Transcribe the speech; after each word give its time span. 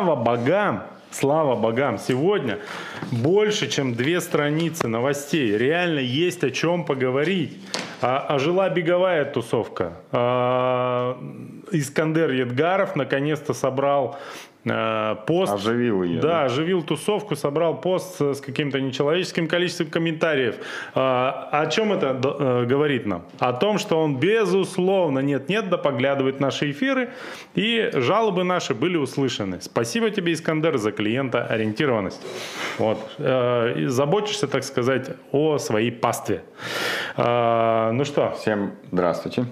Слава 0.00 0.16
богам, 0.16 0.84
слава 1.10 1.54
богам, 1.54 1.98
сегодня 1.98 2.60
больше, 3.10 3.68
чем 3.68 3.92
две 3.92 4.22
страницы 4.22 4.88
новостей. 4.88 5.54
Реально 5.54 5.98
есть 5.98 6.42
о 6.44 6.50
чем 6.50 6.86
поговорить. 6.86 7.58
А, 8.00 8.20
ожила 8.20 8.70
беговая 8.70 9.26
тусовка. 9.26 9.92
А, 10.10 11.18
Искандер 11.72 12.30
Едгаров 12.30 12.96
наконец-то 12.96 13.52
собрал 13.52 14.18
пост. 14.64 15.52
Оживил 15.52 16.02
ее. 16.02 16.20
Да, 16.20 16.28
да, 16.28 16.44
оживил 16.44 16.82
тусовку, 16.82 17.36
собрал 17.36 17.80
пост 17.80 18.20
с 18.20 18.40
каким-то 18.40 18.80
нечеловеческим 18.80 19.48
количеством 19.48 19.88
комментариев. 19.88 20.56
А, 20.94 21.48
о 21.50 21.66
чем 21.66 21.92
это 21.92 22.20
э, 22.22 22.64
говорит 22.66 23.06
нам? 23.06 23.24
О 23.38 23.52
том, 23.52 23.78
что 23.78 24.00
он 24.00 24.18
безусловно 24.18 25.18
нет-нет, 25.18 25.68
да 25.68 25.78
поглядывает 25.78 26.40
наши 26.40 26.70
эфиры, 26.70 27.10
и 27.54 27.90
жалобы 27.92 28.44
наши 28.44 28.74
были 28.74 28.96
услышаны. 28.96 29.60
Спасибо 29.60 30.10
тебе, 30.10 30.32
Искандер, 30.32 30.78
за 30.78 30.92
клиента 30.92 31.44
ориентированность. 31.44 32.20
Вот. 32.78 32.98
Э, 33.18 33.88
заботишься, 33.88 34.46
так 34.46 34.62
сказать, 34.64 35.10
о 35.32 35.58
своей 35.58 35.90
пастве. 35.90 36.42
Ну 37.16 38.04
что? 38.04 38.34
Всем 38.38 38.72
здравствуйте. 38.90 39.46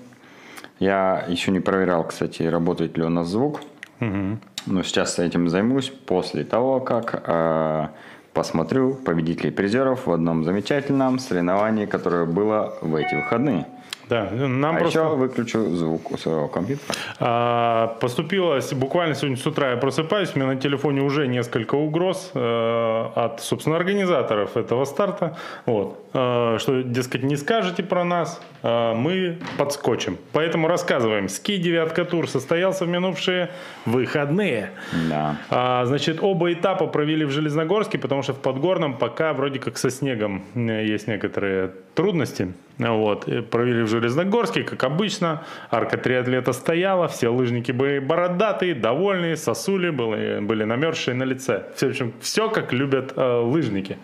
Я 0.78 1.24
еще 1.28 1.50
не 1.50 1.60
проверял, 1.60 2.04
кстати, 2.04 2.42
работает 2.42 2.96
ли 2.96 3.04
у 3.04 3.10
нас 3.10 3.28
звук. 3.28 3.60
Угу. 4.00 4.38
Но 4.66 4.82
сейчас 4.82 5.18
этим 5.18 5.48
займусь 5.48 5.90
после 5.90 6.44
того, 6.44 6.80
как 6.80 7.22
э, 7.26 7.88
посмотрю 8.32 8.94
победителей 8.94 9.50
призеров 9.50 10.06
в 10.06 10.12
одном 10.12 10.44
замечательном 10.44 11.18
соревновании, 11.18 11.86
которое 11.86 12.26
было 12.26 12.74
в 12.80 12.94
эти 12.94 13.14
выходные. 13.14 13.66
Да, 14.10 14.28
нам 14.32 14.76
а 14.76 14.78
просто... 14.80 14.98
еще 14.98 15.08
выключу 15.14 15.76
звук 15.76 16.10
у 16.10 16.18
своего 16.18 16.48
компьютера. 16.48 16.94
А, 17.20 17.96
поступило 18.00 18.58
буквально 18.72 19.14
сегодня 19.14 19.36
с 19.36 19.46
утра 19.46 19.70
я 19.70 19.76
просыпаюсь, 19.76 20.32
у 20.34 20.38
меня 20.38 20.48
на 20.48 20.56
телефоне 20.56 21.02
уже 21.02 21.28
несколько 21.28 21.76
угроз 21.76 22.32
э, 22.34 23.06
от, 23.14 23.40
собственно, 23.40 23.76
организаторов 23.76 24.56
этого 24.56 24.84
старта. 24.84 25.36
Вот. 25.64 26.04
Э, 26.12 26.56
что, 26.58 26.82
дескать, 26.82 27.22
не 27.22 27.36
скажете 27.36 27.84
про 27.84 28.02
нас, 28.02 28.40
э, 28.64 28.94
мы 28.94 29.38
подскочим. 29.56 30.18
Поэтому 30.32 30.66
рассказываем. 30.66 31.28
Ски 31.28 31.58
девятка 31.58 32.04
тур 32.04 32.28
состоялся 32.28 32.84
в 32.84 32.88
минувшие 32.88 33.50
выходные. 33.86 34.70
Да. 35.08 35.36
А, 35.50 35.84
значит, 35.84 36.18
оба 36.20 36.52
этапа 36.52 36.88
провели 36.88 37.24
в 37.24 37.30
Железногорске, 37.30 37.98
потому 37.98 38.22
что 38.22 38.32
в 38.32 38.40
Подгорном 38.40 38.94
пока 38.94 39.32
вроде 39.34 39.60
как 39.60 39.78
со 39.78 39.88
снегом 39.88 40.42
э, 40.56 40.84
есть 40.84 41.06
некоторые 41.06 41.70
трудности. 41.94 42.52
Вот. 42.88 43.26
Провели 43.50 43.82
в 43.82 43.88
Железногорске, 43.88 44.62
как 44.62 44.82
обычно. 44.84 45.42
Арка 45.70 45.98
триатлета 45.98 46.52
стояла, 46.52 47.08
все 47.08 47.28
лыжники 47.28 47.72
были 47.72 47.98
бородатые, 47.98 48.74
довольные, 48.74 49.36
сосули 49.36 49.90
были, 49.90 50.40
были 50.40 50.64
намерзшие 50.64 51.14
на 51.14 51.24
лице. 51.24 51.64
Все, 51.76 51.88
в 51.88 51.90
общем, 51.90 52.12
все 52.20 52.48
как 52.48 52.72
любят 52.72 53.12
э, 53.16 53.40
лыжники. 53.40 53.98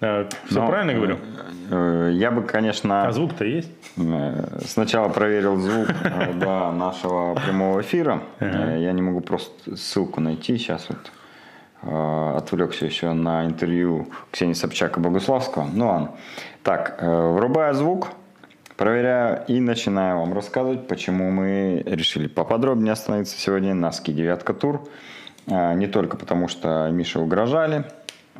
Э, 0.00 0.28
все 0.46 0.60
Но, 0.60 0.68
правильно 0.68 0.94
говорю? 0.94 1.18
Э, 1.70 2.10
я 2.12 2.30
бы, 2.30 2.42
конечно... 2.42 3.06
А 3.06 3.12
звук-то 3.12 3.44
есть? 3.44 3.70
Э, 3.96 4.60
сначала 4.64 5.08
проверил 5.08 5.56
звук 5.56 5.88
да, 6.34 6.72
нашего 6.72 7.34
прямого 7.34 7.80
эфира. 7.80 8.22
Я 8.40 8.92
не 8.92 9.02
могу 9.02 9.20
просто 9.20 9.76
ссылку 9.76 10.20
найти. 10.20 10.56
Сейчас 10.58 10.88
вот 10.88 10.98
отвлекся 11.82 12.84
еще 12.84 13.12
на 13.12 13.44
интервью 13.44 14.08
Ксении 14.32 14.54
Собчак 14.54 14.96
и 14.96 15.00
Богуславского. 15.00 15.68
Ну 15.72 15.86
ладно. 15.86 16.10
Так, 16.66 17.00
врубаю 17.00 17.74
звук, 17.74 18.08
проверяю 18.76 19.44
и 19.46 19.60
начинаю 19.60 20.18
вам 20.18 20.34
рассказывать, 20.34 20.88
почему 20.88 21.30
мы 21.30 21.80
решили 21.86 22.26
поподробнее 22.26 22.94
остановиться 22.94 23.38
сегодня 23.38 23.72
на 23.72 23.92
ски 23.92 24.12
девятка 24.12 24.52
тур. 24.52 24.82
Не 25.46 25.86
только 25.86 26.16
потому, 26.16 26.48
что 26.48 26.88
Миша 26.90 27.20
угрожали, 27.20 27.84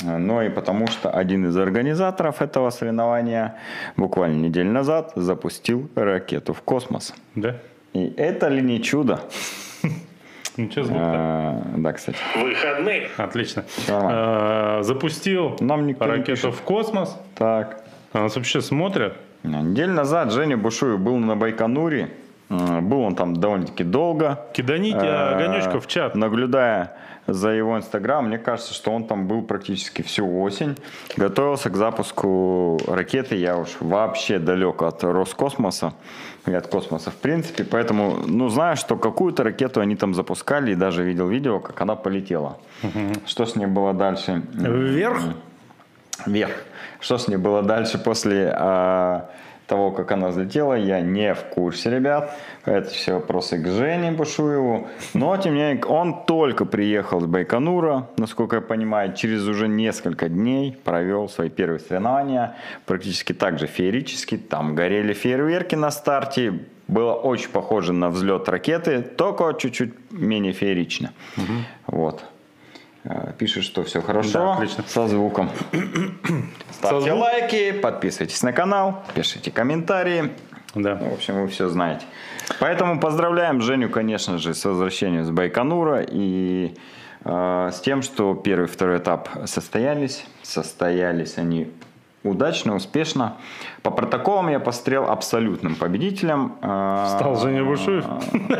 но 0.02 0.42
и 0.42 0.48
потому, 0.48 0.88
что 0.88 1.08
один 1.08 1.46
из 1.46 1.56
организаторов 1.56 2.42
этого 2.42 2.70
соревнования 2.70 3.58
буквально 3.96 4.46
неделю 4.46 4.72
назад 4.72 5.12
запустил 5.14 5.88
ракету 5.94 6.52
в 6.52 6.62
космос. 6.62 7.14
Да? 7.36 7.58
И 7.92 8.12
это 8.16 8.48
ли 8.48 8.60
не 8.60 8.82
чудо? 8.82 9.20
Ничего 10.56 10.84
звук 10.84 10.98
а, 11.00 11.62
Да, 11.76 11.92
кстати. 11.92 12.18
Выходные. 12.34 13.08
Отлично. 13.18 13.64
А, 13.88 14.82
запустил 14.82 15.56
Нам 15.60 15.96
ракету 16.00 16.50
в 16.50 16.60
космос. 16.62 17.16
Так. 17.36 17.85
А 18.16 18.20
нас 18.20 18.34
вообще 18.34 18.62
смотрят? 18.62 19.14
Неделю 19.42 19.92
назад 19.92 20.32
Женя 20.32 20.56
Бушуев 20.56 20.98
был 20.98 21.18
на 21.18 21.36
Байконуре. 21.36 22.08
Был 22.48 23.00
он 23.00 23.14
там 23.14 23.36
довольно-таки 23.36 23.84
долго. 23.84 24.40
Киданите 24.54 25.06
огонечка 25.06 25.80
в 25.80 25.86
чат. 25.86 26.14
Наблюдая 26.14 26.96
за 27.26 27.50
его 27.50 27.76
инстаграм, 27.76 28.26
мне 28.26 28.38
кажется, 28.38 28.72
что 28.72 28.90
он 28.90 29.04
там 29.04 29.26
был 29.26 29.42
практически 29.42 30.00
всю 30.00 30.40
осень. 30.40 30.78
Готовился 31.18 31.68
к 31.68 31.76
запуску 31.76 32.80
ракеты. 32.88 33.34
Я 33.34 33.58
уж 33.58 33.76
вообще 33.80 34.38
далек 34.38 34.80
от 34.80 35.04
Роскосмоса 35.04 35.92
и 36.46 36.54
от 36.54 36.68
космоса 36.68 37.10
в 37.10 37.16
принципе. 37.16 37.64
Поэтому, 37.64 38.16
ну, 38.26 38.48
знаю, 38.48 38.76
что 38.76 38.96
какую-то 38.96 39.42
ракету 39.42 39.82
они 39.82 39.94
там 39.94 40.14
запускали. 40.14 40.72
И 40.72 40.74
даже 40.74 41.04
видел 41.04 41.28
видео, 41.28 41.60
как 41.60 41.78
она 41.82 41.96
полетела. 41.96 42.56
Угу. 42.82 43.26
Что 43.26 43.44
с 43.44 43.56
ней 43.56 43.66
было 43.66 43.92
дальше? 43.92 44.42
Вверх? 44.54 45.20
Вверх. 46.24 46.54
Что 47.00 47.18
с 47.18 47.28
ней 47.28 47.36
было 47.36 47.62
дальше 47.62 47.98
после... 47.98 48.52
А, 48.54 49.30
того, 49.66 49.90
как 49.90 50.12
она 50.12 50.28
взлетела, 50.28 50.74
я 50.74 51.00
не 51.00 51.34
в 51.34 51.44
курсе, 51.44 51.90
ребят. 51.90 52.36
Это 52.64 52.88
все 52.90 53.14
вопросы 53.14 53.58
к 53.58 53.66
Жене 53.66 54.12
Бушуеву. 54.12 54.88
Но, 55.14 55.36
тем 55.36 55.54
не 55.54 55.60
менее, 55.60 55.84
он 55.84 56.24
только 56.24 56.64
приехал 56.64 57.20
с 57.20 57.26
Байконура, 57.26 58.08
насколько 58.16 58.56
я 58.56 58.62
понимаю, 58.62 59.14
через 59.14 59.46
уже 59.46 59.68
несколько 59.68 60.28
дней 60.28 60.78
провел 60.84 61.28
свои 61.28 61.48
первые 61.48 61.80
соревнования. 61.80 62.56
Практически 62.86 63.32
так 63.32 63.58
же 63.58 63.66
феерически. 63.66 64.36
Там 64.36 64.74
горели 64.74 65.12
фейерверки 65.12 65.74
на 65.74 65.90
старте. 65.90 66.60
Было 66.88 67.14
очень 67.14 67.50
похоже 67.50 67.92
на 67.92 68.10
взлет 68.10 68.48
ракеты, 68.48 69.02
только 69.02 69.52
чуть-чуть 69.58 69.94
менее 70.12 70.52
феерично. 70.52 71.12
Угу. 71.36 71.96
Вот. 71.96 72.24
Э, 73.08 73.32
пишет, 73.38 73.64
что 73.64 73.84
все 73.84 74.02
хорошо. 74.02 74.32
Да, 74.32 74.54
отлично. 74.54 74.84
Со 74.86 75.06
звуком. 75.06 75.50
Ставьте 76.72 77.10
звук... 77.10 77.20
лайки, 77.20 77.72
подписывайтесь 77.72 78.42
на 78.42 78.52
канал, 78.52 79.04
пишите 79.14 79.50
комментарии. 79.50 80.32
Да. 80.74 80.96
В 80.96 81.14
общем, 81.14 81.40
вы 81.40 81.48
все 81.48 81.68
знаете. 81.68 82.04
Поэтому 82.60 83.00
поздравляем 83.00 83.60
Женю, 83.60 83.88
конечно 83.88 84.38
же, 84.38 84.54
с 84.54 84.64
возвращением 84.64 85.24
с 85.24 85.30
Байконура 85.30 86.02
и 86.02 86.74
э, 87.24 87.70
с 87.72 87.80
тем, 87.80 88.02
что 88.02 88.34
первый 88.34 88.64
и 88.64 88.68
второй 88.68 88.98
этап 88.98 89.28
состоялись. 89.46 90.26
Состоялись 90.42 91.38
они 91.38 91.70
удачно, 92.22 92.74
успешно. 92.74 93.36
По 93.82 93.90
протоколам 93.90 94.48
я 94.48 94.60
пострел 94.60 95.08
абсолютным 95.08 95.74
победителем. 95.76 96.56
А, 96.60 97.16
стал 97.16 97.36
Женя 97.36 97.64
Бушуев? 97.64 98.04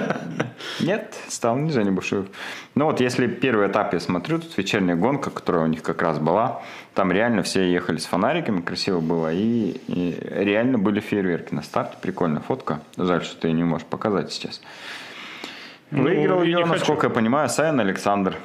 Нет, 0.81 1.15
стал 1.29 1.57
не 1.57 1.71
Женя 1.71 1.93
Бушуев. 1.93 2.27
Ну 2.75 2.87
вот 2.87 3.01
если 3.01 3.27
первый 3.27 3.69
этап 3.69 3.93
я 3.93 4.01
смотрю, 4.01 4.39
тут 4.39 4.57
вечерняя 4.57 4.97
гонка, 4.97 5.31
которая 5.31 5.65
у 5.65 5.67
них 5.67 5.83
как 5.83 6.03
раз 6.03 6.19
была, 6.19 6.63
там 6.95 7.13
реально 7.13 7.43
все 7.43 7.71
ехали 7.71 7.99
с 7.99 8.07
фонариками, 8.07 8.61
красиво 8.61 9.01
было, 9.01 9.33
и, 9.33 9.81
и 9.89 10.19
реально 10.31 10.79
были 10.79 11.01
фейерверки 11.01 11.55
на 11.55 11.63
старте, 11.63 11.97
прикольная 12.01 12.41
фотка. 12.41 12.81
Жаль, 12.97 13.23
что 13.23 13.41
ты 13.41 13.53
не 13.53 13.65
можешь 13.65 13.87
показать 13.87 14.33
сейчас. 14.33 14.61
Ну, 15.91 16.03
Выиграл 16.03 16.43
ее, 16.43 16.65
насколько 16.65 17.03
хочу. 17.03 17.11
я 17.11 17.15
понимаю, 17.15 17.49
Сайн 17.49 17.79
Александр. 17.79 18.37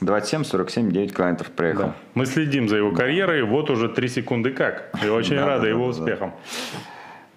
27, 0.00 0.44
47, 0.44 0.90
9 0.90 1.14
километров 1.14 1.50
проехал. 1.50 1.82
Да. 1.84 1.94
Мы 2.14 2.26
следим 2.26 2.68
за 2.68 2.76
его 2.76 2.92
карьерой, 2.92 3.42
вот 3.42 3.70
уже 3.70 3.88
3 3.88 4.08
секунды 4.08 4.50
как. 4.50 4.90
И 5.04 5.08
очень 5.08 5.36
да, 5.36 5.46
рады 5.46 5.62
да, 5.62 5.68
его 5.68 5.84
да, 5.84 5.90
успехам. 5.90 6.32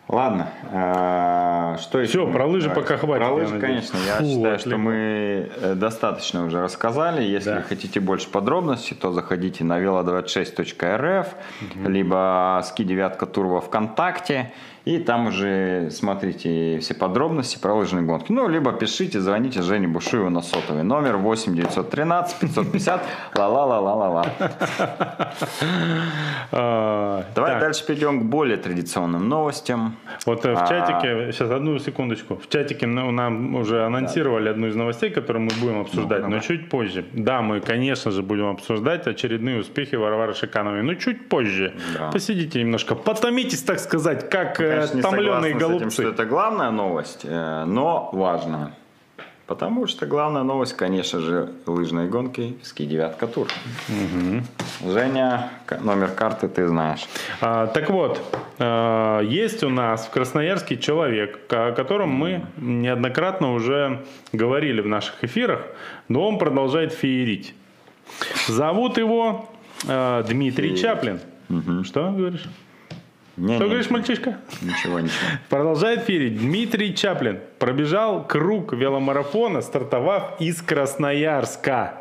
Ладно, 0.09 0.49
а, 0.71 1.77
что 1.81 1.99
еще? 1.99 2.25
Все, 2.25 2.31
про 2.31 2.45
лыжи 2.45 2.69
пока 2.69 2.97
хватит. 2.97 3.25
Про 3.25 3.33
лыжи, 3.33 3.59
конечно, 3.59 3.97
я 4.05 4.17
Фу, 4.17 4.25
считаю, 4.25 4.59
что 4.59 4.77
мы 4.77 5.49
э, 5.55 5.75
достаточно 5.75 6.45
уже 6.45 6.61
рассказали. 6.61 7.23
Если 7.23 7.51
да. 7.51 7.61
хотите 7.61 8.01
больше 8.01 8.29
подробностей, 8.29 8.97
то 8.97 9.13
заходите 9.13 9.63
на 9.63 9.81
velo26.rf, 9.81 11.27
угу. 11.61 11.89
либо 11.89 12.61
ски 12.65 12.83
девятка 12.83 13.25
тур 13.25 13.47
во 13.47 13.61
ВКонтакте. 13.61 14.51
И 14.85 14.97
там 14.97 15.27
уже 15.27 15.89
смотрите 15.91 16.79
все 16.79 16.93
подробности 16.93 17.57
про 17.57 17.73
лыжные 17.73 18.03
гонки. 18.03 18.33
Ну, 18.33 18.49
либо 18.49 18.73
пишите, 18.73 19.21
звоните 19.21 19.61
Жене 19.61 19.87
Бушуеву 19.87 20.29
на 20.29 20.41
сотовый 20.41 20.83
номер 20.83 21.15
8 21.15 21.55
913 21.55 22.39
550 22.39 23.01
ла-ла-ла-ла-ла-ла. 23.35 24.25
Давай 27.35 27.59
дальше 27.61 27.85
перейдем 27.85 28.19
к 28.19 28.23
более 28.23 28.57
традиционным 28.57 29.29
новостям. 29.29 29.95
Вот 30.25 30.45
э, 30.45 30.53
в 30.53 30.61
а, 30.61 30.67
чатике, 30.67 31.31
сейчас 31.31 31.49
одну 31.49 31.79
секундочку, 31.79 32.35
в 32.35 32.49
чатике 32.49 32.85
нам 32.85 33.55
уже 33.55 33.85
анонсировали 33.85 34.49
одну 34.49 34.67
из 34.67 34.75
новостей, 34.75 35.11
которую 35.11 35.43
мы 35.43 35.51
будем 35.61 35.79
обсуждать, 35.79 36.27
но 36.27 36.39
чуть 36.39 36.69
позже. 36.69 37.05
Да, 37.13 37.41
мы, 37.41 37.61
конечно 37.61 38.11
же, 38.11 38.21
будем 38.21 38.49
обсуждать 38.49 39.07
очередные 39.07 39.61
успехи 39.61 39.95
Варвары 39.95 40.33
Шикановой, 40.33 40.83
но 40.83 40.95
чуть 40.95 41.29
позже. 41.29 41.73
Посидите 42.11 42.59
немножко, 42.59 42.95
потомитесь, 42.95 43.61
так 43.61 43.79
сказать, 43.79 44.29
как 44.29 44.59
э, 44.59 44.72
конечно, 44.75 44.95
не 44.95 45.01
томленые 45.01 45.53
голубцы. 45.55 45.77
Этим, 45.85 45.91
что 45.91 46.03
это 46.09 46.25
главная 46.25 46.71
новость, 46.71 47.21
э, 47.23 47.63
но 47.65 48.09
важная. 48.13 48.73
Потому 49.45 49.87
что 49.87 50.05
главная 50.05 50.43
новость, 50.43 50.73
конечно 50.77 51.19
же, 51.19 51.51
лыжной 51.65 52.07
гонки 52.07 52.57
ски 52.63 52.85
девятка 52.85 53.27
тур. 53.27 53.47
Женя, 54.81 55.49
к- 55.65 55.79
номер 55.81 56.07
карты 56.11 56.47
ты 56.47 56.65
знаешь. 56.67 57.05
А, 57.41 57.67
так 57.67 57.89
вот, 57.89 58.21
а, 58.59 59.19
есть 59.19 59.63
у 59.63 59.69
нас 59.69 60.05
в 60.05 60.11
Красноярске 60.11 60.77
человек, 60.77 61.39
о 61.49 61.73
котором 61.73 62.09
мы 62.09 62.45
неоднократно 62.57 63.53
уже 63.53 64.03
говорили 64.31 64.79
в 64.81 64.87
наших 64.87 65.21
эфирах, 65.23 65.61
но 66.07 66.27
он 66.27 66.37
продолжает 66.39 66.93
феерить. 66.93 67.53
Зовут 68.47 68.97
его 68.97 69.49
а, 69.87 70.23
Дмитрий 70.23 70.69
Феерить. 70.69 70.81
Чаплин. 70.81 71.19
Что 71.83 72.11
говоришь? 72.11 72.45
Не, 73.35 73.55
Что 73.55 73.63
не, 73.63 73.69
говоришь, 73.69 73.89
мальчишка? 73.89 74.37
Ничего, 74.61 74.99
ничего. 74.99 75.17
Продолжает 75.49 76.01
ферить. 76.03 76.39
Дмитрий 76.39 76.95
Чаплин 76.95 77.39
пробежал 77.59 78.23
круг 78.27 78.73
веломарафона, 78.73 79.61
стартовав 79.61 80.39
из 80.39 80.61
Красноярска. 80.61 81.95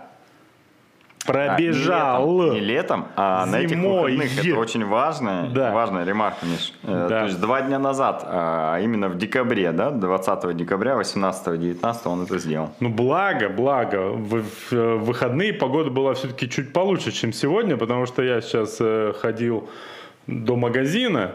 Пробежал. 1.25 2.41
А, 2.41 2.55
Не 2.55 2.59
летом, 2.59 2.59
не 2.59 2.61
летом, 2.61 3.07
а 3.15 3.47
на 3.47 3.61
этих 3.61 3.71
Зимой. 3.77 4.13
выходных. 4.17 4.45
Это 4.45 4.59
очень 4.59 4.85
важная, 4.85 5.49
Да. 5.51 5.71
важная 5.71 6.05
ремарка, 6.05 6.45
Миш. 6.45 6.73
Э, 6.83 7.07
Да. 7.09 7.21
То 7.21 7.25
есть 7.27 7.41
два 7.41 7.63
дня 7.63 7.79
назад, 7.79 8.25
а 8.27 8.81
именно 8.81 9.09
в 9.09 9.17
декабре, 9.17 9.71
да, 9.71 9.91
20 9.93 10.53
декабря, 10.53 10.97
18-19 10.97 12.13
он 12.13 12.25
это 12.25 12.39
сделал. 12.39 12.71
Ну, 12.81 12.89
благо, 12.89 13.49
благо. 13.51 14.09
В, 14.11 14.43
в- 14.43 14.73
в 14.73 14.97
выходные 15.05 15.53
погода 15.53 15.91
была 15.91 16.15
все-таки 16.15 16.49
чуть 16.51 16.73
получше, 16.73 17.13
чем 17.13 17.33
сегодня, 17.33 17.77
потому 17.77 18.07
что 18.07 18.23
я 18.23 18.41
сейчас 18.41 18.79
э, 18.81 19.13
ходил 19.21 19.69
до 20.27 20.57
магазина, 20.57 21.33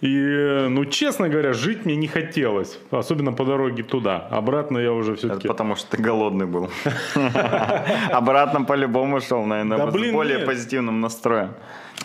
и, 0.00 0.66
ну, 0.68 0.84
честно 0.84 1.28
говоря, 1.28 1.52
жить 1.52 1.84
мне 1.84 1.96
не 1.96 2.06
хотелось. 2.06 2.78
Особенно 2.90 3.32
по 3.32 3.44
дороге 3.44 3.82
туда. 3.82 4.28
Обратно 4.30 4.78
я 4.78 4.92
уже 4.92 5.12
Это 5.12 5.18
все-таки... 5.18 5.48
потому 5.48 5.76
что 5.76 5.96
ты 5.96 6.02
голодный 6.02 6.46
был. 6.46 6.70
Обратно 8.12 8.64
по-любому 8.64 9.20
шел, 9.20 9.44
наверное, 9.44 9.90
с 9.90 10.12
более 10.12 10.38
позитивным 10.38 11.00
настроем. 11.00 11.50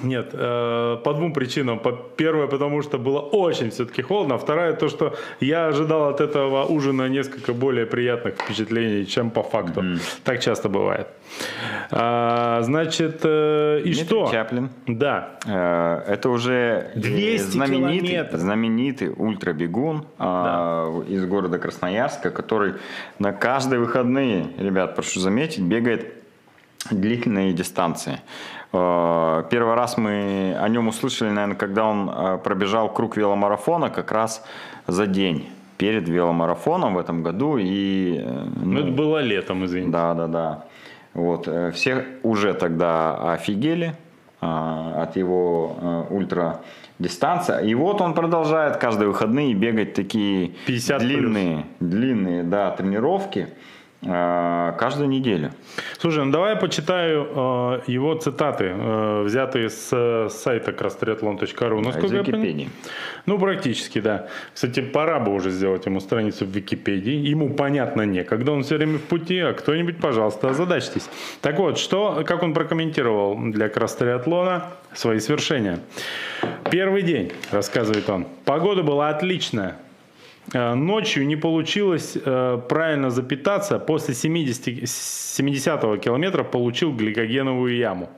Нет, 0.01 0.29
э, 0.33 0.97
по 1.03 1.13
двум 1.13 1.33
причинам. 1.33 1.77
По- 1.79 1.91
Первое, 1.91 2.47
потому 2.47 2.81
что 2.81 2.97
было 2.97 3.19
очень 3.19 3.69
все-таки 3.69 4.01
холодно. 4.01 4.35
А 4.35 4.37
вторая, 4.37 4.73
то, 4.73 4.89
что 4.89 5.13
я 5.39 5.67
ожидал 5.67 6.09
от 6.09 6.19
этого 6.19 6.65
ужина 6.65 7.07
несколько 7.09 7.53
более 7.53 7.85
приятных 7.85 8.33
впечатлений, 8.41 9.05
чем 9.05 9.29
по 9.29 9.43
факту. 9.43 9.83
Так 10.23 10.39
часто 10.41 10.67
бывает. 10.67 11.07
А, 11.91 12.61
значит, 12.63 13.21
э, 13.23 13.79
и 13.81 13.93
Дмитрий 13.93 14.03
что? 14.05 14.29
Чаплин. 14.31 14.69
Да. 14.87 15.37
Э, 15.45 16.01
Это 16.13 16.29
уже 16.29 16.91
э, 16.95 16.99
200 16.99 17.51
знаменитый, 17.51 17.82
километров. 17.91 18.39
знаменитый 18.39 19.13
ультрабегун 19.15 20.05
а, 20.17 21.01
из 21.07 21.25
города 21.25 21.59
Красноярска, 21.59 22.29
который 22.31 22.75
на 23.19 23.31
каждые 23.33 23.79
выходные, 23.79 24.47
ребят, 24.57 24.95
прошу 24.95 25.19
заметить, 25.19 25.61
бегает 25.61 26.13
длительные 26.91 27.53
дистанции. 27.53 28.19
Э, 28.73 29.43
Первый 29.49 29.75
раз 29.75 29.97
мы 29.97 30.57
о 30.59 30.67
нем 30.67 30.87
услышали, 30.87 31.29
наверное, 31.29 31.55
когда 31.55 31.85
он 31.85 32.09
э, 32.09 32.37
пробежал 32.43 32.91
круг 32.91 33.17
веломарафона 33.17 33.89
как 33.89 34.11
раз 34.11 34.43
за 34.87 35.07
день 35.07 35.47
перед 35.77 36.07
веломарафоном 36.07 36.95
в 36.95 36.97
этом 36.97 37.23
году. 37.23 37.57
И, 37.57 38.17
э, 38.23 38.45
Ну, 38.63 38.79
это 38.79 38.91
было 38.91 39.19
летом, 39.19 39.65
извините. 39.65 39.91
да, 39.91 40.13
да, 40.13 40.27
да. 40.27 40.65
Вот, 41.13 41.47
э, 41.47 41.71
все 41.71 42.05
уже 42.23 42.53
тогда 42.53 43.33
офигели 43.33 43.95
а, 44.41 45.03
от 45.03 45.15
его 45.15 45.77
э, 45.79 46.03
ультра 46.09 46.61
дистанции. 46.99 47.69
И 47.69 47.75
вот 47.75 48.01
он 48.01 48.13
продолжает 48.13 48.77
каждые 48.77 49.07
выходные 49.09 49.53
бегать 49.53 49.93
такие 49.93 50.53
50 50.67 50.99
плюс. 50.99 51.09
длинные, 51.09 51.65
длинные, 51.79 52.43
да, 52.43 52.71
тренировки 52.71 53.49
каждую 54.03 55.09
неделю. 55.09 55.51
Слушай, 55.97 56.25
ну 56.25 56.31
давай 56.31 56.51
я 56.51 56.55
почитаю 56.55 57.27
э, 57.35 57.81
его 57.87 58.15
цитаты, 58.15 58.65
э, 58.65 59.23
взятые 59.23 59.69
с 59.69 59.89
э, 59.91 60.29
сайта 60.29 60.71
crosstriathlon.ru. 60.71 61.79
Из 61.79 61.85
Насколько 61.85 62.15
я 62.15 62.23
понимаю- 62.23 62.43
Википедии. 62.43 62.69
Ну, 63.25 63.39
практически, 63.39 64.01
да. 64.01 64.27
Кстати, 64.53 64.81
пора 64.81 65.19
бы 65.19 65.33
уже 65.33 65.49
сделать 65.49 65.85
ему 65.85 65.99
страницу 65.99 66.45
в 66.45 66.49
Википедии. 66.49 67.13
Ему, 67.13 67.49
понятно, 67.53 68.01
некогда, 68.01 68.51
он 68.51 68.63
все 68.63 68.77
время 68.77 68.97
в 68.97 69.03
пути, 69.03 69.39
а 69.39 69.53
кто-нибудь, 69.53 69.97
пожалуйста, 69.97 70.49
озадачьтесь. 70.49 71.09
Так 71.41 71.59
вот, 71.59 71.77
что, 71.77 72.23
как 72.25 72.43
он 72.43 72.53
прокомментировал 72.53 73.37
для 73.51 73.69
кросс-триатлона 73.69 74.71
свои 74.93 75.19
свершения. 75.19 75.79
Первый 76.69 77.03
день, 77.03 77.31
рассказывает 77.51 78.09
он. 78.09 78.27
Погода 78.45 78.83
была 78.83 79.09
отличная. 79.09 79.77
Э, 80.51 80.73
Ночью 80.73 81.25
не 81.25 81.35
получилось 81.35 82.17
э, 82.17 82.61
правильно 82.69 83.09
запитаться. 83.09 83.79
После 83.79 84.13
70, 84.13 84.89
70 84.89 86.01
километра 86.01 86.43
получил 86.43 86.91
гликогеновую 86.91 87.77
яму. 87.77 88.09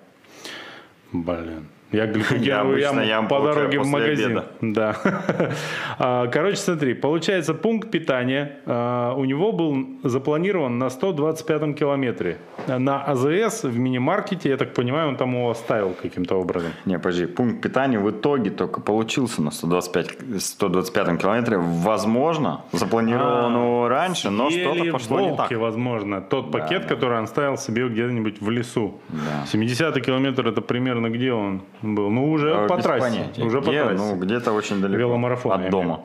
Блин. 1.12 1.68
Я 1.92 2.08
гликогеновую 2.08 2.74
обычно 2.76 3.00
яму 3.02 3.10
яму 3.10 3.28
по 3.30 3.40
дороге 3.42 3.80
в 3.80 3.88
магазин. 3.88 4.38
обеда. 4.38 4.46
Да. 4.62 4.96
А, 5.98 6.28
Короче, 6.28 6.58
смотри, 6.58 6.94
получается 6.94 7.54
пункт 7.54 7.90
питания 7.90 8.58
а, 8.66 9.14
у 9.14 9.24
него 9.26 9.52
был 9.54 9.88
запланирован 10.04 10.78
на 10.78 10.86
125-м 10.88 11.74
километре. 11.74 12.38
На 12.68 13.02
АЗС 13.04 13.64
в 13.64 13.78
мини-маркете, 13.78 14.50
я 14.50 14.58
так 14.58 14.74
понимаю, 14.74 15.10
он 15.10 15.16
там 15.16 15.34
его 15.34 15.50
оставил 15.52 15.94
каким-то 16.02 16.36
образом. 16.36 16.72
Не, 16.86 16.98
подожди, 16.98 17.28
пункт 17.28 17.62
питания 17.62 18.00
в 18.00 18.10
итоге 18.12 18.50
только 18.52 18.82
получился 18.82 19.42
на 19.42 19.52
125, 19.52 20.42
125 20.42 21.22
километре. 21.22 21.58
Возможно, 21.60 22.62
запланировал 22.74 23.46
он 23.46 23.54
его 23.56 23.88
раньше, 23.88 24.30
но 24.30 24.50
что-то 24.50 24.92
пошло 24.92 25.20
не 25.22 25.38
так. 25.38 25.52
возможно. 25.52 26.22
Тот 26.22 26.52
Да, 26.52 26.60
пакет, 26.60 26.82
да. 26.84 26.88
который 26.96 27.20
он 27.20 27.28
ставил 27.28 27.58
себе 27.58 27.88
где-нибудь 27.88 28.42
в 28.42 28.50
лесу. 28.50 29.00
Да. 29.10 29.46
70-й 29.52 30.02
километр 30.02 30.48
это 30.48 30.62
примерно 30.62 31.10
где 31.10 31.32
он 31.32 31.62
был? 31.94 32.10
Ну, 32.10 32.32
уже 32.32 32.50
Э, 32.50 32.68
по 32.68 32.78
трассе. 32.82 33.00
понятия. 33.02 33.44
Уже 33.44 33.62
по 33.62 33.70
Где? 33.70 33.84
трассе. 33.84 33.98
Ну, 34.04 34.16
где-то 34.16 34.52
очень 34.54 34.82
далеко. 34.82 34.98
Веломарафон. 34.98 35.52
От 35.66 35.70
дома. 35.70 36.00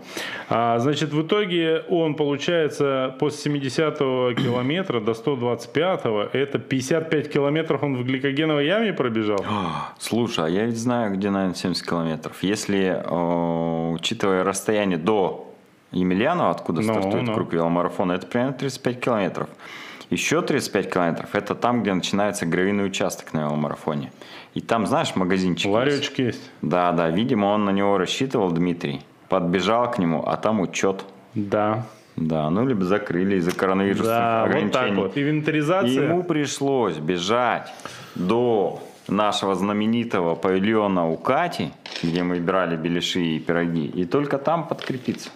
А, 0.50 0.78
значит, 0.80 1.12
в 1.12 1.22
итоге 1.22 1.82
он, 1.88 2.14
получается, 2.14 3.14
после 3.18 3.52
70-го 3.52 4.34
километра 4.34 5.00
до 5.00 5.12
125-го, 5.12 6.28
это 6.32 6.58
55 6.58 7.32
километров 7.32 7.82
он 7.82 7.96
в 7.96 8.04
гликогеновой 8.04 8.66
яме 8.66 8.92
пробежал. 8.92 9.38
Слушай, 9.98 10.46
а 10.46 10.48
я 10.48 10.66
ведь 10.66 10.76
знаю, 10.78 11.14
где, 11.14 11.30
наверное, 11.30 11.54
70 11.54 11.86
километров. 11.86 12.42
Если, 12.42 13.00
э, 13.02 13.92
учитывая 13.94 14.44
расстояние 14.44 14.98
до 14.98 15.46
Емельянова, 15.92 16.50
откуда 16.50 16.82
Ну, 16.82 16.92
стартует 16.92 17.24
ну. 17.24 17.34
круг 17.34 17.52
веломарафона, 17.52 18.12
это 18.12 18.26
примерно 18.26 18.52
35 18.54 19.00
километров. 19.00 19.48
Еще 20.10 20.42
35 20.42 20.92
километров– 20.92 21.30
это 21.34 21.54
там, 21.54 21.82
где 21.82 21.94
начинается 21.94 22.44
гравийный 22.44 22.84
участок 22.84 23.32
на 23.32 23.40
веломарафоне. 23.40 24.12
И 24.54 24.60
там, 24.60 24.86
знаешь, 24.86 25.14
магазинчик 25.14 25.66
есть. 25.66 25.74
Ларечек 25.74 26.18
есть. 26.18 26.50
Да, 26.62 26.90
да, 26.92 27.08
видимо, 27.10 27.46
он 27.46 27.64
на 27.64 27.70
него 27.70 27.96
рассчитывал, 27.96 28.50
Дмитрий. 28.50 29.02
Подбежал 29.28 29.88
к 29.90 29.98
нему, 29.98 30.24
а 30.26 30.36
там 30.36 30.60
учет. 30.60 31.04
Да. 31.34 31.86
Да, 32.16 32.50
ну, 32.50 32.66
либо 32.66 32.84
закрыли 32.84 33.36
из-за 33.36 33.52
коронавирусных 33.52 34.08
Да, 34.08 34.48
вот 34.52 34.72
так 34.72 34.90
вот. 34.94 35.16
Инвентаризация. 35.16 36.02
Ему 36.02 36.24
пришлось 36.24 36.96
бежать 36.96 37.72
до 38.16 38.82
нашего 39.06 39.54
знаменитого 39.54 40.34
павильона 40.34 41.08
у 41.08 41.16
Кати, 41.16 41.70
где 42.02 42.22
мы 42.22 42.40
брали 42.40 42.76
беляши 42.76 43.20
и 43.20 43.38
пироги, 43.38 43.86
и 43.86 44.04
только 44.04 44.38
там 44.38 44.66
подкрепиться. 44.66 45.30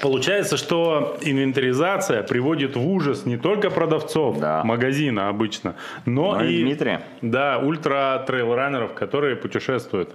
Получается, 0.00 0.56
что 0.56 1.16
инвентаризация 1.22 2.22
приводит 2.22 2.76
в 2.76 2.88
ужас 2.88 3.26
не 3.26 3.36
только 3.36 3.70
продавцов 3.70 4.38
Да. 4.38 4.62
магазина 4.64 5.28
обычно, 5.28 5.74
но, 6.06 6.36
Ну 6.36 6.44
и 6.44 6.52
и 6.58 6.62
Дмитрия. 6.62 7.00
Да, 7.22 7.58
ультра 7.58 8.22
трейлранеров, 8.26 8.94
которые 8.94 9.36
путешествуют. 9.36 10.10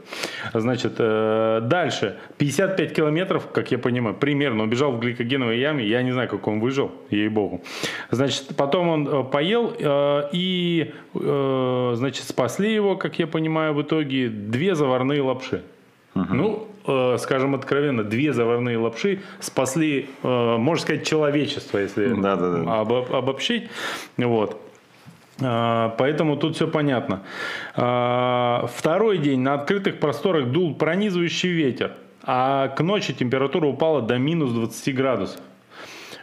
Значит, 0.54 0.94
э, 1.00 1.60
дальше 1.64 2.16
55 2.38 2.94
километров, 2.94 3.48
как 3.52 3.72
я 3.72 3.78
понимаю, 3.78 4.16
примерно 4.16 4.64
убежал 4.64 4.92
в 4.92 5.00
гликогеновой 5.00 5.60
яме. 5.60 5.86
Я 5.86 6.02
не 6.04 6.12
знаю, 6.12 6.30
как 6.30 6.48
он 6.48 6.60
выжил, 6.60 6.92
ей-богу. 7.10 7.62
Значит, 8.12 8.56
потом 8.58 8.88
он 8.90 9.08
э, 9.08 9.24
поел 9.24 9.74
э, 9.78 10.30
и, 10.32 10.94
э, 11.16 11.92
значит, 11.96 12.24
спасли 12.26 12.74
его, 12.74 12.96
как 12.96 13.20
я 13.20 13.28
понимаю, 13.28 13.74
в 13.74 13.82
итоге 13.82 14.30
две 14.30 14.76
заварные 14.76 15.22
лапши. 15.22 15.62
Ну, 16.16 16.68
э, 16.70 16.73
скажем 17.18 17.56
откровенно, 17.56 18.04
две 18.04 18.34
заварные 18.34 18.78
лапши 18.78 19.22
спасли, 19.40 20.10
э, 20.22 20.58
можно 20.58 20.82
сказать, 20.82 21.08
человечество, 21.08 21.78
если 21.78 22.08
Да-да-да. 22.08 22.82
обо- 22.82 23.18
обобщить. 23.18 23.70
Вот. 24.18 24.60
А, 25.42 25.96
Поэтому 25.98 26.38
тут 26.38 26.56
все 26.56 26.68
понятно. 26.68 27.24
Второй 27.74 29.18
день 29.18 29.40
на 29.40 29.56
открытых 29.56 30.00
просторах 30.00 30.48
дул 30.52 30.76
пронизывающий 30.76 31.52
ветер, 31.52 31.94
а 32.24 32.68
к 32.70 32.82
ночи 32.82 33.14
температура 33.14 33.66
упала 33.68 34.02
до 34.02 34.18
минус 34.18 34.52
20 34.52 34.96
градусов. 34.96 35.42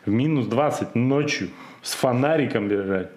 В 0.07 0.11
минус 0.11 0.47
20 0.47 0.95
ночью 0.95 1.51
с 1.83 1.95
фонариком 1.95 2.69
бежать. 2.69 3.11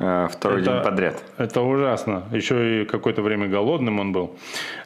Э, 0.00 0.28
Второй 0.30 0.62
Это- 0.62 0.72
день 0.72 0.82
подряд. 0.82 1.22
Это 1.38 1.60
ужасно. 1.60 2.22
Еще 2.32 2.82
и 2.82 2.84
какое-то 2.86 3.20
время 3.22 3.46
голодным 3.48 4.00
он 4.00 4.12
был. 4.12 4.36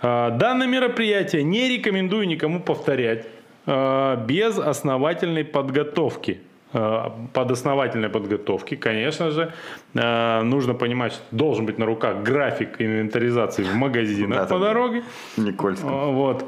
А, 0.02 0.30
Данное 0.30 0.66
мероприятие 0.66 1.44
не 1.44 1.68
рекомендую 1.68 2.26
никому 2.26 2.60
повторять 2.60 3.26
а, 3.66 4.16
без 4.16 4.58
основательной 4.58 5.44
подготовки. 5.44 6.40
э, 6.76 7.10
подосновательной 7.32 8.08
подготовки, 8.08 8.74
конечно 8.74 9.30
же, 9.30 9.52
нужно 9.94 10.74
понимать, 10.74 11.12
что 11.12 11.22
должен 11.30 11.66
быть 11.66 11.78
на 11.78 11.86
руках 11.86 12.24
график 12.24 12.80
инвентаризации 12.80 13.62
в 13.62 13.76
магазинах 13.76 14.38
Да, 14.38 14.46
по 14.46 14.58
дороге. 14.58 15.04
Никольском. 15.36 15.88
А, 15.94 16.06
Вот. 16.06 16.44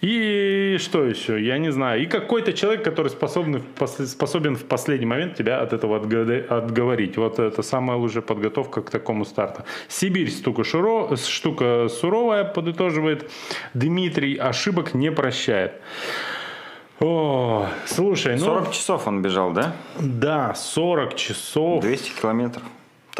И 0.00 0.78
что 0.80 1.04
еще? 1.04 1.42
Я 1.44 1.58
не 1.58 1.70
знаю. 1.70 2.02
И 2.02 2.06
какой-то 2.06 2.52
человек, 2.52 2.82
который 2.82 3.08
способен 3.08 3.62
способен 3.76 4.56
в 4.56 4.64
последний 4.64 5.06
момент 5.06 5.34
тебя 5.34 5.60
от 5.60 5.72
этого 5.72 5.96
отговорить. 5.96 7.16
Вот 7.18 7.38
это 7.38 7.62
самая 7.62 7.98
лучшая 7.98 8.22
подготовка 8.22 8.80
к 8.80 8.90
такому 8.90 9.24
старту. 9.24 9.64
Сибирь 9.88 10.30
штука, 10.30 10.64
шуро, 10.64 11.16
штука 11.16 11.88
суровая, 11.88 12.44
подытоживает 12.44 13.30
Дмитрий. 13.74 14.36
Ошибок 14.36 14.94
не 14.94 15.12
прощает. 15.12 15.72
О, 17.00 17.66
слушай, 17.86 18.36
ну 18.36 18.44
40 18.44 18.72
часов 18.72 19.06
он 19.06 19.22
бежал, 19.22 19.52
да? 19.52 19.74
да, 19.98 20.54
40 20.54 21.16
часов. 21.16 21.82
200 21.82 22.20
километров. 22.20 22.62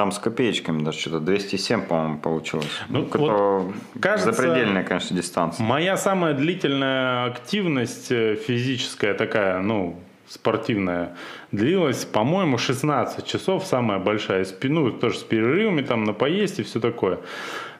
Там 0.00 0.12
с 0.12 0.18
копеечками 0.18 0.82
даже 0.82 0.98
что-то 0.98 1.20
207, 1.20 1.82
по-моему, 1.82 2.18
получилось. 2.20 2.64
Ну, 2.88 3.02
это 3.04 3.66
кажется, 4.00 4.32
запредельная, 4.32 4.82
конечно, 4.82 5.14
дистанция. 5.14 5.62
Моя 5.62 5.98
самая 5.98 6.32
длительная 6.32 7.26
активность 7.26 8.10
э, 8.10 8.36
физическая 8.36 9.12
такая, 9.12 9.58
ну, 9.60 10.00
спортивная, 10.26 11.16
длилась, 11.52 12.06
по-моему, 12.06 12.56
16 12.56 13.26
часов, 13.26 13.66
самая 13.66 13.98
большая. 13.98 14.46
С 14.46 14.52
пи- 14.52 14.70
Ну, 14.70 14.90
тоже 14.90 15.18
с 15.18 15.22
перерывами 15.22 15.82
там 15.82 16.04
на 16.04 16.14
поесть 16.14 16.60
и 16.60 16.62
все 16.62 16.80
такое. 16.80 17.18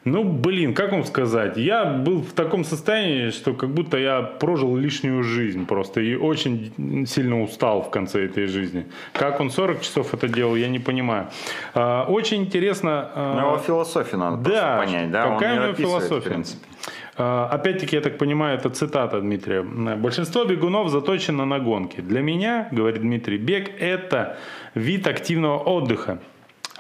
Ну, 0.05 0.25
блин, 0.25 0.73
как 0.75 0.93
вам 0.93 1.05
сказать? 1.05 1.59
Я 1.59 1.85
был 1.85 2.23
в 2.23 2.33
таком 2.33 2.65
состоянии, 2.65 3.31
что 3.31 3.53
как 3.53 3.69
будто 3.69 3.99
я 3.99 4.23
прожил 4.23 4.75
лишнюю 4.75 5.23
жизнь 5.23 5.67
просто 5.67 6.01
и 6.01 6.15
очень 6.15 6.73
сильно 7.07 7.43
устал 7.43 7.83
в 7.83 7.91
конце 7.91 8.25
этой 8.25 8.47
жизни. 8.47 8.87
Как 9.13 9.41
он 9.41 9.51
40 9.51 9.83
часов 9.83 10.15
это 10.15 10.27
делал, 10.27 10.57
я 10.57 10.69
не 10.69 10.79
понимаю. 10.79 11.27
А, 11.75 12.07
Очень 12.09 12.43
интересно... 12.45 13.11
а, 13.15 13.35
Ну, 13.41 13.47
его 13.49 13.59
философию 13.59 14.21
надо 14.21 14.51
да, 14.51 14.79
понять, 14.79 15.11
да? 15.11 15.29
какая 15.35 15.53
он 15.53 15.59
у 15.59 15.61
не 15.61 15.67
него 15.67 15.77
философия? 15.77 16.31
в 16.31 16.33
принципе. 16.33 16.67
А, 17.19 17.49
Опять-таки, 17.53 17.97
я 17.97 18.01
так 18.03 18.17
понимаю, 18.17 18.57
это 18.57 18.71
цитата 18.71 19.21
Дмитрия. 19.21 19.63
Большинство 19.63 20.45
бегунов 20.47 20.89
заточено 20.89 21.45
на 21.45 21.59
гонки. 21.59 22.01
Для 22.01 22.23
меня, 22.23 22.69
говорит 22.73 23.03
Дмитрий, 23.03 23.37
бег– 23.37 23.71
это 23.79 24.39
вид 24.75 25.07
активного 25.07 25.59
отдыха. 25.59 26.21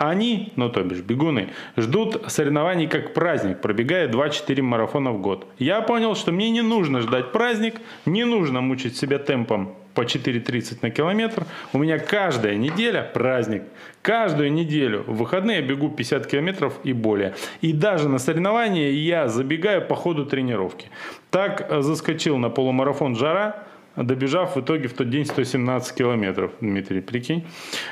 Они, 0.01 0.51
ну 0.57 0.71
то 0.71 0.83
бишь 0.83 1.03
бегуны, 1.03 1.51
ждут 1.77 2.25
соревнований 2.29 2.87
как 2.87 3.13
праздник, 3.13 3.61
пробегая 3.61 4.09
2-4 4.09 4.63
марафона 4.63 5.13
в 5.13 5.21
год. 5.21 5.47
Я 5.59 5.83
понял, 5.83 6.15
что 6.15 6.33
мне 6.33 6.49
не 6.49 6.63
нужно 6.63 7.03
ждать 7.03 7.33
праздник, 7.33 7.75
не 8.07 8.25
нужно 8.25 8.63
мучить 8.63 8.97
себя 8.97 9.19
темпом 9.19 9.75
по 9.95 10.01
4.30 10.01 10.79
на 10.81 10.89
километр. 10.91 11.45
У 11.75 11.79
меня 11.79 11.99
каждая 11.99 12.57
неделя 12.57 13.03
праздник. 13.03 13.65
Каждую 14.01 14.51
неделю 14.51 15.05
в 15.07 15.19
выходные 15.19 15.61
бегу 15.61 15.91
50 15.91 16.27
километров 16.27 16.81
и 16.83 16.95
более. 16.95 17.35
И 17.61 17.75
даже 17.75 18.09
на 18.09 18.19
соревнования 18.19 18.93
я 18.93 19.29
забегаю 19.29 19.87
по 19.87 19.97
ходу 19.97 20.25
тренировки. 20.25 20.89
Так 21.31 21.67
э, 21.69 21.83
заскочил 21.83 22.39
на 22.39 22.49
полумарафон 22.49 23.17
«Жара», 23.17 23.67
добежав 23.97 24.57
в 24.57 24.61
итоге 24.61 24.89
в 24.89 24.93
тот 24.93 25.11
день 25.11 25.25
117 25.25 25.97
километров, 25.97 26.53
Дмитрий, 26.61 27.01
прикинь. 27.01 27.47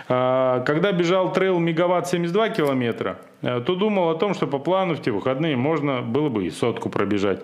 А, 0.08 0.60
Когда 0.60 0.92
бежал 0.92 1.32
трейл 1.32 1.58
Мегаватт 1.58 2.08
72 2.08 2.48
километра, 2.50 3.18
э, 3.42 3.60
то 3.60 3.74
думал 3.74 4.10
о 4.10 4.14
том, 4.14 4.34
что 4.34 4.46
по 4.46 4.58
плану 4.58 4.94
в 4.94 5.02
те 5.02 5.10
выходные 5.10 5.56
можно 5.56 6.02
было 6.02 6.28
бы 6.28 6.46
и 6.46 6.50
сотку 6.50 6.88
пробежать. 6.90 7.42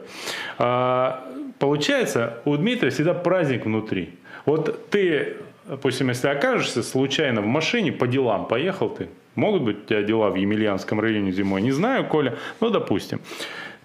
А, 0.58 1.25
Получается, 1.58 2.40
у 2.44 2.56
Дмитрия 2.56 2.90
всегда 2.90 3.14
праздник 3.14 3.64
внутри. 3.64 4.11
Вот 4.44 4.90
ты, 4.90 5.37
допустим, 5.66 6.08
если 6.08 6.28
окажешься 6.28 6.82
случайно 6.82 7.40
в 7.40 7.46
машине 7.46 7.92
по 7.92 8.06
делам, 8.06 8.46
поехал 8.46 8.90
ты, 8.90 9.08
могут 9.34 9.62
быть 9.62 9.78
у 9.78 9.88
тебя 9.88 10.02
дела 10.02 10.30
в 10.30 10.34
Емельянском 10.34 11.00
районе 11.00 11.32
зимой, 11.32 11.62
не 11.62 11.73
знаю, 11.73 12.06
Коля, 12.06 12.37
ну, 12.61 12.70
допустим. 12.70 13.20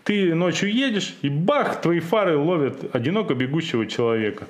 Ты 0.04 0.34
ночью 0.34 0.74
едешь, 0.74 1.16
и 1.22 1.30
бах, 1.30 1.82
твои 1.82 2.00
фары 2.00 2.38
ловят 2.38 2.96
одиноко 2.96 3.36
бегущего 3.36 3.86
человека. 3.86 4.48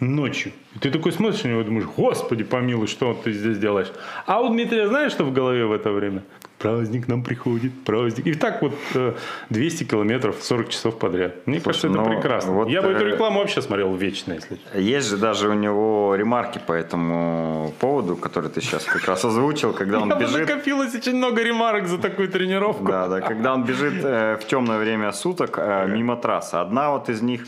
Ночью. 0.00 0.52
И 0.74 0.78
ты 0.78 0.90
такой 0.90 1.12
смотришь 1.12 1.44
на 1.44 1.48
него 1.48 1.60
и 1.60 1.64
думаешь, 1.64 1.86
господи 1.96 2.44
помилуй, 2.44 2.86
что 2.86 3.14
ты 3.14 3.32
здесь 3.32 3.58
делаешь? 3.58 3.92
А 4.26 4.40
у 4.40 4.48
Дмитрия 4.48 4.88
знаешь, 4.88 5.12
что 5.12 5.24
в 5.24 5.32
голове 5.32 5.66
в 5.66 5.72
это 5.72 5.90
время? 5.90 6.22
Праздник 6.58 7.06
нам 7.06 7.22
приходит, 7.22 7.84
праздник. 7.84 8.26
И 8.26 8.34
так 8.34 8.62
вот 8.62 8.72
э, 8.94 9.14
200 9.50 9.84
километров, 9.84 10.36
40 10.40 10.70
часов 10.70 10.98
подряд. 10.98 11.46
Мне 11.46 11.60
кажется, 11.60 11.88
это 11.88 11.96
ну, 11.96 12.08
прекрасно. 12.08 12.52
вот, 12.52 12.68
Я 12.70 12.80
бы 12.80 12.92
эту 12.92 13.04
э, 13.06 13.10
рекламу 13.10 13.40
вообще 13.40 13.60
смотрел 13.60 13.94
вечно, 13.94 14.32
если. 14.32 14.58
Есть 14.74 15.10
же 15.10 15.18
даже 15.18 15.50
у 15.50 15.52
него 15.52 16.14
ремарки 16.16 16.58
по 16.66 16.72
этому 16.72 17.74
поводу, 17.78 18.16
который 18.16 18.48
ты 18.48 18.62
сейчас 18.62 18.84
как 18.84 19.04
раз 19.04 19.24
озвучил, 19.24 19.74
когда 19.74 20.00
он 20.00 20.08
бежит. 20.18 20.48
накопилось 20.48 20.94
очень 20.94 21.16
много 21.16 21.42
ремарок 21.42 21.86
за 21.88 21.98
такую 21.98 22.28
тренировку. 22.28 22.84
Да, 22.84 23.08
да, 23.08 23.20
когда 23.20 23.52
он 23.52 23.64
бежит 23.64 24.02
э, 24.02 24.38
в 24.40 24.46
темное 24.46 24.78
время 24.78 25.12
суток 25.12 25.58
э, 25.58 25.86
мимо 25.88 26.16
трассы. 26.16 26.54
Одна 26.54 26.90
вот 26.90 27.10
из 27.10 27.20
них 27.20 27.46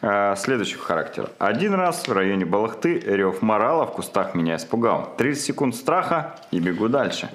э, 0.00 0.34
следующего 0.36 0.82
характера. 0.82 1.28
Один 1.38 1.74
раз 1.74 2.08
в 2.08 2.12
районе 2.12 2.46
Балахты 2.46 2.98
рев 3.00 3.42
морала 3.42 3.84
в 3.84 3.92
кустах 3.92 4.34
меня 4.34 4.56
испугал. 4.56 5.14
30 5.18 5.44
секунд 5.44 5.74
страха 5.74 6.36
и 6.50 6.58
бегу 6.58 6.88
дальше. 6.88 7.28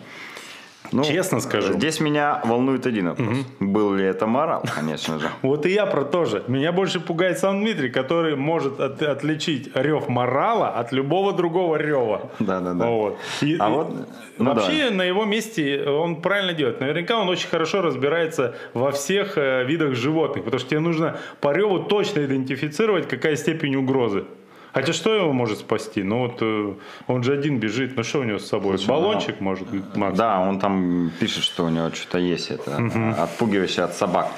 Ну, 0.91 1.03
Честно 1.03 1.39
скажу. 1.39 1.74
Здесь 1.74 2.00
меня 2.00 2.41
волнует 2.43 2.86
один 2.86 3.10
вопрос. 3.10 3.27
Был 3.60 3.93
ли 3.93 4.03
это 4.05 4.27
морал, 4.27 4.63
конечно 4.75 5.19
же. 5.19 5.27
Вот 5.41 5.65
и 5.65 5.69
я 5.69 5.86
про 5.86 6.03
то 6.03 6.25
же. 6.25 6.43
Меня 6.48 6.71
больше 6.71 7.00
пугает 7.00 7.39
сам 7.39 7.60
Дмитрий, 7.62 7.89
который 7.89 8.36
может 8.36 8.79
от- 8.79 9.01
отличить 9.01 9.69
рев 9.75 10.10
морала 10.10 10.69
от 10.69 10.91
любого 10.91 11.31
другого 11.33 11.77
рева. 11.77 12.29
Да-да-да. 12.39 12.86
Вот. 12.88 13.17
И- 13.41 13.55
А 13.60 13.69
вот, 13.69 13.93
ну 14.38 14.53
вообще 14.53 14.89
на 14.89 15.03
его 15.03 15.25
месте 15.25 15.83
он 15.88 16.21
правильно 16.21 16.53
делает. 16.53 16.81
Наверняка 16.81 17.17
он 17.19 17.29
очень 17.29 17.48
хорошо 17.50 17.81
разбирается 17.81 18.55
во 18.74 18.91
всех 18.91 19.38
э, 19.38 19.63
видах 19.65 19.95
животных, 19.95 20.43
потому 20.45 20.60
что 20.60 20.69
тебе 20.69 20.79
нужно 20.81 21.17
по 21.39 21.53
реву 21.53 21.79
точно 21.79 22.25
идентифицировать, 22.25 23.07
какая 23.07 23.36
степень 23.36 23.75
угрозы. 23.75 24.25
Хотя 24.73 24.93
что 24.93 25.13
его 25.13 25.33
может 25.33 25.59
спасти? 25.59 26.01
Ну 26.03 26.19
вот 26.19 26.37
э, 26.41 26.73
он 27.07 27.23
же 27.23 27.33
один 27.33 27.59
бежит, 27.59 27.97
ну 27.97 28.03
что 28.03 28.19
у 28.19 28.23
него 28.23 28.39
с 28.39 28.47
собой? 28.47 28.77
Баллончик 28.87 29.41
может, 29.41 29.67
Макс? 29.95 30.17
Да, 30.17 30.39
он 30.39 30.59
там 30.59 31.11
пишет, 31.19 31.43
что 31.43 31.65
у 31.65 31.69
него 31.69 31.89
что-то 31.89 32.19
есть 32.19 32.51
это 32.51 32.77
отпугивающее 33.21 33.83
от 33.83 33.93
собак. 33.93 34.31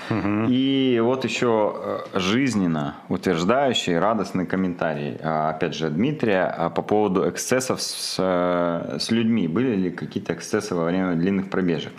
И 0.49 0.99
вот 1.03 1.23
еще 1.23 1.73
э, 2.13 2.19
жизненно 2.19 2.95
утверждающий 3.09 3.97
радостный 3.99 4.45
комментарий, 4.45 5.17
а, 5.21 5.49
опять 5.51 5.75
же, 5.75 5.89
Дмитрия 5.89 6.45
а, 6.45 6.69
по 6.69 6.81
поводу 6.81 7.29
эксцессов 7.29 7.81
с, 7.81 8.15
с 8.17 9.11
людьми. 9.11 9.47
Были 9.47 9.75
ли 9.75 9.91
какие-то 9.91 10.33
эксцессы 10.33 10.73
во 10.73 10.85
время 10.85 11.13
длинных 11.15 11.49
пробежек? 11.49 11.93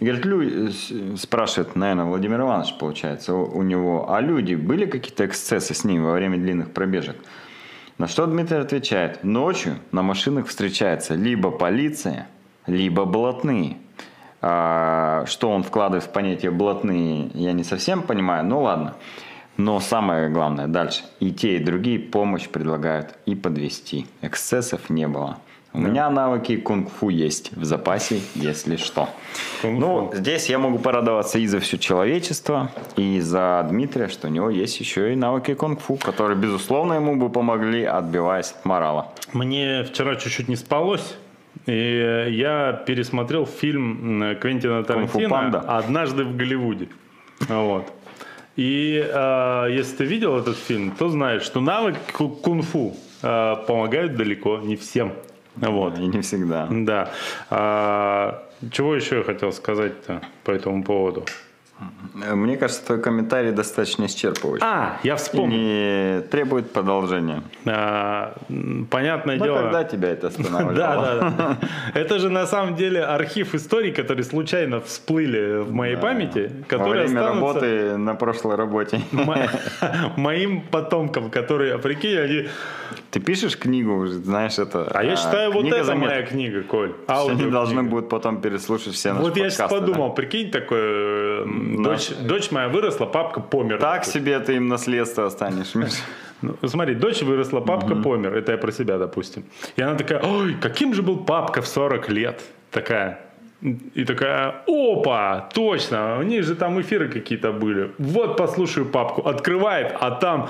Говорит, 0.00 0.24
лю- 0.24 1.16
спрашивает, 1.16 1.74
наверное, 1.74 2.04
Владимир 2.04 2.40
Иванович, 2.42 2.74
получается, 2.78 3.34
у, 3.34 3.58
у 3.58 3.62
него, 3.62 4.12
а 4.12 4.20
люди, 4.20 4.54
были 4.54 4.86
какие-то 4.86 5.26
эксцессы 5.26 5.74
с 5.74 5.84
ним 5.84 6.04
во 6.04 6.12
время 6.12 6.36
длинных 6.38 6.70
пробежек? 6.72 7.16
На 8.02 8.08
что 8.08 8.26
Дмитрий 8.26 8.56
отвечает, 8.56 9.22
ночью 9.22 9.76
на 9.92 10.02
машинах 10.02 10.48
встречается 10.48 11.14
либо 11.14 11.52
полиция, 11.52 12.26
либо 12.66 13.04
блатные. 13.04 13.76
А, 14.40 15.22
что 15.26 15.50
он 15.50 15.62
вкладывает 15.62 16.02
в 16.02 16.08
понятие 16.08 16.50
блатные, 16.50 17.30
я 17.32 17.52
не 17.52 17.62
совсем 17.62 18.02
понимаю, 18.02 18.44
ну 18.44 18.62
ладно. 18.62 18.94
Но 19.56 19.78
самое 19.78 20.30
главное 20.30 20.66
дальше. 20.66 21.04
И 21.20 21.30
те, 21.30 21.58
и 21.58 21.64
другие 21.64 22.00
помощь 22.00 22.48
предлагают 22.48 23.14
и 23.24 23.36
подвести. 23.36 24.08
Эксцессов 24.20 24.90
не 24.90 25.06
было. 25.06 25.38
У 25.74 25.78
меня 25.78 26.10
навыки 26.10 26.56
кунг-фу 26.56 27.08
есть 27.08 27.52
в 27.56 27.64
запасе, 27.64 28.20
если 28.34 28.76
что. 28.76 29.08
Ну, 29.62 30.10
здесь 30.12 30.50
я 30.50 30.58
могу 30.58 30.78
порадоваться 30.78 31.38
и 31.38 31.46
за 31.46 31.60
все 31.60 31.78
человечество, 31.78 32.70
и 32.96 33.20
за 33.20 33.66
Дмитрия, 33.70 34.08
что 34.08 34.28
у 34.28 34.30
него 34.30 34.50
есть 34.50 34.78
еще 34.80 35.12
и 35.12 35.16
навыки 35.16 35.54
кунг-фу, 35.54 35.96
которые, 35.96 36.36
безусловно, 36.36 36.94
ему 36.94 37.16
бы 37.16 37.30
помогли, 37.30 37.84
отбиваясь 37.84 38.52
от 38.52 38.64
морала. 38.66 39.12
Мне 39.32 39.82
вчера 39.84 40.16
чуть-чуть 40.16 40.48
не 40.48 40.56
спалось. 40.56 41.16
И 41.66 42.26
я 42.30 42.72
пересмотрел 42.86 43.46
фильм 43.46 44.22
м, 44.22 44.36
Квентина 44.40 44.82
«Кунг-фу 44.82 45.18
Тарантино 45.18 45.28
панда». 45.28 45.60
«Однажды 45.60 46.24
в 46.24 46.36
Голливуде». 46.36 46.88
Вот. 47.48 47.92
И 48.56 49.02
э, 49.06 49.66
если 49.70 49.96
ты 49.96 50.04
видел 50.04 50.36
этот 50.38 50.56
фильм, 50.56 50.90
то 50.90 51.08
знаешь, 51.08 51.42
что 51.42 51.60
навык 51.60 51.96
ку- 52.12 52.28
кунг-фу 52.28 52.94
э, 53.22 53.56
помогают 53.66 54.16
далеко 54.16 54.58
не 54.58 54.76
всем. 54.76 55.12
Вот. 55.56 55.98
И 55.98 56.06
не 56.06 56.20
всегда. 56.22 56.66
Да. 56.70 57.10
А, 57.50 58.42
чего 58.70 58.94
еще 58.94 59.18
я 59.18 59.22
хотел 59.24 59.52
сказать-то 59.52 60.20
по 60.44 60.50
этому 60.50 60.82
поводу? 60.84 61.24
Мне 62.14 62.56
кажется, 62.56 62.86
твой 62.86 63.00
комментарий 63.00 63.50
достаточно 63.50 64.04
исчерпывающий. 64.04 64.60
А, 64.62 65.00
я 65.02 65.14
И 65.14 65.16
вспомнил. 65.16 65.56
не 65.58 66.20
требует 66.30 66.70
продолжения. 66.72 67.42
А, 67.66 68.34
понятное 68.88 69.36
Но 69.36 69.44
дело. 69.46 69.62
когда 69.62 69.82
тебя 69.82 70.10
это 70.10 70.28
останавливало? 70.28 70.74
Да, 70.74 71.30
да. 71.36 71.58
Это 71.94 72.20
же 72.20 72.30
на 72.30 72.46
самом 72.46 72.76
деле 72.76 73.02
архив 73.02 73.56
историй, 73.56 73.90
которые 73.90 74.22
случайно 74.22 74.80
всплыли 74.80 75.62
в 75.62 75.72
моей 75.72 75.96
памяти, 75.96 76.52
Во 76.60 76.64
которые 76.68 77.06
время 77.06 77.26
работы 77.26 77.96
на 77.96 78.14
прошлой 78.14 78.54
работе. 78.54 79.00
мо- 79.10 79.48
моим 80.16 80.60
потомкам, 80.60 81.30
которые, 81.30 81.78
прикинь, 81.78 82.16
они 82.18 82.48
Ты 83.10 83.20
пишешь 83.20 83.58
книгу, 83.58 84.06
знаешь, 84.06 84.58
это... 84.58 84.88
А 84.92 85.02
я 85.02 85.16
считаю, 85.16 85.52
вот 85.52 85.66
это 85.66 85.84
заметок. 85.84 86.10
моя 86.10 86.22
книга, 86.22 86.62
Коль. 86.62 86.94
Все 87.06 87.28
они 87.28 87.50
должны 87.50 87.82
будут 87.82 88.08
потом 88.08 88.40
переслушать 88.40 88.94
все 88.94 89.12
наши 89.12 89.24
Вот 89.24 89.36
я 89.36 89.50
сейчас 89.50 89.58
подкасты, 89.60 89.80
да? 89.80 89.86
подумал, 89.86 90.14
прикинь, 90.14 90.50
такой, 90.50 90.78
э, 90.80 91.44
дочь, 91.78 92.10
дочь 92.20 92.50
моя 92.50 92.68
выросла, 92.68 93.06
папка 93.06 93.40
помер. 93.40 93.78
Так 93.78 94.04
себе 94.04 94.38
ты 94.40 94.56
им 94.56 94.68
наследство 94.68 95.26
останешь, 95.26 95.74
Миша. 95.74 95.96
Ну, 96.42 96.56
смотри, 96.66 96.94
дочь 96.94 97.22
выросла, 97.22 97.60
папка 97.60 97.94
помер. 97.94 98.34
Это 98.34 98.52
я 98.52 98.58
про 98.58 98.72
себя, 98.72 98.98
допустим. 98.98 99.44
И 99.76 99.82
она 99.82 99.94
такая, 99.94 100.20
ой, 100.22 100.56
каким 100.60 100.94
же 100.94 101.02
был 101.02 101.24
папка 101.24 101.62
в 101.62 101.66
40 101.66 102.08
лет? 102.10 102.42
Такая. 102.70 103.18
И 103.94 104.04
такая, 104.04 104.62
опа, 104.66 105.48
точно, 105.54 106.18
у 106.18 106.22
них 106.22 106.42
же 106.42 106.56
там 106.56 106.80
эфиры 106.80 107.08
какие-то 107.08 107.52
были. 107.52 107.92
Вот 107.98 108.36
послушаю 108.36 108.86
папку. 108.86 109.28
Открывает, 109.28 109.94
а 110.00 110.10
там 110.10 110.48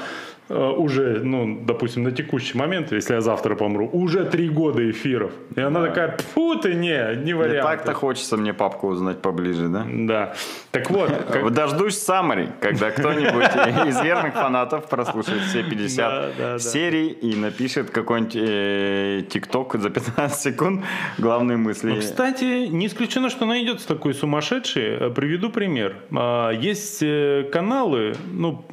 уже, 0.48 1.20
ну, 1.22 1.60
допустим, 1.64 2.02
на 2.02 2.10
текущий 2.12 2.58
момент, 2.58 2.92
если 2.92 3.14
я 3.14 3.20
завтра 3.20 3.54
помру, 3.54 3.88
уже 3.92 4.24
три 4.24 4.48
года 4.48 4.88
эфиров. 4.90 5.30
И 5.56 5.60
она 5.60 5.82
такая, 5.86 6.16
фу 6.34 6.56
ты, 6.56 6.74
не, 6.74 7.16
не 7.24 7.32
вариант. 7.34 7.62
так-то 7.68 7.94
хочется 7.94 8.36
мне 8.36 8.52
папку 8.52 8.88
узнать 8.88 9.22
поближе, 9.22 9.68
да? 9.68 9.86
Да. 9.88 10.34
Так 10.72 10.90
вот, 10.90 11.10
как- 11.32 11.52
Дождусь 11.52 11.96
саммари, 11.98 12.48
когда 12.60 12.90
кто-нибудь 12.90 13.86
из 13.88 14.00
верных 14.02 14.34
фанатов 14.34 14.88
прослушает 14.88 15.42
все 15.42 15.62
50 15.62 15.96
Да, 16.10 16.20
да, 16.38 16.52
да. 16.54 16.58
серий 16.58 17.08
и 17.08 17.34
напишет 17.36 17.90
какой-нибудь 17.90 18.36
э, 18.36 19.22
тикток 19.28 19.76
за 19.76 19.90
15 19.90 20.40
секунд 20.40 20.84
главные 21.18 21.56
мысли. 21.56 21.90
Ну, 21.92 22.00
Кстати, 22.00 22.66
не 22.66 22.86
исключено, 22.86 23.30
что 23.30 23.46
найдется 23.46 23.86
такой 23.88 24.12
сумасшедший. 24.14 24.82
Э, 24.96 25.10
Приведу 25.10 25.50
пример. 25.50 25.96
А, 26.14 26.50
Есть 26.50 27.02
э, 27.02 27.48
каналы, 27.52 28.14
ну, 28.30 28.64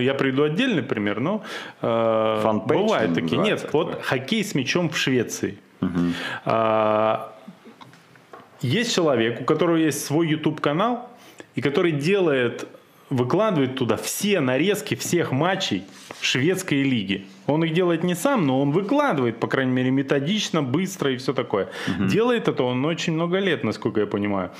я 0.00 0.14
приведу 0.14 0.44
отдельный 0.44 0.82
пример, 0.94 1.20
но 1.20 1.42
э, 1.82 2.40
Фанпэйдж 2.42 2.80
бывают 2.82 3.14
такие. 3.14 3.36
Нет, 3.38 3.62
называется 3.62 3.68
вот 3.72 3.90
такое. 3.90 4.02
хоккей 4.02 4.44
с 4.44 4.54
мячом 4.54 4.88
в 4.88 4.96
Швеции. 4.96 5.58
А, 6.44 7.32
Есть 8.60 8.94
человек, 8.94 9.40
у 9.42 9.44
которого 9.44 9.76
есть 9.76 10.04
свой 10.06 10.28
YouTube 10.28 10.60
канал, 10.60 11.08
и 11.54 11.60
который 11.60 11.92
делает, 11.92 12.66
выкладывает 13.10 13.76
туда 13.76 13.96
все 13.96 14.40
нарезки 14.40 14.94
всех 14.94 15.30
матчей 15.32 15.84
шведской 16.22 16.82
лиги. 16.82 17.26
Он 17.46 17.62
их 17.64 17.74
делает 17.74 18.02
не 18.04 18.14
сам, 18.14 18.46
но 18.46 18.62
он 18.62 18.70
выкладывает, 18.72 19.38
по 19.38 19.46
крайней 19.46 19.72
мере, 19.72 19.90
методично, 19.90 20.62
быстро 20.62 21.12
и 21.12 21.16
все 21.18 21.34
такое. 21.34 21.68
Делает 21.98 22.48
это 22.48 22.62
он 22.62 22.82
очень 22.86 23.12
много 23.12 23.38
лет, 23.38 23.62
насколько 23.64 24.00
я 24.00 24.06
понимаю. 24.06 24.50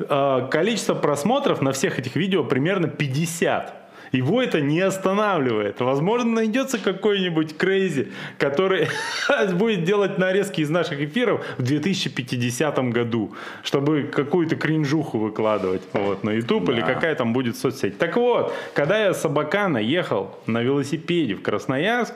А, 0.00 0.46
Количество 0.48 0.94
просмотров 0.94 1.62
на 1.62 1.72
всех 1.72 1.98
этих 1.98 2.16
видео 2.16 2.44
примерно 2.44 2.88
50. 2.88 3.83
Его 4.14 4.40
это 4.42 4.60
не 4.60 4.80
останавливает. 4.80 5.80
Возможно, 5.80 6.30
найдется 6.32 6.78
какой-нибудь 6.78 7.56
крейзи, 7.56 8.12
который 8.38 8.88
будет 9.54 9.84
делать 9.84 10.18
нарезки 10.18 10.60
из 10.60 10.70
наших 10.70 11.00
эфиров 11.00 11.44
в 11.58 11.62
2050 11.62 12.78
году, 12.90 13.34
чтобы 13.62 14.04
какую-то 14.04 14.56
кринжуху 14.56 15.18
выкладывать 15.18 15.82
вот, 15.92 16.24
на 16.24 16.30
YouTube 16.30 16.68
или 16.70 16.80
Да. 16.80 16.94
какая 16.94 17.14
там 17.14 17.32
будет 17.32 17.56
соцсеть. 17.56 17.98
Так 17.98 18.16
вот, 18.16 18.54
когда 18.74 18.98
я 18.98 19.14
с 19.14 19.24
Абакана 19.24 19.78
ехал 19.78 20.38
на 20.46 20.62
велосипеде 20.62 21.34
в 21.34 21.42
Красноярск, 21.42 22.14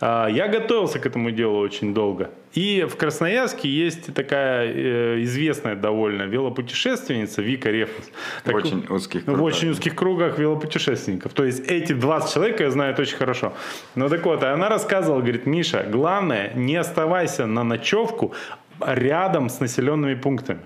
я 0.00 0.48
готовился 0.48 0.98
к 0.98 1.06
этому 1.06 1.30
делу 1.30 1.58
очень 1.58 1.92
долго. 1.94 2.30
И 2.54 2.86
в 2.90 2.96
Красноярске 2.96 3.68
есть 3.68 4.12
такая 4.14 4.66
э, 4.72 5.22
известная 5.22 5.76
довольно 5.76 6.22
велопутешественница 6.22 7.42
Вика 7.42 7.70
Рефус. 7.70 8.10
В 8.40 8.42
Так- 8.44 8.54
очень 8.56 8.86
узких 8.88 9.22
в 9.22 9.24
кругах. 9.26 9.42
очень 9.42 9.70
узких 9.70 9.94
кругах 9.94 10.38
велопутешественников. 10.38 11.32
То 11.32 11.44
есть 11.44 11.70
эти 11.70 11.92
20 11.92 12.32
человек 12.34 12.60
я 12.60 12.70
знаю 12.70 12.94
очень 12.98 13.16
хорошо. 13.16 13.52
Ну 13.94 14.08
так 14.08 14.24
вот, 14.24 14.42
она 14.42 14.68
рассказывала, 14.68 15.20
говорит, 15.20 15.46
Миша, 15.46 15.86
главное, 15.88 16.52
не 16.54 16.76
оставайся 16.76 17.46
на 17.46 17.62
ночевку 17.62 18.32
рядом 18.84 19.48
с 19.48 19.60
населенными 19.60 20.14
пунктами. 20.14 20.60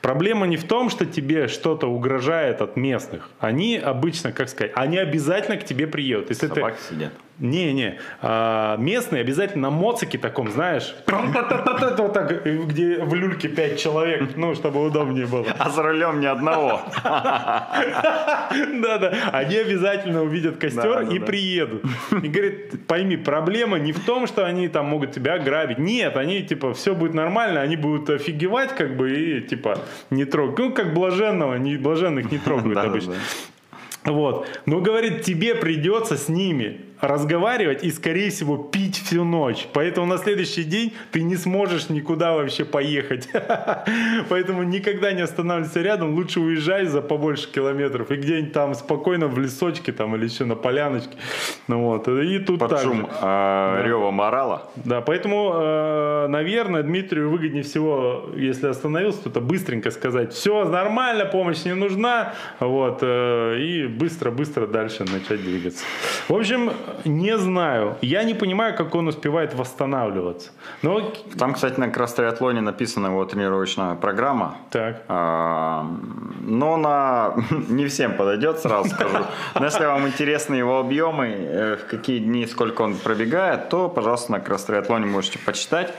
Проблема 0.00 0.46
не 0.46 0.56
в 0.56 0.64
том, 0.64 0.88
что 0.88 1.04
тебе 1.04 1.48
что-то 1.48 1.88
угрожает 1.88 2.62
от 2.62 2.76
местных. 2.76 3.28
Они 3.38 3.76
обычно, 3.76 4.32
как 4.32 4.48
сказать, 4.48 4.72
они 4.74 4.96
обязательно 4.96 5.56
к 5.58 5.64
тебе 5.64 5.86
приедут. 5.86 6.30
Если 6.30 6.46
ты, 6.48 6.54
Собаки 6.54 6.78
сидят. 6.88 7.12
Не-не. 7.38 7.98
А, 8.20 8.76
местные 8.76 9.20
обязательно 9.20 9.68
на 9.68 9.70
моцике 9.70 10.18
таком, 10.18 10.50
знаешь, 10.50 10.94
вот 11.06 12.12
так, 12.12 12.44
где 12.44 12.98
в 12.98 13.14
люльке 13.14 13.48
5 13.48 13.78
человек, 13.78 14.36
ну, 14.36 14.54
чтобы 14.54 14.84
удобнее 14.84 15.26
было. 15.26 15.46
А 15.58 15.70
за 15.70 15.82
рулем 15.82 16.20
ни 16.20 16.26
одного. 16.26 16.82
Да-да, 17.00 19.12
они 19.32 19.56
обязательно 19.56 20.22
увидят 20.22 20.58
костер 20.58 21.10
и 21.10 21.18
приедут. 21.18 21.84
И 22.22 22.28
говорит, 22.28 22.86
пойми, 22.86 23.16
проблема 23.16 23.78
не 23.78 23.92
в 23.92 24.04
том, 24.04 24.26
что 24.26 24.44
они 24.44 24.68
там 24.68 24.86
могут 24.86 25.12
тебя 25.12 25.34
ограбить. 25.34 25.78
Нет, 25.78 26.16
они 26.16 26.42
типа, 26.42 26.74
все 26.74 26.94
будет 26.94 27.14
нормально, 27.14 27.60
они 27.60 27.76
будут 27.76 28.10
офигевать 28.10 28.74
как 28.74 28.96
бы 28.96 29.10
и 29.10 29.40
типа 29.40 29.78
не 30.10 30.24
трогать. 30.24 30.58
Ну, 30.58 30.72
как 30.72 30.94
блаженного, 30.94 31.54
не, 31.54 31.76
блаженных 31.76 32.30
не 32.30 32.38
трогают 32.38 32.78
обычно. 32.88 33.14
Вот. 34.04 34.48
Но, 34.66 34.80
говорит, 34.80 35.22
тебе 35.22 35.54
придется 35.54 36.16
с 36.16 36.28
ними 36.28 36.80
разговаривать 37.00 37.84
и, 37.84 37.90
скорее 37.90 38.30
всего, 38.30 38.56
пить 38.56 38.96
всю 38.96 39.24
ночь. 39.24 39.66
Поэтому 39.72 40.06
на 40.06 40.18
следующий 40.18 40.64
день 40.64 40.92
ты 41.12 41.22
не 41.22 41.36
сможешь 41.36 41.88
никуда 41.88 42.34
вообще 42.34 42.64
поехать. 42.64 43.28
Поэтому 44.28 44.62
никогда 44.62 45.12
не 45.12 45.22
останавливайся 45.22 45.80
рядом. 45.82 46.14
Лучше 46.14 46.40
уезжай 46.40 46.86
за 46.86 47.00
побольше 47.02 47.50
километров. 47.50 48.10
И 48.10 48.16
где-нибудь 48.16 48.52
там 48.52 48.74
спокойно 48.74 49.28
в 49.28 49.38
лесочке 49.38 49.92
там, 49.92 50.16
или 50.16 50.24
еще 50.24 50.44
на 50.44 50.54
поляночке. 50.56 51.16
Ну, 51.68 51.82
вот. 51.84 52.08
И 52.08 52.38
тут 52.38 52.60
Под 52.60 52.70
так 52.70 52.80
шум 52.82 53.00
же. 53.02 53.06
э, 53.20 53.82
рева 53.86 54.10
морала. 54.10 54.70
Да, 54.76 55.00
поэтому, 55.00 55.52
э, 55.54 56.26
наверное, 56.28 56.82
Дмитрию 56.82 57.30
выгоднее 57.30 57.62
всего, 57.62 58.24
если 58.36 58.66
остановился, 58.68 59.30
то 59.30 59.40
быстренько 59.40 59.90
сказать, 59.90 60.32
все 60.32 60.64
нормально, 60.64 61.24
помощь 61.26 61.64
не 61.64 61.74
нужна, 61.74 62.34
вот, 62.60 62.98
э, 63.02 63.58
и 63.60 63.86
быстро-быстро 63.86 64.66
дальше 64.66 65.04
начать 65.04 65.42
двигаться. 65.42 65.84
В 66.28 66.34
общем, 66.34 66.72
не 67.04 67.38
знаю, 67.38 67.96
я 68.00 68.22
не 68.24 68.34
понимаю, 68.34 68.74
как 68.76 68.94
он 68.94 69.08
успевает 69.08 69.54
восстанавливаться. 69.54 70.50
Но, 70.82 71.12
Там, 71.38 71.54
кстати, 71.54 71.78
на 71.80 71.88
кросс-триатлоне 71.88 72.60
написана 72.60 73.08
его 73.08 73.24
тренировочная 73.24 73.94
программа. 73.94 74.56
так, 74.70 75.02
А, 75.08 75.86
Но 76.40 76.74
она 76.74 77.34
не 77.68 77.86
всем 77.86 78.14
подойдет, 78.16 78.58
сразу 78.58 78.88
скажу. 78.90 79.18
Но 79.54 79.64
если 79.64 79.84
вам 79.86 80.06
интересны 80.06 80.54
его 80.56 80.78
объемы, 80.78 81.26
э, 81.28 81.76
в 81.76 81.86
какие 81.86 82.18
дни, 82.18 82.46
сколько 82.46 82.82
он 82.82 82.94
пробегает, 82.96 83.68
то, 83.68 83.88
пожалуйста, 83.88 84.32
на 84.32 84.40
кросс-триатлоне 84.40 85.06
можете 85.06 85.38
почитать 85.38 85.92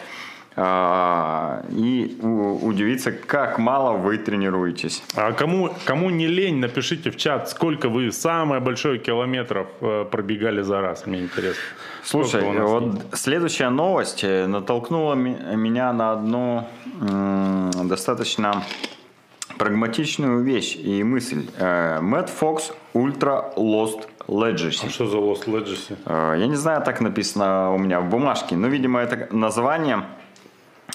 и 0.58 2.18
у- 2.22 2.68
удивиться, 2.68 3.12
как 3.12 3.60
мало 3.60 3.98
вы 3.98 4.18
тренируетесь. 4.18 5.04
а 5.16 5.32
кому, 5.32 5.70
кому 5.86 6.10
не 6.10 6.28
лень, 6.28 6.58
напишите 6.58 7.12
в 7.12 7.18
чат, 7.18 7.50
сколько 7.50 7.88
вы 7.90 8.12
самое 8.12 8.60
большое 8.62 9.00
километров 9.00 9.68
э, 9.82 10.06
пробегали 10.12 10.62
за 10.62 10.82
раз, 10.82 11.06
мне 11.06 11.22
интересно. 11.22 11.62
Слушай, 12.04 12.44
вот 12.62 13.06
следующая 13.14 13.70
новость 13.70 14.24
э, 14.24 14.48
натолкнула 14.48 15.16
меня 15.16 15.94
на 15.94 16.14
одну 16.14 16.68
достаточно 17.84 18.64
прагматичную 19.58 20.44
вещь 20.44 20.76
и 20.76 21.04
мысль. 21.04 21.46
Э, 21.58 22.00
Мэтт 22.02 22.30
Фокс 22.30 22.74
Ультра 22.94 23.54
Lost 23.56 24.08
Legacy. 24.28 24.86
А 24.88 24.90
что 24.90 25.08
за 25.08 25.18
Lost 25.18 25.46
Legacy? 25.48 26.38
Я 26.40 26.48
не 26.48 26.56
знаю, 26.56 26.82
так 26.84 27.02
написано 27.02 27.74
у 27.74 27.78
меня 27.78 28.00
в 28.00 28.10
бумажке, 28.10 28.56
но, 28.56 28.68
видимо, 28.68 29.00
это 29.00 29.28
название 29.36 30.04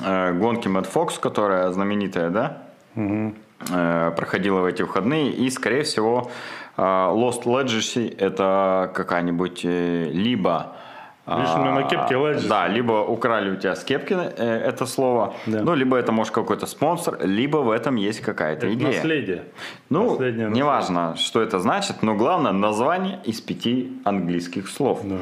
гонки 0.00 0.68
Mad 0.68 0.86
Fox, 0.92 1.20
которая 1.20 1.70
знаменитая, 1.72 2.30
да? 2.30 2.62
Э, 2.96 4.12
Проходила 4.16 4.60
в 4.60 4.64
эти 4.66 4.82
выходные, 4.82 5.30
и, 5.30 5.48
скорее 5.50 5.82
всего, 5.82 6.30
э, 6.76 6.82
Lost 6.82 7.44
Legacy 7.44 8.14
это 8.18 8.90
какая-нибудь 8.94 9.60
э, 9.64 10.10
либо 10.12 10.72
меня 11.26 11.70
на 11.72 11.78
а, 11.78 11.82
кепке 11.84 12.14
Legacy. 12.16 12.48
Да, 12.48 12.68
либо 12.68 12.92
украли 12.92 13.50
у 13.52 13.56
тебя 13.56 13.74
с 13.74 13.82
кепки 13.84 14.12
э, 14.14 14.58
это 14.68 14.84
слово, 14.84 15.32
Да. 15.46 15.62
ну, 15.62 15.74
либо 15.74 15.96
это 15.96 16.12
может 16.12 16.34
какой-то 16.34 16.66
спонсор, 16.66 17.16
либо 17.24 17.58
в 17.58 17.70
этом 17.70 17.96
есть 17.96 18.20
какая-то 18.20 18.66
Это 18.66 18.74
идея. 18.74 18.88
наследие. 18.92 19.42
Ну, 19.88 20.10
Последнее 20.10 20.48
наследие. 20.48 20.62
неважно, 20.62 21.16
что 21.16 21.40
это 21.40 21.58
значит, 21.60 22.02
но 22.02 22.14
главное 22.14 22.52
название 22.52 23.20
из 23.24 23.40
пяти 23.40 23.98
английских 24.04 24.68
слов. 24.68 25.00
Да. 25.04 25.16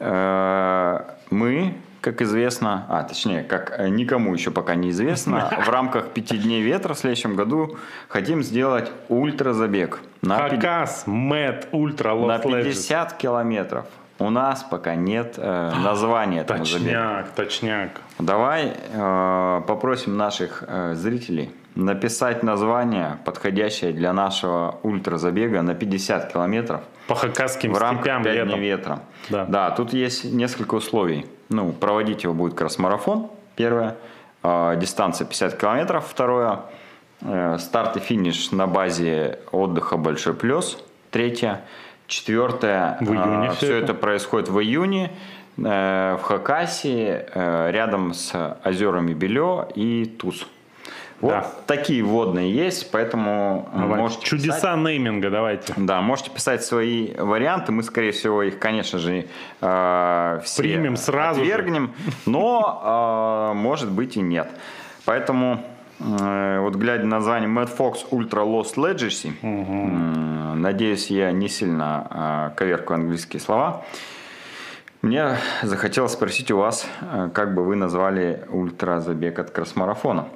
Э, 0.00 1.00
Мы, 1.30 1.74
как 2.04 2.20
известно, 2.20 2.84
а 2.90 3.02
точнее, 3.02 3.42
как 3.42 3.74
э, 3.78 3.88
никому 3.88 4.34
еще 4.34 4.50
пока 4.50 4.74
не 4.74 4.90
известно, 4.90 5.50
в 5.64 5.68
рамках 5.70 6.10
пяти 6.10 6.36
дней 6.36 6.60
ветра 6.60 6.92
в 6.92 6.98
следующем 6.98 7.34
году 7.34 7.78
хотим 8.08 8.42
сделать 8.42 8.92
ультразабег 9.08 10.00
на, 10.20 10.36
Хакас, 10.36 11.04
Мэтт, 11.06 11.68
Ультра, 11.72 12.14
на 12.14 12.36
Lost 12.36 12.42
Legacy. 12.42 12.64
50 12.64 13.14
километров. 13.14 13.86
У 14.18 14.28
нас 14.28 14.62
пока 14.62 14.94
нет 14.96 15.36
э, 15.38 15.72
названия 15.82 16.42
этому 16.42 16.66
забегу. 16.66 16.84
Точняк, 16.84 17.28
точняк. 17.30 17.90
Давай 18.18 18.74
э, 18.92 19.62
попросим 19.66 20.18
наших 20.18 20.62
э, 20.66 20.94
зрителей 20.94 21.52
написать 21.74 22.42
название, 22.42 23.18
подходящее 23.24 23.92
для 23.92 24.12
нашего 24.12 24.78
ультразабега 24.82 25.62
на 25.62 25.74
50 25.74 26.32
километров 26.32 26.82
По 27.08 27.14
хакасским 27.14 27.72
в 27.72 27.78
рамках 27.78 28.04
степям 28.04 28.22
5 28.22 28.34
летом. 28.34 28.48
дней 28.50 28.60
ветра. 28.60 29.00
Да. 29.30 29.70
тут 29.70 29.92
есть 29.94 30.24
несколько 30.24 30.74
условий. 30.74 31.26
Ну, 31.48 31.72
проводить 31.72 32.24
его 32.24 32.34
будет 32.34 32.52
как 32.52 32.62
раз 32.62 32.78
марафон, 32.78 33.30
первое. 33.56 33.96
А, 34.42 34.76
дистанция 34.76 35.26
50 35.26 35.58
километров, 35.58 36.06
второе. 36.08 36.60
Э, 37.22 37.56
старт 37.58 37.96
и 37.96 38.00
финиш 38.00 38.50
на 38.50 38.66
базе 38.66 39.38
отдыха 39.50 39.96
Большой 39.96 40.34
Плюс, 40.34 40.78
третье. 41.10 41.62
Четвертое. 42.06 42.98
В 43.00 43.12
июне 43.12 43.48
а, 43.48 43.52
все 43.52 43.66
все 43.66 43.76
это? 43.76 43.84
это 43.84 43.94
происходит 43.94 44.50
в 44.50 44.60
июне 44.60 45.10
э, 45.56 46.18
в 46.20 46.22
Хакасии, 46.22 47.24
э, 47.32 47.70
рядом 47.70 48.12
с 48.12 48.58
озерами 48.62 49.14
Белё 49.14 49.66
и 49.74 50.04
Туз. 50.04 50.46
Вот 51.20 51.30
Да. 51.30 51.46
такие 51.66 52.02
водные 52.02 52.52
есть, 52.52 52.90
поэтому 52.90 53.68
э, 53.72 53.78
Давайте. 53.78 53.96
можете 54.02 54.26
Чудеса 54.26 54.56
писать. 54.56 54.76
нейминга, 54.78 55.30
давайте. 55.30 55.72
Да, 55.76 56.00
можете 56.02 56.30
писать 56.30 56.62
свои 56.64 57.14
варианты. 57.14 57.72
Мы, 57.72 57.82
скорее 57.82 58.12
всего, 58.12 58.42
их, 58.42 58.58
конечно 58.58 58.98
же, 58.98 59.26
э, 59.60 60.40
все 60.44 60.62
Примем 60.62 60.96
сразу 60.96 61.40
же. 61.42 61.46
отвергнем, 61.50 61.92
но, 62.26 63.50
э, 63.52 63.56
может 63.56 63.90
быть, 63.90 64.16
и 64.16 64.20
нет. 64.20 64.50
Поэтому, 65.06 65.64
э, 66.00 66.58
вот 66.60 66.74
глядя 66.74 67.04
на 67.04 67.16
название 67.16 67.48
Mad 67.48 67.70
Fox 67.74 67.98
Ultra 68.10 68.44
Lost 68.44 68.74
Legacy, 68.76 69.32
м, 69.42 70.60
надеюсь, 70.60 71.10
я 71.10 71.32
не 71.32 71.48
сильно 71.48 72.50
э, 72.52 72.56
коверкаю 72.56 73.00
английские 73.00 73.40
слова, 73.40 73.82
мне 75.00 75.36
захотелось 75.62 76.12
спросить 76.12 76.50
у 76.50 76.56
вас, 76.58 76.86
э, 77.02 77.30
как 77.32 77.54
бы 77.54 77.62
вы 77.64 77.76
назвали 77.76 78.44
ультразабег 78.50 79.38
от 79.38 79.50
кросс-марафона. 79.50 80.26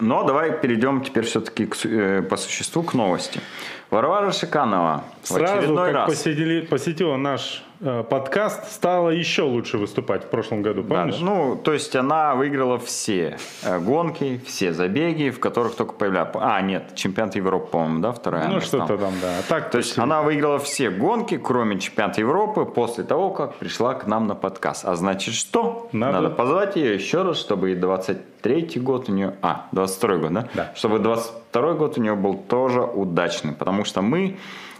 Но 0.00 0.24
давай 0.24 0.52
перейдем 0.52 1.02
теперь 1.02 1.24
все-таки 1.24 1.70
э, 1.84 2.22
по 2.22 2.36
существу 2.36 2.82
к 2.82 2.94
новости. 2.94 3.40
Варвара 3.92 4.32
Шиканова 4.32 5.04
Сразу, 5.22 5.58
очередной 5.58 5.86
как 5.92 5.94
раз. 5.94 6.10
посетили- 6.10 6.62
посетила 6.62 7.16
наш 7.16 7.62
э, 7.82 8.02
подкаст, 8.08 8.72
стала 8.72 9.10
еще 9.10 9.42
лучше 9.42 9.76
выступать 9.76 10.24
в 10.24 10.28
прошлом 10.28 10.62
году, 10.62 10.82
Да, 10.82 10.94
помнишь? 10.94 11.18
ну, 11.20 11.56
то 11.62 11.74
есть 11.74 11.94
она 11.94 12.34
выиграла 12.34 12.78
все 12.78 13.36
э, 13.62 13.78
гонки, 13.80 14.40
все 14.46 14.72
забеги, 14.72 15.28
в 15.28 15.40
которых 15.40 15.74
только 15.76 15.92
появлялась. 15.92 16.30
А, 16.36 16.58
нет, 16.62 16.94
чемпионат 16.94 17.36
Европы, 17.36 17.66
по-моему, 17.70 18.00
да, 18.00 18.12
вторая. 18.12 18.48
Ну, 18.48 18.62
что-то 18.62 18.84
стала. 18.86 18.98
там, 19.00 19.12
да. 19.20 19.28
А 19.40 19.42
так 19.46 19.70
То 19.70 19.76
есть 19.78 19.98
она 19.98 20.22
выиграла 20.22 20.58
все 20.58 20.88
гонки, 20.88 21.36
кроме 21.36 21.78
чемпионата 21.78 22.20
Европы, 22.22 22.64
после 22.64 23.04
того, 23.04 23.28
как 23.30 23.56
пришла 23.56 23.92
к 23.92 24.06
нам 24.06 24.26
на 24.26 24.34
подкаст. 24.34 24.86
А 24.86 24.96
значит, 24.96 25.34
что? 25.34 25.88
Надо- 25.92 26.30
позвать 26.30 26.76
ее 26.76 26.94
еще 26.94 27.22
раз, 27.24 27.38
чтобы 27.38 27.72
и 27.72 27.74
23 27.74 28.80
год 28.80 29.10
у 29.10 29.12
нее... 29.12 29.34
А, 29.42 29.66
22 29.72 30.16
год, 30.16 30.32
да? 30.32 30.48
Да. 30.54 30.72
Чтобы 30.74 30.98
22 31.52 31.74
год 31.74 31.98
у 31.98 32.00
нее 32.00 32.14
был 32.14 32.34
тоже 32.34 32.80
удачный. 32.80 33.52
Потому 33.52 33.84
что 33.84 34.02
мы 34.02 34.36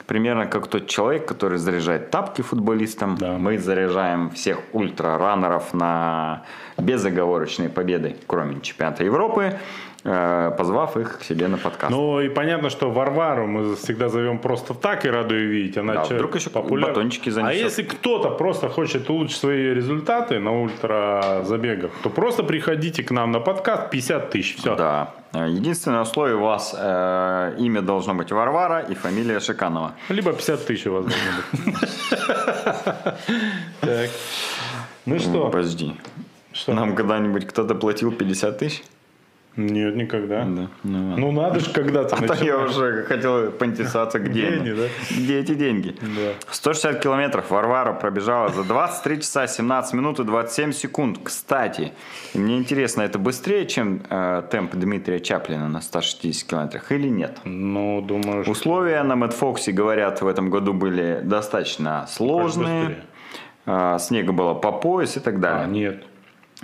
примерно 0.06 0.46
как 0.46 0.66
тот 0.66 0.88
человек, 0.88 1.26
который 1.26 1.58
заряжает 1.58 2.10
тапки 2.10 2.42
футболистам. 2.42 3.16
Да. 3.18 3.38
Мы 3.38 3.58
заряжаем 3.58 4.30
всех 4.30 4.58
ультрараннеров 4.72 5.74
на 5.74 6.42
безоговорочные 6.78 7.68
победы, 7.68 8.16
кроме 8.26 8.60
чемпионата 8.60 9.04
Европы, 9.04 9.58
позвав 10.02 10.96
их 10.96 11.18
к 11.20 11.22
себе 11.24 11.46
на 11.48 11.58
подкаст. 11.58 11.90
Ну 11.92 12.20
и 12.20 12.28
понятно, 12.28 12.70
что 12.70 12.90
Варвару 12.90 13.46
мы 13.46 13.76
всегда 13.76 14.08
зовем 14.08 14.38
просто 14.38 14.74
так 14.74 15.04
и 15.06 15.08
рады 15.10 15.34
ее 15.36 15.46
видеть. 15.46 15.78
Она 15.78 15.94
Да, 15.94 16.02
вдруг 16.04 16.34
еще 16.34 16.50
популярный. 16.50 16.88
батончики 16.94 17.28
А 17.28 17.32
занесет. 17.32 17.62
если 17.62 17.82
кто-то 17.84 18.30
просто 18.30 18.68
хочет 18.68 19.08
улучшить 19.10 19.36
свои 19.38 19.72
результаты 19.74 20.40
на 20.40 20.52
ультразабегах, 20.60 21.92
то 22.02 22.10
просто 22.10 22.42
приходите 22.42 23.04
к 23.04 23.10
нам 23.12 23.30
на 23.30 23.38
подкаст 23.40 23.90
50 23.90 24.30
тысяч. 24.30 24.56
Все. 24.56 24.74
Да. 24.74 25.14
Э, 25.34 25.46
Единственное 25.48 26.02
условие 26.02 26.36
у 26.36 26.40
вас 26.42 26.74
э, 26.76 27.54
имя 27.58 27.80
должно 27.80 28.14
быть 28.14 28.32
Варвара 28.32 28.80
и 28.80 28.94
фамилия 28.94 29.38
Шиканова. 29.40 29.92
Либо 30.08 30.32
50 30.32 30.66
тысяч 30.66 30.86
у 30.88 30.94
вас 30.94 31.04
должно 31.04 31.72
быть. 33.82 34.10
Ну 35.06 35.18
что? 35.18 35.48
Подожди. 35.48 35.96
Нам 36.66 36.94
когда-нибудь 36.94 37.46
кто-то 37.46 37.74
платил 37.74 38.12
50 38.12 38.58
тысяч? 38.58 38.82
Нет, 39.56 39.96
никогда. 39.96 40.44
Да. 40.44 40.68
Ну, 40.82 41.08
ладно. 41.10 41.16
Ну 41.16 41.32
надо 41.32 41.60
же 41.60 41.70
когда-то 41.72 42.16
а 42.20 42.26
то 42.26 42.44
я 42.44 42.58
уже 42.58 43.02
хотел 43.04 43.50
поинтересоваться, 43.50 44.18
где, 44.18 44.48
Где 44.48 44.56
они. 44.60 44.72
да? 44.72 44.86
Где 45.10 45.40
эти 45.40 45.54
деньги? 45.54 45.94
Да. 46.00 46.32
160 46.50 47.02
километров 47.02 47.50
Варвара 47.50 47.92
пробежала 47.92 48.48
за 48.48 48.64
23 48.64 49.20
часа 49.20 49.46
17 49.46 49.92
минут 49.94 50.20
и 50.20 50.24
27 50.24 50.72
секунд. 50.72 51.18
Кстати, 51.22 51.92
мне 52.34 52.56
интересно, 52.56 53.02
это 53.02 53.18
быстрее, 53.18 53.66
чем 53.66 54.02
э, 54.08 54.42
темп 54.50 54.74
Дмитрия 54.74 55.20
Чаплина 55.20 55.68
на 55.68 55.82
160 55.82 56.48
километрах 56.48 56.90
или 56.90 57.08
нет? 57.08 57.38
Ну, 57.44 58.00
думаю, 58.00 58.42
что 58.44 58.52
Условия 58.52 59.02
на 59.02 59.16
Мэтфоксе, 59.16 59.72
говорят, 59.72 60.22
в 60.22 60.26
этом 60.26 60.48
году 60.48 60.72
были 60.72 61.20
достаточно 61.22 62.06
сложные. 62.08 63.04
А, 63.66 63.98
Снега 63.98 64.32
было 64.32 64.54
по 64.54 64.72
пояс 64.72 65.16
и 65.16 65.20
так 65.20 65.40
далее. 65.40 65.64
А, 65.64 65.66
нет. 65.66 66.04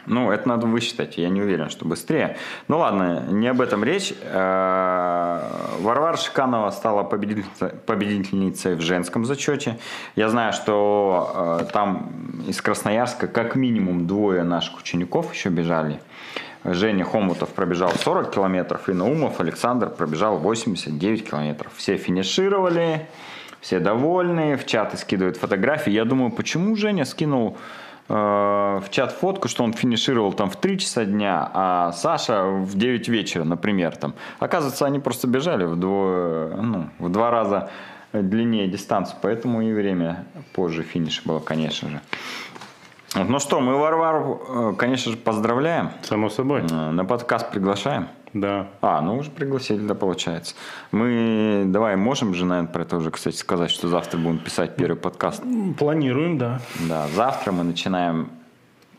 Ну, 0.07 0.31
это 0.31 0.49
надо 0.49 0.67
высчитать, 0.67 1.19
я 1.19 1.29
не 1.29 1.43
уверен, 1.43 1.71
что 1.71 1.85
быстрее. 1.85 2.37
Ну 2.69 2.79
ладно, 2.79 3.25
не 3.29 3.49
об 3.49 3.61
этом 3.61 3.85
речь. 3.85 4.15
Э, 4.23 5.41
Варвара 5.81 6.17
Шиканова 6.17 6.71
стала 6.71 7.03
победительницей, 7.03 7.69
победительницей 7.87 8.75
в 8.75 8.81
женском 8.81 9.25
зачете. 9.25 9.79
Я 10.17 10.29
знаю, 10.29 10.53
что 10.53 11.61
э, 11.61 11.73
там 11.73 12.11
из 12.47 12.61
Красноярска 12.63 13.27
как 13.29 13.55
минимум 13.55 14.07
двое 14.07 14.43
наших 14.43 14.79
учеников 14.79 15.33
еще 15.35 15.51
бежали. 15.51 16.01
Женя 16.65 17.05
Хомутов 17.05 17.51
пробежал 17.51 17.91
40 17.91 18.31
километров, 18.31 18.89
и 18.89 18.93
Наумов 18.93 19.41
Александр 19.41 19.89
пробежал 19.91 20.39
89 20.39 21.31
километров. 21.31 21.73
Все 21.77 21.97
финишировали, 21.97 23.07
все 23.61 23.79
довольны, 23.81 24.57
в 24.57 24.67
чаты 24.67 24.97
скидывают 24.97 25.37
фотографии. 25.37 25.91
Я 25.91 26.05
думаю, 26.05 26.31
почему 26.31 26.75
Женя 26.77 27.05
скинул 27.05 27.57
в 28.09 28.85
чат 28.91 29.13
фотку, 29.13 29.49
что 29.49 29.65
он 29.65 29.73
финишировал 29.75 30.33
там 30.33 30.49
в 30.49 30.57
3 30.57 30.79
часа 30.79 31.05
дня, 31.05 31.51
а 31.53 31.93
Саша 31.93 32.45
в 32.47 32.75
9 32.77 33.09
вечера, 33.09 33.45
например. 33.45 33.97
Там. 33.97 34.15
Оказывается, 34.39 34.87
они 34.87 34.99
просто 34.99 35.27
бежали 35.27 35.65
в, 35.65 35.75
дво- 35.75 36.61
ну, 36.61 36.89
в 36.99 37.11
два 37.11 37.31
раза 37.31 37.69
длиннее 38.13 38.67
дистанцию, 38.69 39.19
поэтому 39.21 39.61
и 39.61 39.73
время 39.73 40.25
позже 40.55 40.83
финиша 40.83 41.21
было, 41.27 41.41
конечно 41.41 41.91
же. 41.91 42.01
Вот, 43.15 43.29
Ну 43.29 43.39
что, 43.39 43.61
мы 43.61 43.77
Варвару, 43.77 44.41
э, 44.49 44.75
конечно 44.79 45.13
же, 45.13 45.19
поздравляем. 45.19 45.91
Само 46.03 46.29
собой. 46.31 46.63
Э, 46.71 46.91
На 46.91 47.05
подкаст 47.05 47.51
приглашаем. 47.51 48.09
Да. 48.33 48.69
А, 48.81 49.01
ну 49.01 49.17
уже 49.19 49.31
пригласили, 49.31 49.87
да, 49.87 49.95
получается. 49.95 50.55
Мы, 50.93 51.65
давай, 51.67 51.97
можем 51.97 52.35
же, 52.35 52.45
наверное, 52.45 52.71
про 52.71 52.83
это 52.83 52.97
уже, 52.97 53.11
кстати, 53.11 53.37
сказать, 53.37 53.71
что 53.71 53.89
завтра 53.89 54.19
будем 54.19 54.39
писать 54.39 54.77
первый 54.77 54.97
подкаст. 54.97 55.43
Планируем, 55.79 56.39
да. 56.39 56.61
Да, 56.89 57.07
завтра 57.09 57.53
мы 57.53 57.65
начинаем, 57.65 58.31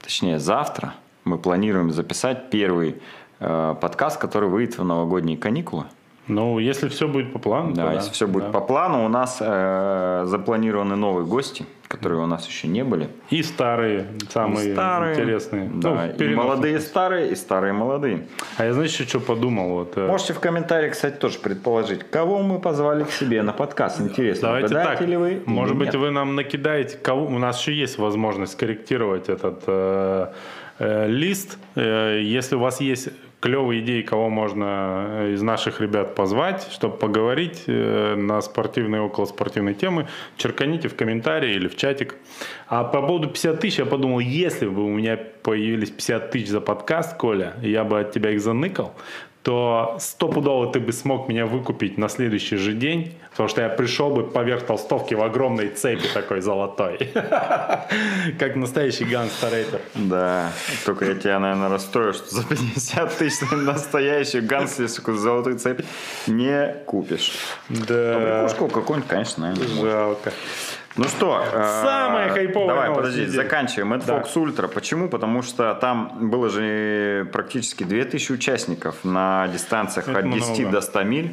точнее, 0.01 0.39
завтра 0.39 0.93
мы 1.25 1.37
планируем 1.37 1.91
записать 1.91 2.49
первый 2.49 3.01
э, 3.39 3.75
подкаст, 3.79 4.19
который 4.19 4.49
выйдет 4.49 4.77
в 4.77 4.83
новогодние 4.83 5.37
каникулы. 5.37 5.85
Ну, 6.29 6.59
если 6.59 6.87
все 6.87 7.07
будет 7.07 7.33
по 7.33 7.39
плану, 7.39 7.73
Да, 7.73 7.87
то 7.87 7.93
если 7.93 8.11
все 8.11 8.27
будет 8.27 8.45
да. 8.45 8.51
по 8.51 8.61
плану, 8.61 9.03
у 9.05 9.09
нас 9.09 9.39
э, 9.41 10.23
запланированы 10.25 10.95
новые 10.95 11.25
гости, 11.25 11.65
которые 11.87 12.21
у 12.21 12.27
нас 12.27 12.47
еще 12.47 12.67
не 12.67 12.83
были. 12.83 13.09
И 13.31 13.41
старые, 13.41 14.05
самые 14.29 14.73
Старые, 14.73 15.15
интересные. 15.15 15.71
Да, 15.73 16.11
Ну, 16.17 16.25
и 16.25 16.35
молодые 16.35 16.79
старые, 16.79 17.31
и 17.31 17.35
старые 17.35 17.73
молодые. 17.73 18.27
А 18.57 18.65
я, 18.65 18.73
знаешь, 18.73 18.91
что 18.91 19.19
подумал? 19.19 19.69
Вот, 19.69 19.97
э, 19.97 20.05
Можете 20.05 20.33
в 20.33 20.39
комментариях, 20.39 20.93
кстати, 20.93 21.15
тоже 21.15 21.39
предположить, 21.39 22.03
кого 22.03 22.43
мы 22.43 22.59
позвали 22.59 23.03
к 23.03 23.11
себе 23.11 23.41
на 23.41 23.51
подкаст. 23.51 23.99
Интересно, 23.99 24.49
Давайте 24.49 24.75
так. 24.75 25.01
ли 25.01 25.17
вы? 25.17 25.41
Может 25.47 25.75
быть, 25.75 25.87
нет? 25.87 25.95
вы 25.95 26.11
нам 26.11 26.35
накидаете, 26.35 26.95
кого... 26.97 27.25
у 27.25 27.39
нас 27.39 27.59
еще 27.59 27.73
есть 27.73 27.97
возможность 27.97 28.55
корректировать 28.55 29.27
этот 29.27 29.63
э, 29.65 30.27
э, 30.79 31.07
лист. 31.07 31.57
Э, 31.75 32.19
если 32.23 32.55
у 32.55 32.59
вас 32.59 32.81
есть 32.81 33.09
клевые 33.39 33.81
идеи, 33.81 34.01
кого 34.01 34.29
можно 34.29 35.29
из 35.33 35.41
наших 35.41 35.79
ребят 35.79 36.15
позвать, 36.15 36.67
чтобы 36.71 36.97
поговорить 36.97 37.63
э, 37.67 38.15
на 38.15 38.41
спортивные, 38.41 39.01
около 39.01 39.25
спортивной 39.25 39.73
темы, 39.73 40.07
черканите 40.37 40.89
в 40.89 40.95
комментарии 40.95 41.53
или 41.53 41.67
в 41.67 41.77
чатик. 41.77 42.15
А 42.67 42.83
по 42.83 43.01
поводу 43.01 43.29
50 43.29 43.59
тысяч, 43.59 43.79
я 43.79 43.85
подумал, 43.85 44.19
если 44.19 44.67
бы 44.67 44.83
у 44.83 44.89
меня 44.89 45.17
появились 45.43 45.89
50 45.89 46.31
тысяч 46.31 46.49
за 46.49 46.59
подкаст, 46.59 47.15
Коля, 47.17 47.53
я 47.61 47.83
бы 47.83 47.99
от 47.99 48.11
тебя 48.11 48.31
их 48.31 48.41
заныкал, 48.41 48.93
то 49.43 49.95
стопудово 49.99 50.71
ты 50.71 50.79
бы 50.79 50.91
смог 50.91 51.29
меня 51.29 51.45
выкупить 51.45 51.97
на 51.97 52.09
следующий 52.09 52.57
же 52.57 52.73
день, 52.73 53.13
потому 53.31 53.47
что 53.47 53.61
я 53.61 53.69
пришел 53.69 54.09
бы 54.09 54.23
поверх 54.23 54.63
толстовки 54.65 55.13
в 55.13 55.23
огромной 55.23 55.69
цепи 55.69 56.07
такой 56.13 56.41
золотой. 56.41 56.97
Как 58.39 58.55
настоящий 58.55 59.05
гангстер-рэпер. 59.05 59.79
Да, 59.95 60.51
только 60.85 61.05
я 61.05 61.15
тебя, 61.15 61.39
наверное, 61.39 61.69
расстрою, 61.69 62.13
что 62.13 62.35
за 62.35 62.43
50 62.43 63.17
тысяч 63.17 63.49
настоящую 63.51 64.45
гангстерскую 64.45 65.17
золотую 65.17 65.57
цепь 65.57 65.81
не 66.27 66.75
купишь. 66.85 67.31
Да, 67.69 68.43
Пушку 68.43 68.67
какую-нибудь, 68.67 69.09
конечно, 69.09 69.47
наверное. 69.47 69.91
жалко. 69.91 70.33
Ну 70.97 71.03
что, 71.05 71.43
э, 71.53 71.81
Самая 71.83 72.29
хайповая 72.29 72.67
Давай, 72.67 72.95
подожди, 72.95 73.21
недели. 73.21 73.35
заканчиваем. 73.35 73.93
Это 73.93 74.05
Да. 74.07 74.17
Fox 74.19 74.33
Ultra. 74.35 74.67
Почему? 74.67 75.07
Потому 75.07 75.41
что 75.43 75.73
там 75.75 76.29
было 76.29 76.49
же 76.49 77.29
практически 77.31 77.83
2000 77.83 78.31
участников 78.33 78.95
на 79.03 79.47
дистанциях 79.47 80.07
Это 80.07 80.19
от 80.19 80.29
10 80.31 80.59
много. 80.59 80.71
до 80.77 80.81
100 80.81 81.03
миль. 81.03 81.31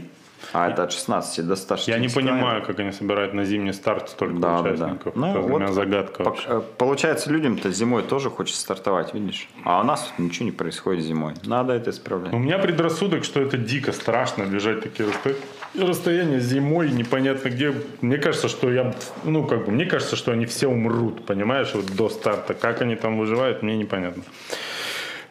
А 0.52 0.68
это 0.70 0.84
от 0.84 0.92
16 0.92 1.42
до 1.42 1.56
160 1.56 1.88
Я 1.88 1.98
не 2.00 2.08
понимаю, 2.08 2.62
как 2.62 2.78
они 2.78 2.92
собирают 2.92 3.32
на 3.34 3.44
зимний 3.44 3.72
старт 3.72 4.10
столько 4.10 4.34
Да, 4.36 4.58
да, 4.58 4.62
да. 4.62 4.70
участников. 4.74 5.16
Ну, 5.16 5.30
это 5.30 5.40
вот 5.40 5.58
меня 5.60 5.72
загадка 5.72 6.22
вообще. 6.22 6.44
э, 6.48 6.62
Получается, 6.78 7.30
людям-то 7.32 7.70
зимой 7.72 8.02
тоже 8.04 8.30
хочется 8.30 8.60
стартовать, 8.60 9.12
видишь? 9.14 9.48
А 9.64 9.80
у 9.80 9.82
нас 9.84 10.12
ничего 10.18 10.44
не 10.44 10.52
происходит 10.52 11.02
зимой. 11.04 11.34
Надо 11.44 11.72
это 11.72 11.90
исправлять. 11.90 12.32
У 12.32 12.38
меня 12.38 12.58
предрассудок, 12.58 13.24
что 13.24 13.40
это 13.40 13.56
дико 13.56 13.90
страшно 13.92 14.44
бежать 14.44 14.82
такие 14.82 15.08
расто- 15.08 15.34
расстояния 15.78 16.40
зимой, 16.40 16.90
непонятно 16.90 17.48
где. 17.48 17.72
Мне 18.00 18.18
кажется, 18.18 18.48
что 18.48 18.70
я, 18.72 18.94
ну 19.24 19.44
как 19.44 19.66
бы, 19.66 19.72
мне 19.72 19.86
кажется, 19.86 20.16
что 20.16 20.32
они 20.32 20.46
все 20.46 20.68
умрут, 20.68 21.26
понимаешь, 21.26 21.72
вот 21.74 21.86
до 21.86 22.08
старта. 22.08 22.54
Как 22.54 22.82
они 22.82 22.96
там 22.96 23.18
выживают, 23.18 23.62
мне 23.62 23.76
непонятно. 23.76 24.22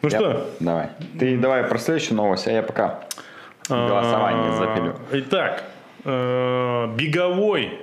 Ну 0.02 0.08
Я- 0.10 0.18
что, 0.18 0.50
Давай. 0.60 0.88
Ты 1.18 1.36
давай 1.38 1.64
про 1.64 1.78
следующую 1.78 2.16
новость, 2.16 2.46
а 2.48 2.52
я 2.52 2.62
пока 2.62 3.00
голосование 3.68 4.50
А, 4.50 4.56
запилю. 4.56 4.96
Итак, 5.12 5.64
э, 6.04 6.88
беговой 6.96 7.80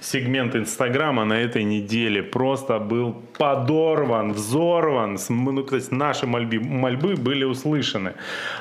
сегмент 0.00 0.54
Инстаграма 0.56 1.24
на 1.24 1.34
этой 1.40 1.64
неделе 1.64 2.22
просто 2.22 2.78
был 2.78 3.14
подорван, 3.36 4.32
взорван. 4.32 5.18
Ну, 5.28 5.62
то 5.62 5.76
есть 5.76 5.92
наши 5.92 6.26
мольбы, 6.26 6.60
мольбы 6.60 7.14
были 7.16 7.44
услышаны. 7.44 8.14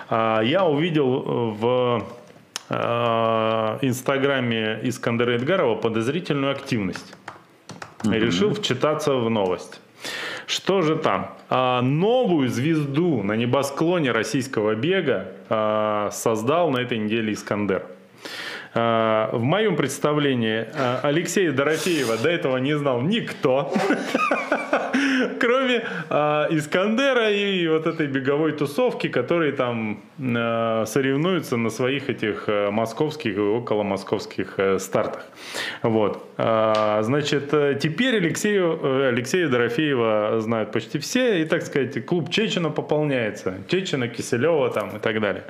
А, 0.09 0.41
Я 0.41 0.65
увидел 0.65 1.21
э, 1.21 1.55
в 1.59 2.03
Инстаграме 2.69 4.79
Искандера 4.83 5.35
Эдгарова 5.35 5.75
подозрительную 5.75 6.51
активность. 6.51 7.15
И 8.03 8.11
решил 8.11 8.53
вчитаться 8.53 9.15
в 9.15 9.29
новость. 9.29 9.81
Что 10.45 10.81
же 10.81 10.95
там? 10.95 11.35
А, 11.49 11.81
новую 11.81 12.47
звезду 12.47 13.23
на 13.23 13.33
небосклоне 13.33 14.11
российского 14.11 14.75
бега 14.75 15.31
а, 15.49 16.09
создал 16.11 16.71
на 16.71 16.77
этой 16.77 16.97
неделе 16.97 17.33
Искандер. 17.33 17.85
А, 18.79 19.29
в 19.31 19.41
моем 19.41 19.75
представлении 19.75 20.67
а, 20.75 20.99
Алексея 21.01 21.51
Дорофеева 21.51 22.17
до 22.17 22.29
этого 22.29 22.57
не 22.57 22.77
знал 22.77 23.01
никто, 23.01 23.73
кроме 25.39 25.83
а, 26.09 26.47
Искандера 26.51 27.31
и 27.31 27.67
вот 27.67 27.87
этой 27.87 28.05
беговой 28.05 28.51
тусовки, 28.51 29.07
которые 29.07 29.53
там 29.53 30.01
соревнуются 30.17 31.57
на 31.57 31.69
своих 31.69 32.09
этих 32.09 32.47
московских 32.71 33.37
и 33.37 33.39
около 33.39 33.83
московских 33.83 34.55
э, 34.57 34.79
стартах. 34.79 35.25
Вот. 35.83 36.23
Значит, 36.37 37.53
э, 37.53 37.79
теперь 37.81 38.17
Алексею, 38.17 38.79
э, 38.81 39.07
Алексея 39.09 39.47
Дорофеева 39.47 40.39
знают 40.39 40.71
почти 40.71 40.97
все, 40.99 41.41
и, 41.41 41.45
так 41.45 41.63
сказать, 41.63 42.05
клуб 42.05 42.31
Чечена 42.31 42.69
пополняется. 42.69 43.55
Чечена, 43.67 44.07
Киселева 44.07 44.69
там 44.69 44.97
и 44.97 44.99
так 44.99 45.19
далее. 45.21 45.43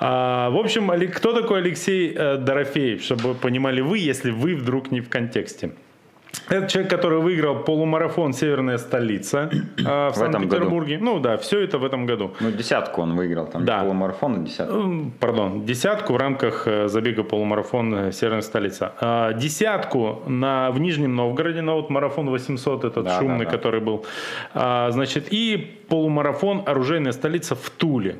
В 0.00 0.60
общем, 0.60 0.90
кто 1.10 1.32
такой 1.32 1.60
Алексей 1.60 2.12
э, 2.34 2.38
Дорофеев, 2.38 3.02
чтобы 3.02 3.34
понимали 3.34 3.80
вы, 3.80 3.98
если 3.98 4.30
вы 4.30 4.54
вдруг 4.54 4.90
не 4.90 5.00
в 5.00 5.08
контексте? 5.08 5.70
Это 6.48 6.66
человек, 6.66 6.90
который 6.90 7.20
выиграл 7.20 7.56
полумарафон 7.62 8.32
«Северная 8.32 8.78
столица» 8.78 9.50
э, 9.52 9.56
в, 9.76 10.16
этом 10.22 10.32
Санкт-Петербурге. 10.32 10.98
Ну 11.00 11.20
да, 11.20 11.36
все 11.36 11.60
это 11.60 11.78
в 11.78 11.84
этом 11.84 12.06
году. 12.06 12.32
Ну, 12.40 12.50
десятку 12.50 13.02
он 13.02 13.16
выиграл, 13.16 13.46
там 13.46 13.64
Да. 13.66 13.80
полумарафон 13.80 14.42
и 14.42 14.46
десятку. 14.46 15.12
Пардон, 15.20 15.64
десятку 15.66 16.14
в 16.14 16.16
рамках 16.16 16.66
э, 16.66 16.88
забега 16.88 17.22
полумарафон 17.22 17.94
э, 17.94 18.12
«Северная 18.12 18.40
столица». 18.42 18.92
А, 19.00 19.32
Десятку 19.34 20.22
на, 20.26 20.70
в 20.70 20.80
Нижнем 20.80 21.14
Новгороде, 21.14 21.60
на 21.60 21.74
вот 21.74 21.90
марафон 21.90 22.30
800, 22.30 22.84
этот 22.84 23.04
Да, 23.04 23.18
шумный, 23.18 23.44
да, 23.44 23.44
да. 23.44 23.50
который 23.50 23.80
был. 23.80 24.06
А, 24.54 24.90
Значит, 24.90 25.26
и 25.30 25.56
полумарафон 25.88 26.62
«Оружейная 26.66 27.12
столица» 27.12 27.54
в 27.54 27.68
Туле. 27.70 28.16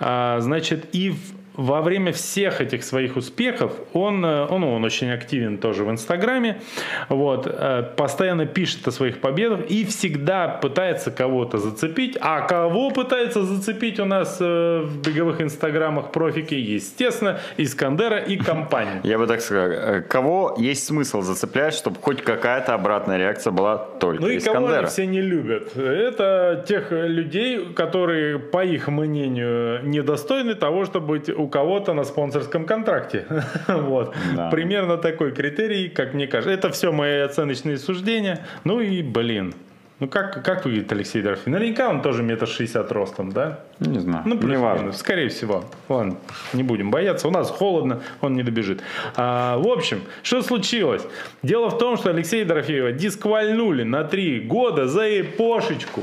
А, 0.00 0.38
Значит, 0.40 0.94
и 0.94 1.10
в- 1.10 1.33
во 1.56 1.82
время 1.82 2.12
всех 2.12 2.60
этих 2.60 2.82
своих 2.84 3.16
успехов 3.16 3.72
он, 3.92 4.24
э, 4.24 4.46
он, 4.46 4.64
он 4.64 4.84
очень 4.84 5.10
активен 5.10 5.58
тоже 5.58 5.84
в 5.84 5.90
Инстаграме, 5.90 6.60
вот, 7.08 7.46
э, 7.46 7.84
постоянно 7.96 8.46
пишет 8.46 8.86
о 8.88 8.90
своих 8.90 9.20
победах 9.20 9.60
и 9.68 9.84
всегда 9.84 10.48
пытается 10.48 11.10
кого-то 11.10 11.58
зацепить. 11.58 12.16
А 12.20 12.40
кого 12.40 12.90
пытается 12.90 13.44
зацепить 13.44 14.00
у 14.00 14.04
нас 14.04 14.38
э, 14.40 14.82
в 14.84 15.00
беговых 15.00 15.40
инстаграмах 15.40 16.10
профики? 16.10 16.54
Естественно, 16.54 17.38
Искандера 17.56 18.18
и 18.18 18.36
компания. 18.36 19.00
Я 19.04 19.18
бы 19.18 19.26
так 19.26 19.40
сказал, 19.40 20.02
кого 20.08 20.56
есть 20.58 20.84
смысл 20.84 21.22
зацеплять, 21.22 21.74
чтобы 21.74 21.98
хоть 22.00 22.22
какая-то 22.22 22.74
обратная 22.74 23.16
реакция 23.18 23.52
была 23.52 23.78
только 23.78 24.22
Ну 24.22 24.28
и 24.28 24.40
кого 24.40 24.56
Искандера. 24.56 24.78
они 24.78 24.86
все 24.88 25.06
не 25.06 25.20
любят? 25.20 25.76
Это 25.76 26.64
тех 26.66 26.90
людей, 26.90 27.72
которые, 27.74 28.38
по 28.38 28.64
их 28.64 28.88
мнению, 28.88 29.84
недостойны 29.84 30.54
того, 30.54 30.84
чтобы 30.84 31.06
быть 31.06 31.28
у 31.44 31.48
кого-то 31.48 31.92
на 31.92 32.04
спонсорском 32.04 32.64
контракте. 32.64 33.26
Вот. 33.68 34.14
Да. 34.34 34.48
Примерно 34.50 34.96
такой 34.96 35.32
критерий, 35.32 35.88
как 35.88 36.14
мне 36.14 36.26
кажется. 36.26 36.50
Это 36.52 36.70
все 36.70 36.90
мои 36.90 37.18
оценочные 37.20 37.76
суждения. 37.76 38.46
Ну 38.64 38.80
и, 38.80 39.02
блин, 39.02 39.54
ну 40.00 40.08
как, 40.08 40.42
как 40.44 40.64
выглядит 40.64 40.90
Алексей 40.92 41.22
Дорофеев? 41.22 41.46
Наверняка 41.46 41.88
он 41.90 42.00
тоже 42.02 42.22
метр 42.22 42.46
шестьдесят 42.46 42.90
ростом, 42.92 43.30
да? 43.32 43.60
Не 43.78 43.98
знаю, 43.98 44.22
Ну, 44.26 44.34
не 44.36 44.56
важно. 44.56 44.92
скорее 44.92 45.28
всего. 45.28 45.64
Ладно, 45.88 46.16
не 46.54 46.62
будем 46.62 46.90
бояться. 46.90 47.28
У 47.28 47.30
нас 47.30 47.50
холодно, 47.50 48.00
он 48.22 48.34
не 48.34 48.42
добежит. 48.42 48.80
А, 49.16 49.58
в 49.58 49.68
общем, 49.68 50.00
что 50.22 50.40
случилось? 50.42 51.02
Дело 51.42 51.68
в 51.68 51.78
том, 51.78 51.96
что 51.98 52.10
Алексея 52.10 52.44
Дорофеева 52.46 52.92
дисквальнули 52.92 53.82
на 53.82 54.04
три 54.04 54.40
года 54.40 54.86
за 54.88 55.20
эпошечку. 55.20 56.02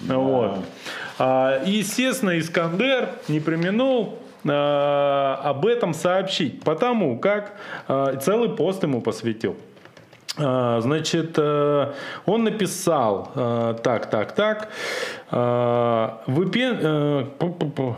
Вот. 0.00 0.58
А, 1.18 1.62
естественно, 1.64 2.38
Искандер 2.38 3.08
не 3.28 3.40
применул 3.40 4.18
об 4.44 5.66
этом 5.66 5.94
сообщить, 5.94 6.62
потому 6.62 7.18
как 7.18 7.52
а, 7.88 8.16
целый 8.16 8.48
пост 8.50 8.82
ему 8.82 9.00
посвятил. 9.00 9.56
А, 10.38 10.80
Значит, 10.80 11.34
э, 11.36 11.92
он 12.26 12.44
написал 12.44 13.30
э, 13.34 13.74
так, 13.82 14.08
так, 14.10 14.32
так. 14.32 14.68
э, 15.30 15.36
выпен- 16.26 16.78
э. 17.40 17.94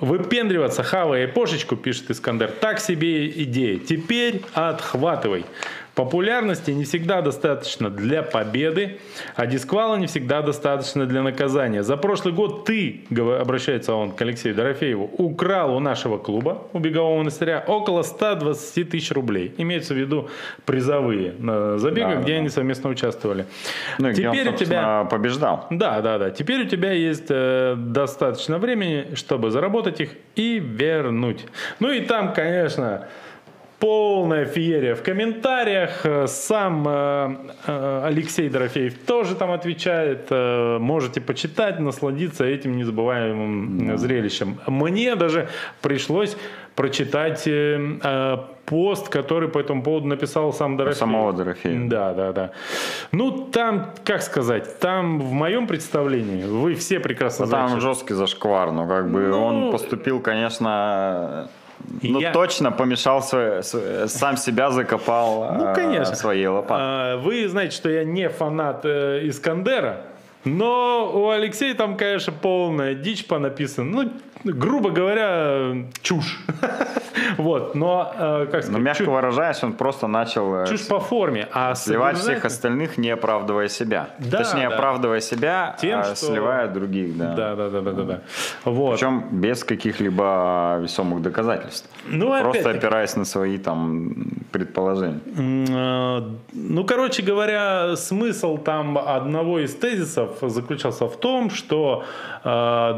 Выпендриваться, 0.00 0.82
хавая 0.82 1.26
эпошечку, 1.26 1.76
пишет 1.76 2.10
Искандер, 2.10 2.50
так 2.50 2.80
себе 2.80 3.28
идея. 3.44 3.78
Теперь 3.78 4.42
отхватывай. 4.52 5.44
Популярности 5.94 6.70
не 6.70 6.84
всегда 6.84 7.20
достаточно 7.20 7.90
для 7.90 8.22
победы, 8.22 8.98
а 9.36 9.46
дисквала 9.46 9.96
не 9.96 10.06
всегда 10.06 10.40
достаточно 10.40 11.04
для 11.04 11.22
наказания. 11.22 11.82
За 11.82 11.98
прошлый 11.98 12.32
год 12.32 12.64
ты, 12.64 13.04
обращается 13.10 13.92
он 13.94 14.12
к 14.12 14.22
Алексею 14.22 14.54
Дорофееву, 14.54 15.10
украл 15.18 15.76
у 15.76 15.80
нашего 15.80 16.16
клуба, 16.16 16.62
у 16.72 16.78
бегового 16.78 17.18
монастыря, 17.18 17.62
около 17.66 18.02
120 18.02 18.88
тысяч 18.88 19.12
рублей. 19.12 19.54
Имеется 19.58 19.92
в 19.92 19.98
виду 19.98 20.30
призовые 20.64 21.34
на 21.38 21.76
забегах, 21.78 22.16
Да, 22.16 22.22
где 22.22 22.32
да. 22.32 22.38
они 22.38 22.48
совместно 22.48 22.88
участвовали. 22.88 23.44
Ну, 23.98 24.08
и 24.08 24.12
где 24.12 24.28
он, 24.28 24.34
Теперь 24.34 24.48
у 24.48 24.56
тебя... 24.56 25.04
побеждал. 25.04 25.66
Да, 25.70 26.00
да, 26.00 26.18
да. 26.18 26.30
Теперь 26.30 26.62
у 26.62 26.68
тебя 26.68 26.92
есть 26.92 27.26
э, 27.28 27.74
достаточно 27.76 28.58
времени, 28.58 29.14
чтобы 29.14 29.50
заработать 29.50 30.00
их 30.00 30.10
и 30.36 30.58
вернуть. 30.58 31.44
Ну 31.80 31.90
и 31.90 32.00
там, 32.00 32.32
конечно, 32.32 33.08
полная 33.82 34.44
феерия 34.44 34.94
в 34.94 35.02
комментариях. 35.02 36.06
Э, 36.06 36.26
Сам 36.28 36.86
э, 36.86 37.36
э, 37.66 38.02
Алексей 38.04 38.48
Дорофеев 38.48 38.94
тоже 39.06 39.34
там 39.34 39.50
отвечает. 39.50 40.28
Э, 40.30 40.78
Можете 40.78 41.20
почитать, 41.20 41.80
насладиться 41.80 42.44
этим 42.44 42.76
незабываемым 42.76 43.90
э, 43.90 43.96
зрелищем. 43.96 44.58
Мне 44.68 45.16
даже 45.16 45.48
пришлось 45.80 46.36
прочитать 46.76 47.42
э, 47.46 48.36
пост, 48.66 49.08
который 49.08 49.48
по 49.48 49.58
этому 49.58 49.82
поводу 49.82 50.06
написал 50.06 50.52
сам 50.52 50.76
Дорофеев. 50.76 50.98
самого 50.98 51.32
Дорофеева. 51.32 51.88
Да, 51.90 52.14
да, 52.14 52.32
да. 52.32 52.50
Ну, 53.10 53.32
там, 53.50 53.90
как 54.04 54.22
сказать, 54.22 54.78
там 54.78 55.18
в 55.18 55.32
моем 55.32 55.66
представлении, 55.66 56.44
вы 56.44 56.74
все 56.74 57.00
прекрасно 57.00 57.46
Ну, 57.46 57.50
Там 57.50 57.68
знаете, 57.68 57.86
жесткий 57.88 58.14
зашквар, 58.14 58.70
но 58.70 58.86
как 58.86 59.10
бы 59.10 59.22
Ну, 59.26 59.42
он 59.44 59.72
поступил, 59.72 60.20
конечно, 60.20 61.48
ну 62.02 62.20
Я- 62.20 62.32
точно 62.32 62.72
помешал, 62.72 63.22
свое- 63.22 63.62
с- 63.62 64.08
сам 64.08 64.36
себя 64.36 64.70
закопал 64.70 65.52
Ну, 65.54 65.64
э, 65.66 65.74
конечно. 65.74 66.14
своей 66.16 66.46
лопатой. 66.46 66.76
А, 66.86 67.16
Вы 67.18 67.48
знаете, 67.48 67.76
что 67.76 67.88
я 67.90 68.04
не 68.04 68.28
фанат 68.28 68.80
э, 68.84 69.20
Искандера, 69.28 70.02
но 70.44 71.10
у 71.14 71.28
Алексея 71.30 71.74
там, 71.74 71.96
конечно, 71.96 72.32
полная 72.32 72.94
дичь 72.94 73.26
понаписана. 73.26 73.90
Ну, 74.04 74.10
грубо 74.44 74.90
говоря, 74.90 75.84
чушь. 76.02 76.40
Вот, 77.36 77.74
но, 77.74 78.12
э, 78.18 78.46
как 78.50 78.54
Но 78.54 78.60
сказать, 78.62 78.82
мягко 78.82 79.04
чушь- 79.04 79.08
выражаясь, 79.12 79.62
он 79.64 79.72
просто 79.74 80.06
начал 80.06 80.54
э, 80.62 80.66
чушь 80.66 80.86
по 80.86 80.98
форме, 81.00 81.48
а 81.52 81.74
сливать 81.74 82.18
всех 82.18 82.44
остальных, 82.44 82.98
не 82.98 83.10
оправдывая 83.10 83.68
себя. 83.68 84.08
Да, 84.18 84.38
Точнее, 84.38 84.68
да. 84.68 84.74
оправдывая 84.74 85.20
себя, 85.20 85.76
Тем, 85.80 86.00
а 86.00 86.04
что- 86.04 86.26
сливая 86.26 86.68
других, 86.68 87.16
да. 87.16 87.34
Да, 87.34 87.54
да, 87.54 87.68
да, 87.70 87.80
да, 87.80 87.92
да, 87.92 88.02
да. 88.02 88.20
Вот. 88.64 88.94
Причем 88.94 89.24
без 89.30 89.64
каких-либо 89.64 90.78
весомых 90.82 91.22
доказательств. 91.22 91.88
Ну, 92.06 92.38
Просто 92.42 92.70
опираясь 92.70 93.16
на 93.16 93.24
свои 93.24 93.58
там 93.58 94.14
предположения. 94.50 95.20
Э, 95.36 96.22
Ну, 96.52 96.84
короче 96.84 97.22
говоря, 97.22 97.96
смысл 97.96 98.58
там 98.58 98.98
одного 98.98 99.58
из 99.60 99.74
тезисов 99.74 100.30
заключался 100.42 101.06
в 101.06 101.16
том, 101.16 101.50
что, 101.50 102.04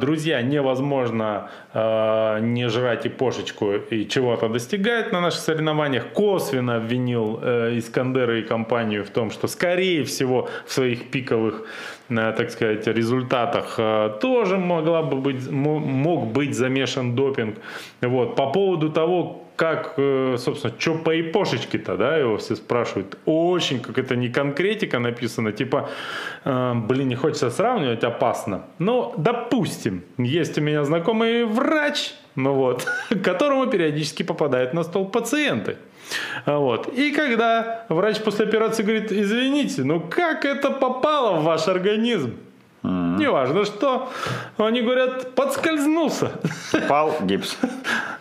друзья, 0.00 0.42
невозможно 0.42 1.33
э, 1.72 2.40
не 2.40 2.68
жрать 2.68 3.06
и 3.06 3.08
пошечку 3.08 3.72
и 3.90 4.08
чего-то 4.08 4.48
достигает 4.48 5.12
на 5.12 5.20
наших 5.20 5.40
соревнованиях, 5.40 6.06
косвенно 6.12 6.76
обвинил 6.76 7.40
э, 7.42 7.78
Искандера 7.78 8.38
и 8.38 8.42
компанию 8.42 9.04
в 9.04 9.10
том, 9.10 9.30
что 9.30 9.48
скорее 9.48 10.02
всего 10.04 10.48
в 10.66 10.72
своих 10.72 11.10
пиковых 11.10 11.66
так 12.08 12.50
сказать, 12.50 12.86
результатах 12.86 13.76
э, 13.78 14.18
тоже 14.20 14.58
могла 14.58 15.02
бы 15.02 15.16
быть, 15.16 15.50
мог 15.50 16.26
быть 16.26 16.54
замешан 16.54 17.14
допинг. 17.14 17.56
Вот. 18.02 18.36
По 18.36 18.52
поводу 18.52 18.90
того, 18.90 19.43
как, 19.56 19.94
э, 19.96 20.36
собственно, 20.38 20.74
что 20.78 20.94
по 20.94 21.20
ипошечке-то, 21.20 21.96
да, 21.96 22.16
его 22.16 22.36
все 22.36 22.56
спрашивают. 22.56 23.18
Очень, 23.24 23.80
как 23.80 23.98
это 23.98 24.16
не 24.16 24.28
конкретика 24.28 24.98
написано, 24.98 25.52
типа, 25.52 25.88
э, 26.44 26.74
блин, 26.74 27.08
не 27.08 27.14
хочется 27.14 27.50
сравнивать, 27.50 28.04
опасно. 28.04 28.64
Но, 28.78 29.14
допустим, 29.16 30.02
есть 30.18 30.58
у 30.58 30.60
меня 30.60 30.84
знакомый 30.84 31.44
врач, 31.44 32.14
ну 32.34 32.54
вот, 32.54 32.86
которому 33.22 33.66
периодически 33.66 34.24
попадают 34.24 34.74
на 34.74 34.82
стол 34.82 35.06
пациенты. 35.08 35.76
Вот. 36.46 36.88
И 36.88 37.12
когда 37.12 37.86
врач 37.88 38.20
после 38.20 38.46
операции 38.46 38.82
говорит, 38.82 39.12
извините, 39.12 39.84
ну 39.84 40.00
как 40.00 40.44
это 40.44 40.70
попало 40.70 41.40
в 41.40 41.44
ваш 41.44 41.68
организм? 41.68 42.34
Mm-hmm. 43.14 43.20
Неважно 43.20 43.64
что. 43.64 44.08
Они 44.58 44.82
говорят, 44.82 45.34
подскользнулся. 45.34 46.32
Попал 46.72 47.14
гипс. 47.22 47.56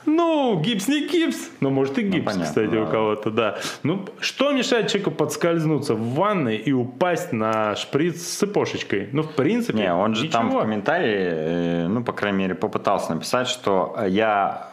Ну, 0.05 0.59
гипс 0.59 0.87
не 0.87 1.07
гипс, 1.07 1.49
но 1.59 1.69
может 1.69 1.97
и 1.97 2.03
ну, 2.03 2.11
гипс, 2.11 2.25
ну, 2.25 2.31
понятно, 2.31 2.45
кстати, 2.45 2.69
да. 2.69 2.81
у 2.81 2.87
кого-то, 2.87 3.31
да. 3.31 3.57
Ну, 3.83 4.05
что 4.19 4.51
мешает 4.51 4.89
человеку 4.89 5.11
подскользнуться 5.11 5.95
в 5.95 6.15
ванной 6.15 6.57
и 6.57 6.73
упасть 6.73 7.31
на 7.31 7.75
шприц 7.75 8.21
с 8.21 8.37
цепошечкой? 8.37 9.09
Ну, 9.11 9.23
в 9.23 9.31
принципе, 9.31 9.77
Не, 9.77 9.93
он 9.93 10.15
же 10.15 10.25
ничего. 10.25 10.39
там 10.39 10.51
в 10.51 10.59
комментарии, 10.59 11.17
э, 11.17 11.87
ну, 11.87 12.03
по 12.03 12.11
крайней 12.11 12.39
мере, 12.39 12.55
попытался 12.55 13.13
написать, 13.13 13.47
что 13.47 13.97
я 14.07 14.67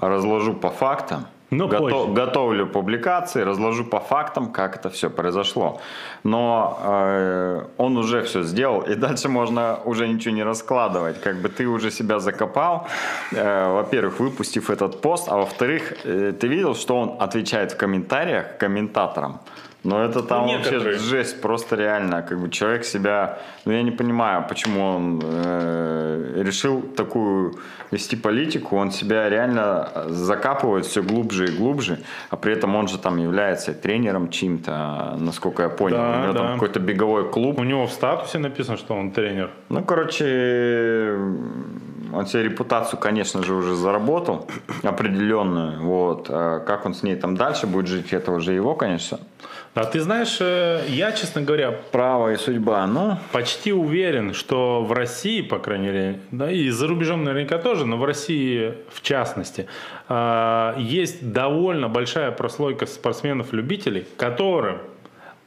разложу 0.00 0.54
по 0.54 0.70
фактам, 0.70 1.26
но 1.50 1.68
Готов, 1.68 2.14
готовлю 2.14 2.66
публикации, 2.66 3.44
разложу 3.44 3.84
по 3.84 4.00
фактам, 4.00 4.52
как 4.52 4.76
это 4.76 4.88
все 4.88 5.10
произошло. 5.10 5.80
Но 6.24 6.78
э, 6.82 7.64
он 7.76 7.96
уже 7.96 8.22
все 8.22 8.42
сделал, 8.42 8.80
и 8.80 8.94
дальше 8.94 9.28
можно 9.28 9.78
уже 9.84 10.08
ничего 10.08 10.34
не 10.34 10.44
раскладывать. 10.44 11.20
Как 11.20 11.36
бы 11.36 11.48
ты 11.48 11.66
уже 11.66 11.90
себя 11.90 12.18
закопал, 12.18 12.86
э, 13.32 13.72
во-первых, 13.72 14.20
выпустив 14.20 14.70
этот 14.70 15.00
пост, 15.00 15.28
а 15.28 15.36
во-вторых, 15.36 15.92
э, 16.04 16.32
ты 16.32 16.48
видел, 16.48 16.74
что 16.74 16.96
он 16.96 17.16
отвечает 17.20 17.72
в 17.72 17.76
комментариях 17.76 18.58
комментаторам. 18.58 19.40
Но 19.84 20.02
это 20.02 20.22
там 20.22 20.46
ну, 20.46 20.54
вообще 20.54 20.80
жесть, 20.98 21.42
просто 21.42 21.76
реально, 21.76 22.22
как 22.22 22.40
бы 22.40 22.48
человек 22.48 22.84
себя, 22.84 23.38
ну 23.66 23.72
я 23.72 23.82
не 23.82 23.90
понимаю, 23.90 24.46
почему 24.48 24.82
он 24.82 25.20
э, 25.22 26.42
решил 26.42 26.80
такую 26.80 27.58
вести 27.90 28.16
политику, 28.16 28.76
он 28.76 28.90
себя 28.90 29.28
реально 29.28 29.88
закапывает 30.08 30.86
все 30.86 31.02
глубже 31.02 31.44
и 31.44 31.56
глубже, 31.56 31.98
а 32.30 32.36
при 32.36 32.54
этом 32.54 32.74
он 32.76 32.88
же 32.88 32.98
там 32.98 33.18
является 33.18 33.74
тренером 33.74 34.30
чьим-то, 34.30 35.16
насколько 35.18 35.62
я 35.62 35.68
понял, 35.68 35.98
да, 35.98 36.18
у 36.18 36.22
него 36.22 36.32
да. 36.32 36.38
там 36.38 36.52
какой-то 36.54 36.80
беговой 36.80 37.30
клуб. 37.30 37.58
У 37.58 37.64
него 37.64 37.86
в 37.86 37.92
статусе 37.92 38.38
написано, 38.38 38.78
что 38.78 38.94
он 38.94 39.10
тренер. 39.10 39.50
Ну, 39.68 39.84
короче, 39.84 41.18
он 42.14 42.26
себе 42.26 42.44
репутацию, 42.44 42.98
конечно 42.98 43.42
же, 43.42 43.54
уже 43.54 43.74
заработал 43.74 44.46
определенную, 44.82 45.82
вот, 45.82 46.26
а 46.30 46.60
как 46.60 46.86
он 46.86 46.94
с 46.94 47.02
ней 47.02 47.16
там 47.16 47.36
дальше 47.36 47.66
будет 47.66 47.86
жить, 47.86 48.14
это 48.14 48.32
уже 48.32 48.54
его, 48.54 48.74
конечно, 48.74 49.18
а 49.74 49.84
ты 49.84 50.00
знаешь, 50.00 50.36
э, 50.40 50.84
я, 50.88 51.12
честно 51.12 51.42
говоря, 51.42 51.72
право 51.72 52.32
и 52.32 52.36
судьба, 52.36 52.86
ну... 52.86 53.18
Почти 53.32 53.72
уверен, 53.72 54.32
что 54.32 54.84
в 54.84 54.92
России, 54.92 55.42
по 55.42 55.58
крайней 55.58 55.86
мере, 55.86 56.20
да, 56.30 56.50
и 56.50 56.70
за 56.70 56.86
рубежом 56.86 57.24
наверняка 57.24 57.58
тоже, 57.58 57.84
но 57.84 57.96
в 57.96 58.04
России 58.04 58.74
в 58.90 59.02
частности, 59.02 59.66
а, 60.08 60.76
есть 60.78 61.32
довольно 61.32 61.88
большая 61.88 62.30
прослойка 62.30 62.86
спортсменов-любителей, 62.86 64.06
которым 64.16 64.78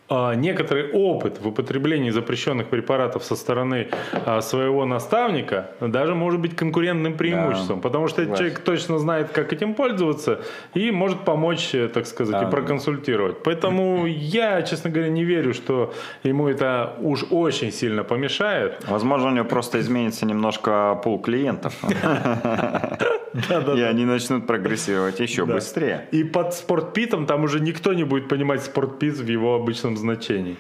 некоторый 0.10 0.92
опыт 0.92 1.40
в 1.42 1.48
употреблении 1.48 2.12
запрещенных 2.12 2.68
препаратов 2.68 3.24
со 3.24 3.36
стороны 3.36 3.90
а, 4.26 4.42
своего 4.42 4.86
наставника 4.86 5.72
даже 5.82 6.16
может 6.16 6.40
быть 6.40 6.56
конкурентным 6.56 7.18
преимуществом, 7.18 7.78
да, 7.78 7.82
потому 7.82 8.08
что 8.08 8.22
этот 8.22 8.38
человек 8.38 8.60
точно 8.60 9.00
знает, 9.00 9.30
как 9.32 9.52
этим 9.54 9.74
пользоваться 9.74 10.42
и 10.74 10.92
может 10.92 11.26
помочь, 11.26 11.76
э, 11.76 11.88
так 11.90 12.08
сказать, 12.08 12.42
да. 12.42 12.48
и 12.48 12.52
проконсультировать. 12.52 13.44
Поэтому 13.44 14.06
я, 14.08 14.62
честно 14.62 14.90
говоря, 14.90 15.10
не 15.10 15.26
верю, 15.26 15.54
что 15.54 15.94
ему 16.24 16.48
это 16.48 16.96
уж 17.00 17.26
очень 17.30 17.72
сильно 17.72 18.04
помешает. 18.04 18.84
Возможно, 18.88 19.30
у 19.30 19.32
него 19.32 19.46
просто 19.46 19.80
изменится 19.80 20.26
немножко 20.26 21.00
пул 21.04 21.20
клиентов. 21.20 21.74
И 23.78 23.82
они 23.82 24.06
начнут 24.06 24.48
прогрессировать 24.48 25.20
еще 25.20 25.46
быстрее. 25.46 26.08
И 26.12 26.24
под 26.24 26.54
спортпитом 26.54 27.26
там 27.26 27.44
уже 27.44 27.60
никто 27.60 27.94
не 27.94 28.04
будет 28.04 28.28
понимать 28.28 28.64
спортпит 28.64 29.18
в 29.18 29.28
его 29.28 29.56
обычном 29.56 29.97
значении. 29.98 30.56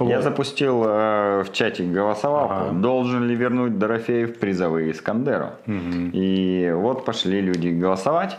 Я 0.00 0.22
запустил 0.22 0.84
э, 0.84 1.42
в 1.42 1.52
чате 1.52 1.82
голосовалку, 1.84 2.74
должен 2.74 3.26
ли 3.26 3.34
вернуть 3.34 3.78
Дорофеев 3.78 4.38
призовые 4.38 4.92
Искандеру. 4.92 5.50
И 6.12 6.72
вот 6.74 7.04
пошли 7.04 7.40
люди 7.40 7.68
голосовать. 7.68 8.38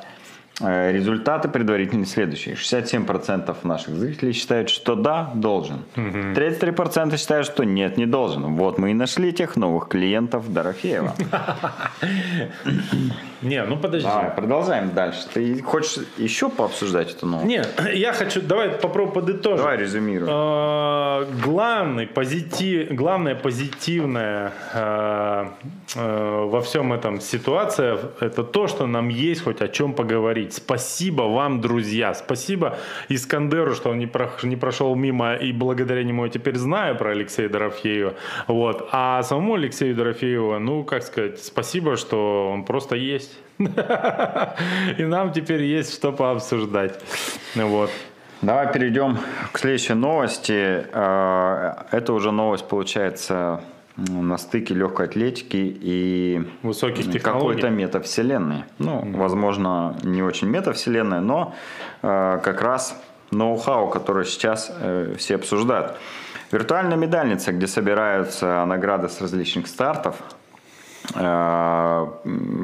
Э, 0.61 0.91
результаты 0.91 1.49
предварительные 1.49 2.05
следующие. 2.05 2.55
67% 2.55 3.55
наших 3.63 3.95
зрителей 3.95 4.33
считают, 4.33 4.69
что 4.69 4.95
да, 4.95 5.31
должен. 5.33 5.83
33% 5.95 7.17
считают, 7.17 7.47
что 7.47 7.63
нет, 7.63 7.97
не 7.97 8.05
должен. 8.05 8.55
Вот 8.55 8.77
мы 8.77 8.91
и 8.91 8.93
нашли 8.93 9.33
тех 9.33 9.55
новых 9.55 9.87
клиентов 9.87 10.53
Дорофеева. 10.53 11.15
Не, 13.43 13.63
ну 13.65 13.77
подожди. 13.77 14.07
Давай, 14.07 14.31
продолжаем 14.31 14.93
дальше. 14.93 15.19
Ты 15.33 15.61
хочешь 15.61 16.05
еще 16.17 16.49
пообсуждать 16.49 17.11
эту 17.11 17.27
новость? 17.27 17.47
Нет, 17.47 17.83
я 17.93 18.13
хочу, 18.13 18.41
давай 18.41 18.69
попробуем 18.69 19.13
подытожить. 19.13 19.57
Давай 19.57 19.77
резюмируем. 19.77 20.31
А, 20.33 21.27
главный 21.43 22.07
позитив, 22.07 22.91
главная 22.91 23.35
позитивная 23.35 24.53
а, 24.73 25.53
а, 25.95 26.45
во 26.45 26.61
всем 26.61 26.93
этом 26.93 27.19
ситуация, 27.19 27.99
это 28.21 28.43
то, 28.43 28.67
что 28.67 28.87
нам 28.87 29.09
есть 29.09 29.43
хоть 29.43 29.61
о 29.61 29.67
чем 29.67 29.93
поговорить. 29.93 30.42
Спасибо 30.51 31.21
вам, 31.21 31.61
друзья. 31.61 32.13
Спасибо 32.13 32.77
Искандеру, 33.07 33.75
что 33.75 33.91
он 33.91 33.99
не, 33.99 34.07
про, 34.07 34.29
не 34.43 34.57
прошел 34.57 34.95
мимо, 34.95 35.35
и 35.35 35.51
благодаря 35.53 36.03
нему 36.03 36.25
я 36.25 36.31
теперь 36.31 36.57
знаю 36.57 36.97
про 36.97 37.11
Алексея 37.11 37.47
Дорофеева. 37.47 38.15
Вот. 38.47 38.89
А 38.91 39.23
самому 39.23 39.53
Алексею 39.53 39.95
Дорофееву, 39.95 40.59
ну, 40.59 40.83
как 40.83 41.03
сказать, 41.03 41.41
спасибо, 41.43 41.95
что 41.95 42.51
он 42.51 42.65
просто 42.65 42.95
есть. 42.95 43.37
И 44.97 45.03
нам 45.03 45.31
теперь 45.31 45.63
есть 45.63 45.93
что 45.93 46.11
пообсуждать. 46.11 46.99
Вот. 47.55 47.91
Давай 48.41 48.73
перейдем 48.73 49.17
к 49.53 49.59
следующей 49.59 49.93
новости. 49.93 50.85
А, 50.91 51.85
это 51.91 52.11
уже 52.11 52.31
новость, 52.31 52.67
получается, 52.67 53.61
на 53.95 54.37
стыке 54.37 54.73
легкой 54.73 55.05
атлетики 55.05 55.77
и 55.81 56.41
высоких 56.63 57.11
технологий. 57.11 57.59
какой-то 57.61 57.69
метавселенной. 57.69 58.63
Ну, 58.79 59.01
mm-hmm. 59.01 59.17
возможно, 59.17 59.95
не 60.03 60.23
очень 60.23 60.47
метавселенная, 60.47 61.21
но 61.21 61.53
э, 62.01 62.39
как 62.43 62.61
раз 62.61 62.99
ноу-хау, 63.31 63.89
который 63.89 64.25
сейчас 64.25 64.71
э, 64.75 65.15
все 65.17 65.35
обсуждают. 65.35 65.97
Виртуальная 66.51 66.97
медальница, 66.97 67.51
где 67.51 67.67
собираются 67.67 68.65
награды 68.65 69.09
с 69.09 69.21
различных 69.21 69.67
стартов, 69.67 70.15
Э, 71.15 72.07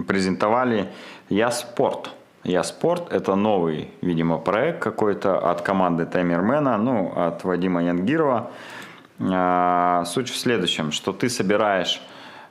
презентовали 0.08 0.90
«Я 1.30 1.52
спорт». 1.52 2.12
«Я 2.44 2.64
спорт»— 2.64 3.08
это 3.12 3.36
новый, 3.36 3.92
видимо, 4.02 4.38
проект 4.38 4.80
какой-то 4.80 5.38
от 5.38 5.62
команды 5.62 6.06
Таймермена, 6.06 6.78
ну, 6.78 7.12
от 7.16 7.44
Вадима 7.44 7.84
Янгирова. 7.84 8.48
Э, 8.48 8.79
суть 9.20 10.30
в 10.30 10.38
следующем, 10.38 10.92
что 10.92 11.12
ты 11.12 11.30
собираешь 11.30 12.02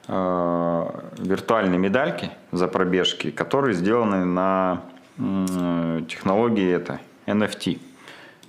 э, 0.07 0.87
виртуальные 1.19 1.79
медальки 1.79 2.31
за 2.53 2.69
пробежки, 2.69 3.31
которые 3.31 3.75
сделаны 3.75 4.25
на 4.25 4.83
технологии 6.09 6.71
это 6.71 7.01
NFT. 7.27 7.81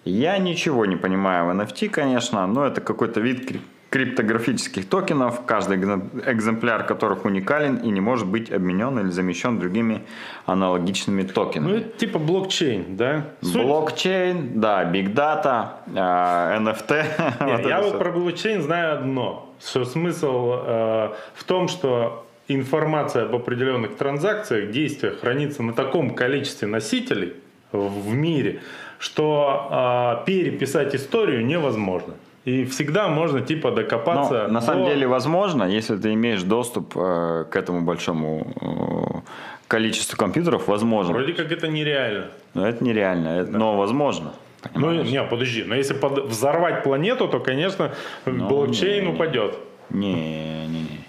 Я 0.06 0.38
ничего 0.38 0.86
не 0.86 0.96
понимаю 0.96 1.48
в 1.48 1.50
NFT, 1.60 1.90
конечно, 1.90 2.46
но 2.46 2.66
это 2.66 2.82
какой-то 2.82 3.20
вид 3.22 3.60
криптографических 3.90 4.88
токенов, 4.88 5.46
каждый 5.46 5.78
экземпляр 5.78 6.86
которых 6.86 7.26
уникален 7.26 7.78
и 7.78 7.90
не 7.90 8.02
может 8.02 8.28
быть 8.28 8.52
обменен 8.52 9.00
или 9.00 9.10
замещен 9.10 9.60
другими 9.60 10.04
аналогичными 10.46 11.24
токенами. 11.24 11.78
Ну, 11.78 11.84
типа 11.98 12.20
блокчейн, 12.20 12.96
да? 12.96 13.26
Суть... 13.42 13.64
Блокчейн, 13.64 14.60
да, 14.60 14.86
биг 14.86 15.14
дата, 15.14 15.78
NFT. 15.88 17.06
Нет, 17.46 17.66
я 17.66 17.82
вот 17.82 17.98
про 17.98 18.12
блокчейн 18.12 18.62
знаю 18.62 19.00
одно, 19.00 19.54
что 19.60 19.86
смысл 19.86 20.54
э, 20.54 21.10
в 21.34 21.44
том, 21.46 21.68
что 21.68 22.28
информация 22.48 23.26
об 23.26 23.36
определенных 23.36 23.96
транзакциях, 23.96 24.72
действиях 24.72 25.22
хранится 25.22 25.64
на 25.64 25.74
таком 25.74 26.14
количестве 26.14 26.68
носителей 26.68 27.34
в 27.72 28.14
мире, 28.14 28.62
что 29.00 30.20
э, 30.22 30.26
переписать 30.26 30.94
историю 30.94 31.44
невозможно. 31.44 32.14
И 32.46 32.66
всегда 32.66 33.08
можно 33.08 33.42
типа 33.42 33.72
докопаться. 33.72 34.46
Но, 34.48 34.54
на 34.54 34.62
самом 34.62 34.86
деле 34.86 35.08
возможно, 35.08 35.64
если 35.64 35.98
ты 35.98 36.14
имеешь 36.14 36.44
доступ 36.44 36.94
э, 36.96 37.46
к 37.50 37.56
этому 37.56 37.82
большому 37.82 39.24
количеству 39.68 40.18
компьютеров 40.18 40.68
возможно. 40.68 41.14
Вроде 41.14 41.34
как 41.34 41.52
это 41.52 41.68
нереально. 41.68 42.28
Но 42.54 42.68
это 42.68 42.84
нереально, 42.84 43.44
но 43.46 43.78
возможно. 43.78 44.34
Ну, 44.76 44.92
не, 45.04 45.24
подожди, 45.24 45.64
но 45.64 45.76
если 45.76 45.94
под, 45.94 46.26
взорвать 46.26 46.84
планету, 46.84 47.28
то, 47.30 47.40
конечно, 47.40 47.94
ну, 48.26 48.48
блокчейн 48.50 49.06
не, 49.06 49.14
упадет. 49.14 49.58
Не, 49.90 50.68
не, 50.68 50.82
не. 50.82 51.00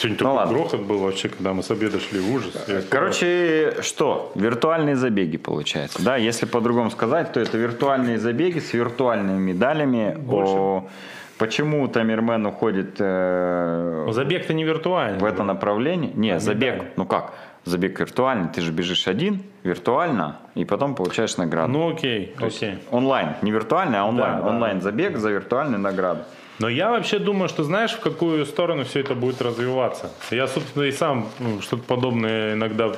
Сегодня 0.00 0.16
ну, 0.20 0.30
такой 0.30 0.36
ладно. 0.36 0.54
грохот 0.54 0.80
был 0.80 0.98
вообще, 1.00 1.28
когда 1.28 1.52
мы 1.52 1.62
с 1.62 1.70
обеда 1.70 2.00
шли 2.00 2.20
в 2.20 2.34
ужас. 2.34 2.54
Короче, 2.88 3.74
что? 3.82 4.32
Виртуальные 4.34 4.96
забеги 4.96 5.36
получается. 5.36 6.02
Да, 6.02 6.16
если 6.16 6.46
по-другому 6.46 6.90
сказать, 6.90 7.32
то 7.32 7.40
это 7.40 7.58
виртуальные 7.58 8.18
забеги 8.18 8.60
с 8.60 8.72
виртуальными 8.72 9.38
медалями. 9.38 10.16
О, 10.26 10.88
почему 11.36 11.86
Тамермен 11.86 12.46
уходит... 12.46 12.96
Э, 12.98 14.08
забег-то 14.10 14.54
не 14.54 14.64
виртуальный. 14.64 15.18
В 15.18 15.24
это 15.26 15.42
направление? 15.42 16.12
Не, 16.14 16.30
а 16.30 16.40
забег. 16.40 16.76
Медаль. 16.76 16.88
Ну 16.96 17.04
как? 17.04 17.34
забег 17.64 18.00
виртуальный, 18.00 18.48
ты 18.48 18.62
же 18.62 18.72
бежишь 18.72 19.06
один 19.06 19.42
виртуально, 19.64 20.38
и 20.54 20.64
потом 20.64 20.94
получаешь 20.94 21.36
награду. 21.36 21.70
Ну 21.70 21.90
окей, 21.92 22.34
То 22.38 22.46
окей. 22.46 22.78
Онлайн, 22.90 23.34
не 23.42 23.50
виртуальный, 23.50 23.98
а 23.98 24.06
онлайн. 24.06 24.40
Да, 24.40 24.48
онлайн 24.48 24.78
да. 24.78 24.84
забег 24.84 25.18
за 25.18 25.30
виртуальную 25.30 25.78
награду. 25.78 26.22
Но 26.60 26.68
я 26.68 26.90
вообще 26.90 27.18
думаю, 27.18 27.48
что 27.48 27.64
знаешь, 27.64 27.92
в 27.92 28.00
какую 28.00 28.44
сторону 28.44 28.84
все 28.84 29.00
это 29.00 29.14
будет 29.14 29.40
развиваться. 29.40 30.10
Я, 30.30 30.46
собственно, 30.46 30.84
и 30.84 30.92
сам 30.92 31.26
ну, 31.38 31.62
что-то 31.62 31.82
подобное 31.84 32.52
иногда 32.52 32.92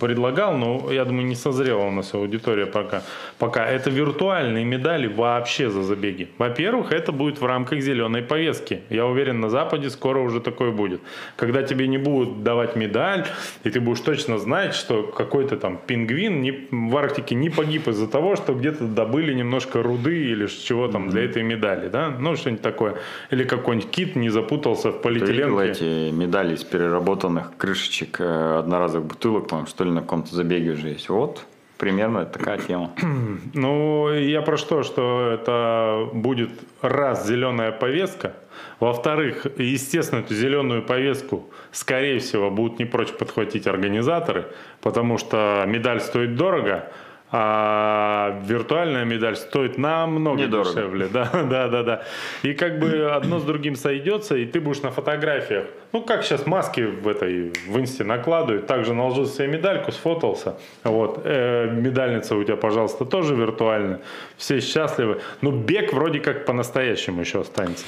предлагал, 0.00 0.56
но 0.56 0.92
я 0.92 1.04
думаю, 1.04 1.24
не 1.24 1.36
созрела 1.36 1.84
у 1.84 1.92
нас 1.92 2.12
аудитория 2.12 2.66
пока. 2.66 3.02
Пока 3.38 3.64
это 3.66 3.88
виртуальные 3.88 4.64
медали 4.64 5.06
вообще 5.06 5.70
за 5.70 5.84
забеги. 5.84 6.28
Во-первых, 6.38 6.90
это 6.90 7.12
будет 7.12 7.40
в 7.40 7.46
рамках 7.46 7.80
зеленой 7.82 8.22
повестки. 8.22 8.82
Я 8.90 9.06
уверен, 9.06 9.40
на 9.40 9.48
Западе 9.48 9.90
скоро 9.90 10.18
уже 10.18 10.40
такое 10.40 10.72
будет. 10.72 11.00
Когда 11.36 11.62
тебе 11.62 11.86
не 11.86 11.98
будут 11.98 12.42
давать 12.42 12.74
медаль, 12.74 13.26
и 13.62 13.70
ты 13.70 13.78
будешь 13.78 14.00
точно 14.00 14.38
знать, 14.38 14.74
что 14.74 15.04
какой-то 15.04 15.56
там 15.56 15.78
пингвин 15.86 16.42
не, 16.42 16.66
в 16.72 16.96
Арктике 16.96 17.36
не 17.36 17.48
погиб 17.48 17.86
из-за 17.86 18.08
того, 18.08 18.34
что 18.34 18.54
где-то 18.54 18.86
добыли 18.86 19.34
немножко 19.34 19.84
руды 19.84 20.16
или 20.16 20.48
чего 20.48 20.88
там 20.88 21.10
для 21.10 21.24
этой 21.24 21.44
медали, 21.44 21.88
да, 21.88 22.10
ну 22.10 22.34
что-нибудь 22.34 22.62
такое 22.62 22.96
или 23.30 23.44
какой-нибудь 23.44 23.90
кит 23.90 24.16
не 24.16 24.30
запутался 24.30 24.90
в 24.90 25.00
полиэтиленке. 25.02 25.74
Ты 25.74 25.84
эти 25.84 26.10
медали 26.10 26.54
из 26.54 26.64
переработанных 26.64 27.56
крышечек 27.56 28.20
э, 28.20 28.58
одноразовых 28.58 29.06
бутылок, 29.06 29.48
по 29.48 29.66
что 29.66 29.84
ли, 29.84 29.90
на 29.90 30.00
каком-то 30.00 30.34
забеге 30.34 30.72
уже 30.72 30.88
есть. 30.88 31.08
Вот, 31.08 31.44
примерно 31.78 32.24
такая 32.24 32.58
тема. 32.58 32.90
Ну, 33.54 34.12
я 34.12 34.42
про 34.42 34.56
что, 34.56 34.82
что 34.82 35.30
это 35.30 36.08
будет 36.12 36.50
раз 36.82 37.26
зеленая 37.26 37.72
повестка, 37.72 38.34
во-вторых, 38.80 39.46
естественно, 39.58 40.20
эту 40.20 40.34
зеленую 40.34 40.82
повестку, 40.82 41.48
скорее 41.72 42.18
всего, 42.18 42.50
будут 42.50 42.78
не 42.78 42.84
прочь 42.84 43.12
подхватить 43.12 43.66
организаторы, 43.66 44.46
потому 44.80 45.18
что 45.18 45.64
медаль 45.66 46.00
стоит 46.00 46.36
дорого, 46.36 46.90
а 47.36 48.40
виртуальная 48.46 49.04
медаль 49.04 49.34
стоит 49.34 49.76
намного 49.76 50.42
Недорого. 50.42 50.70
дешевле. 50.70 51.08
Да, 51.14 51.30
да, 51.32 51.68
да, 51.68 51.82
да. 51.82 52.02
И 52.44 52.54
как 52.54 52.78
бы 52.78 53.10
одно 53.10 53.40
с 53.40 53.42
другим 53.42 53.74
сойдется, 53.74 54.36
и 54.36 54.46
ты 54.46 54.60
будешь 54.60 54.82
на 54.82 54.92
фотографиях. 54.92 55.64
Ну, 55.92 56.02
как 56.02 56.22
сейчас 56.22 56.46
маски 56.46 56.82
в 56.82 57.08
этой 57.08 57.52
в 57.68 57.78
инсте 57.78 58.04
накладывают, 58.04 58.66
также 58.68 58.94
наложил 58.94 59.26
себе 59.26 59.48
медальку, 59.48 59.90
сфотался. 59.90 60.54
Вот. 60.84 61.22
Э, 61.24 61.68
медальница 61.70 62.36
у 62.36 62.44
тебя, 62.44 62.56
пожалуйста, 62.56 63.04
тоже 63.04 63.34
виртуальная. 63.34 64.00
Все 64.36 64.60
счастливы. 64.60 65.20
Но 65.40 65.50
бег 65.50 65.92
вроде 65.92 66.20
как 66.20 66.46
по-настоящему 66.46 67.20
еще 67.20 67.40
останется. 67.40 67.84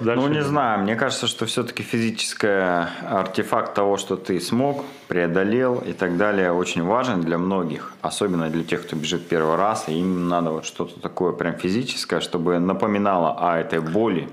ну, 0.00 0.28
не 0.28 0.42
знаю. 0.42 0.80
Мне 0.80 0.96
кажется, 0.96 1.26
что 1.26 1.44
все-таки 1.44 1.82
физический 1.82 2.86
артефакт 3.10 3.74
того, 3.74 3.98
что 3.98 4.16
ты 4.16 4.40
смог, 4.40 4.84
преодолел 5.08 5.78
и 5.78 5.92
так 5.92 6.16
далее, 6.16 6.52
очень 6.52 6.82
важен 6.82 7.20
для 7.20 7.38
многих. 7.38 7.92
Особенно 8.02 8.48
для 8.48 8.64
тех, 8.64 8.85
кто 8.86 8.96
бежит 8.96 9.28
первый 9.28 9.56
раз, 9.56 9.88
и 9.88 9.92
им 9.92 10.28
надо 10.28 10.50
вот 10.50 10.64
что-то 10.64 11.00
такое 11.00 11.32
прям 11.32 11.54
физическое, 11.54 12.20
чтобы 12.20 12.58
напоминало 12.58 13.36
о 13.38 13.58
этой 13.58 13.80
боли, 13.80 14.28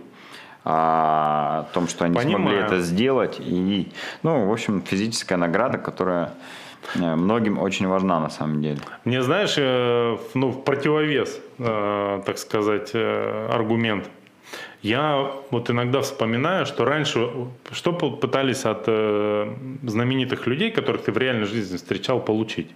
о 0.64 1.66
том, 1.74 1.88
что 1.88 2.06
они 2.06 2.16
Понимаю. 2.16 2.38
смогли 2.38 2.58
это 2.60 2.82
сделать. 2.82 3.38
И, 3.40 3.92
ну, 4.24 4.48
в 4.48 4.52
общем, 4.52 4.82
физическая 4.82 5.38
награда, 5.38 5.78
которая 5.78 6.30
э, 6.96 7.16
многим 7.16 7.60
очень 7.60 7.88
важна 7.88 8.20
на 8.20 8.30
самом 8.30 8.62
деле. 8.62 8.80
Мне, 9.06 9.22
знаешь, 9.22 9.56
э, 9.58 10.18
ну, 10.34 10.50
в 10.50 10.64
противовес, 10.64 11.40
э, 11.60 12.22
так 12.26 12.38
сказать, 12.38 12.96
аргумент. 12.96 14.06
Я 14.84 15.32
вот 15.52 15.70
иногда 15.70 16.00
вспоминаю, 16.02 16.66
что 16.66 16.86
раньше, 16.86 17.30
что 17.72 17.94
пытались 17.94 18.66
от 18.66 18.86
знаменитых 18.86 20.46
людей, 20.48 20.72
которых 20.72 21.04
ты 21.04 21.12
в 21.12 21.18
реальной 21.18 21.46
жизни 21.46 21.78
встречал, 21.78 22.20
получить? 22.20 22.68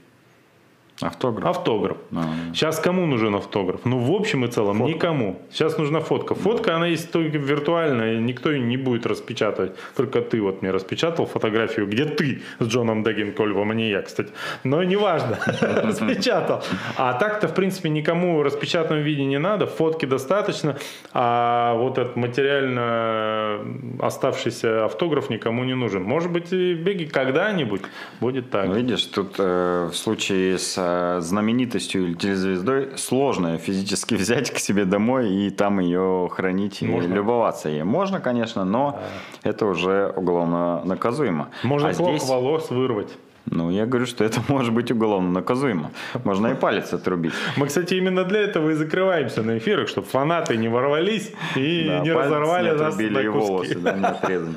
Автограф. 1.02 1.46
Автограф. 1.48 1.98
А, 2.12 2.16
да. 2.16 2.54
Сейчас 2.54 2.80
кому 2.80 3.06
нужен 3.06 3.36
автограф? 3.36 3.82
Ну, 3.86 4.00
в 4.00 4.12
общем 4.12 4.46
и 4.46 4.48
целом, 4.48 4.80
фотка. 4.80 4.94
никому. 4.94 5.42
Сейчас 5.52 5.78
нужна 5.78 6.00
фотка. 6.00 6.34
Фотка, 6.34 6.76
она 6.76 6.88
есть 6.88 7.12
только 7.12 7.38
виртуальная, 7.38 8.20
никто 8.20 8.52
ее 8.52 8.60
не 8.60 8.78
будет 8.78 9.06
распечатывать. 9.06 9.74
Только 9.96 10.22
ты 10.22 10.42
вот 10.42 10.64
мне 10.64 10.72
распечатал 10.72 11.28
фотографию, 11.28 11.88
где 11.88 12.06
ты 12.06 12.42
с 12.60 12.66
Джоном 12.68 13.04
Даггинкольвом, 13.04 13.70
а 13.72 13.74
не 13.76 13.90
я, 13.90 14.02
кстати. 14.02 14.32
Но 14.64 14.82
неважно, 14.82 15.38
распечатал. 15.62 16.64
А 16.96 17.14
так-то, 17.14 17.48
в 17.48 17.54
принципе, 17.54 17.90
никому 17.90 18.40
в 18.40 18.42
распечатанном 18.42 19.04
виде 19.04 19.24
не 19.24 19.38
надо, 19.38 19.68
фотки 19.68 20.06
достаточно, 20.06 20.78
а 21.14 21.76
вот 21.76 22.00
этот 22.00 22.16
материально 22.16 23.60
оставшийся 24.00 24.86
автограф 24.86 25.30
никому 25.30 25.64
не 25.64 25.76
нужен. 25.76 26.02
Может 26.02 26.32
быть, 26.32 26.52
и 26.52 26.74
беги 26.74 27.06
когда-нибудь 27.06 27.82
будет 28.20 28.50
так. 28.50 28.68
Видишь, 28.76 29.04
тут 29.04 29.36
э, 29.38 29.90
в 29.92 29.96
случае 29.96 30.58
с 30.58 30.87
знаменитостью 31.20 32.06
или 32.06 32.14
телезвездой 32.14 32.98
сложно 32.98 33.58
физически 33.58 34.16
взять 34.16 34.52
к 34.52 34.60
себе 34.60 34.86
домой 34.86 35.32
и 35.34 35.50
там 35.50 35.80
ее 35.80 36.30
хранить 36.32 36.82
Можно. 36.82 37.12
и 37.12 37.16
любоваться 37.16 37.70
ей. 37.70 37.84
Можно, 37.84 38.20
конечно, 38.20 38.66
но 38.66 39.00
а. 39.00 39.48
это 39.48 39.66
уже 39.66 40.14
уголовно 40.16 40.82
наказуемо. 40.84 41.50
Можно 41.64 41.90
а 41.90 41.94
клок 41.94 42.18
здесь... 42.18 42.30
волос 42.30 42.70
вырвать. 42.70 43.18
Ну, 43.50 43.72
я 43.72 43.86
говорю, 43.86 44.06
что 44.06 44.24
это 44.24 44.42
может 44.48 44.74
быть 44.74 44.92
уголовно 44.92 45.30
наказуемо. 45.30 45.92
Можно 46.24 46.48
и 46.48 46.56
палец 46.56 46.94
отрубить. 46.94 47.34
Мы, 47.56 47.68
кстати, 47.68 47.96
именно 47.96 48.24
для 48.24 48.42
этого 48.42 48.70
и 48.72 48.74
закрываемся 48.74 49.42
на 49.44 49.58
эфирах, 49.58 49.88
чтобы 49.88 50.08
фанаты 50.08 50.58
не 50.58 50.68
ворвались 50.68 51.32
и 51.56 51.86
да, 51.88 52.00
не 52.00 52.12
разорвали 52.12 52.72
не 52.72 52.76
нас 52.76 52.98
на 52.98 53.20
и 53.20 53.28
волосы, 53.28 53.80
да, 53.80 53.94
не 53.94 54.06
отрезали. 54.06 54.56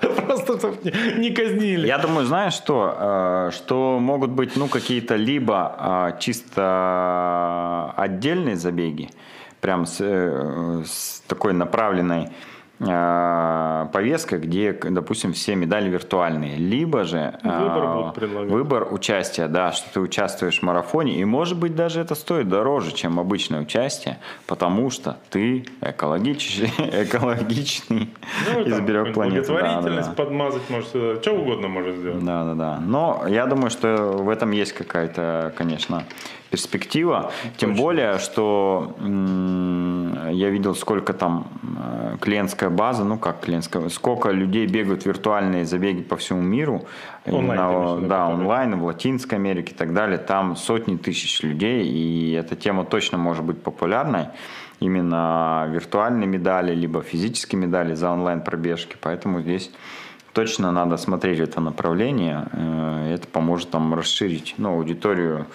Просто 0.26 0.58
чтобы 0.58 0.76
не 1.18 1.30
казнили. 1.30 1.86
Я 1.86 1.98
думаю, 1.98 2.26
знаешь 2.26 2.54
что? 2.54 2.96
Э, 2.98 3.50
что 3.52 3.98
могут 4.00 4.30
быть, 4.30 4.56
ну, 4.56 4.68
какие-то 4.68 5.16
либо 5.16 6.12
э, 6.14 6.20
чисто 6.20 7.92
отдельные 7.96 8.56
забеги, 8.56 9.10
прям 9.60 9.86
с, 9.86 9.96
э, 10.00 10.82
с 10.84 11.22
такой 11.26 11.52
направленной 11.52 12.30
повестка, 12.82 14.38
где, 14.38 14.72
допустим, 14.72 15.32
все 15.32 15.54
медали 15.54 15.88
виртуальные. 15.88 16.56
Либо 16.56 17.04
же 17.04 17.38
выбор, 17.42 18.12
э, 18.16 18.46
выбор 18.46 18.92
участия, 18.92 19.46
да, 19.48 19.72
что 19.72 19.92
ты 19.94 20.00
участвуешь 20.00 20.60
в 20.60 20.62
марафоне, 20.62 21.20
и 21.20 21.24
может 21.24 21.58
быть 21.58 21.74
даже 21.74 22.00
это 22.00 22.14
стоит 22.14 22.48
дороже, 22.48 22.92
чем 22.92 23.20
обычное 23.20 23.60
участие, 23.60 24.18
потому 24.46 24.90
что 24.90 25.16
ты 25.30 25.66
экологичный, 25.80 26.72
экологичный 26.78 28.10
ну, 28.52 28.68
изберег 28.68 29.14
планету. 29.14 29.52
Благотворительность 29.52 30.08
да, 30.08 30.14
да, 30.14 30.24
подмазать 30.24 30.70
может, 30.70 30.88
что 30.88 31.32
угодно 31.32 31.68
может 31.68 31.96
сделать. 31.96 32.24
Да, 32.24 32.44
да, 32.44 32.54
да. 32.54 32.80
Но 32.80 33.24
я 33.28 33.46
думаю, 33.46 33.70
что 33.70 34.12
в 34.18 34.28
этом 34.28 34.50
есть 34.50 34.72
какая-то, 34.72 35.52
конечно, 35.56 36.04
перспектива. 36.52 37.32
Тем 37.56 37.70
Точно. 37.70 37.82
более, 37.82 38.18
что 38.18 38.94
я 40.30 40.50
видел, 40.50 40.74
сколько 40.74 41.14
там 41.14 41.46
э, 41.62 42.16
клиентская 42.20 42.68
база, 42.68 43.04
ну 43.04 43.18
как 43.18 43.40
клиентская, 43.40 43.88
сколько 43.88 44.30
людей 44.30 44.66
бегают 44.66 45.06
виртуальные 45.06 45.64
забеги 45.64 46.02
по 46.02 46.16
всему 46.16 46.42
миру. 46.42 46.84
Онлайн, 47.24 47.60
именно, 47.60 48.08
да, 48.08 48.28
онлайн, 48.28 48.78
в 48.78 48.84
Латинской 48.84 49.38
Америке 49.38 49.72
и 49.72 49.76
так 49.76 49.94
далее. 49.94 50.18
Там 50.18 50.56
сотни 50.56 50.96
тысяч 50.96 51.42
людей, 51.42 51.86
и 51.88 52.32
эта 52.32 52.54
тема 52.54 52.84
точно 52.84 53.16
может 53.16 53.44
быть 53.44 53.62
популярной. 53.62 54.26
Именно 54.80 55.68
виртуальные 55.70 56.26
медали, 56.26 56.74
либо 56.74 57.00
физические 57.02 57.60
медали 57.60 57.94
за 57.94 58.10
онлайн-пробежки. 58.10 58.96
Поэтому 59.00 59.40
здесь 59.40 59.70
точно 60.34 60.70
надо 60.70 60.98
смотреть 60.98 61.40
это 61.40 61.60
направление. 61.60 62.44
Э, 62.52 63.14
это 63.14 63.26
поможет 63.26 63.70
там 63.70 63.94
расширить 63.94 64.54
ну, 64.58 64.74
аудиторию 64.74 65.46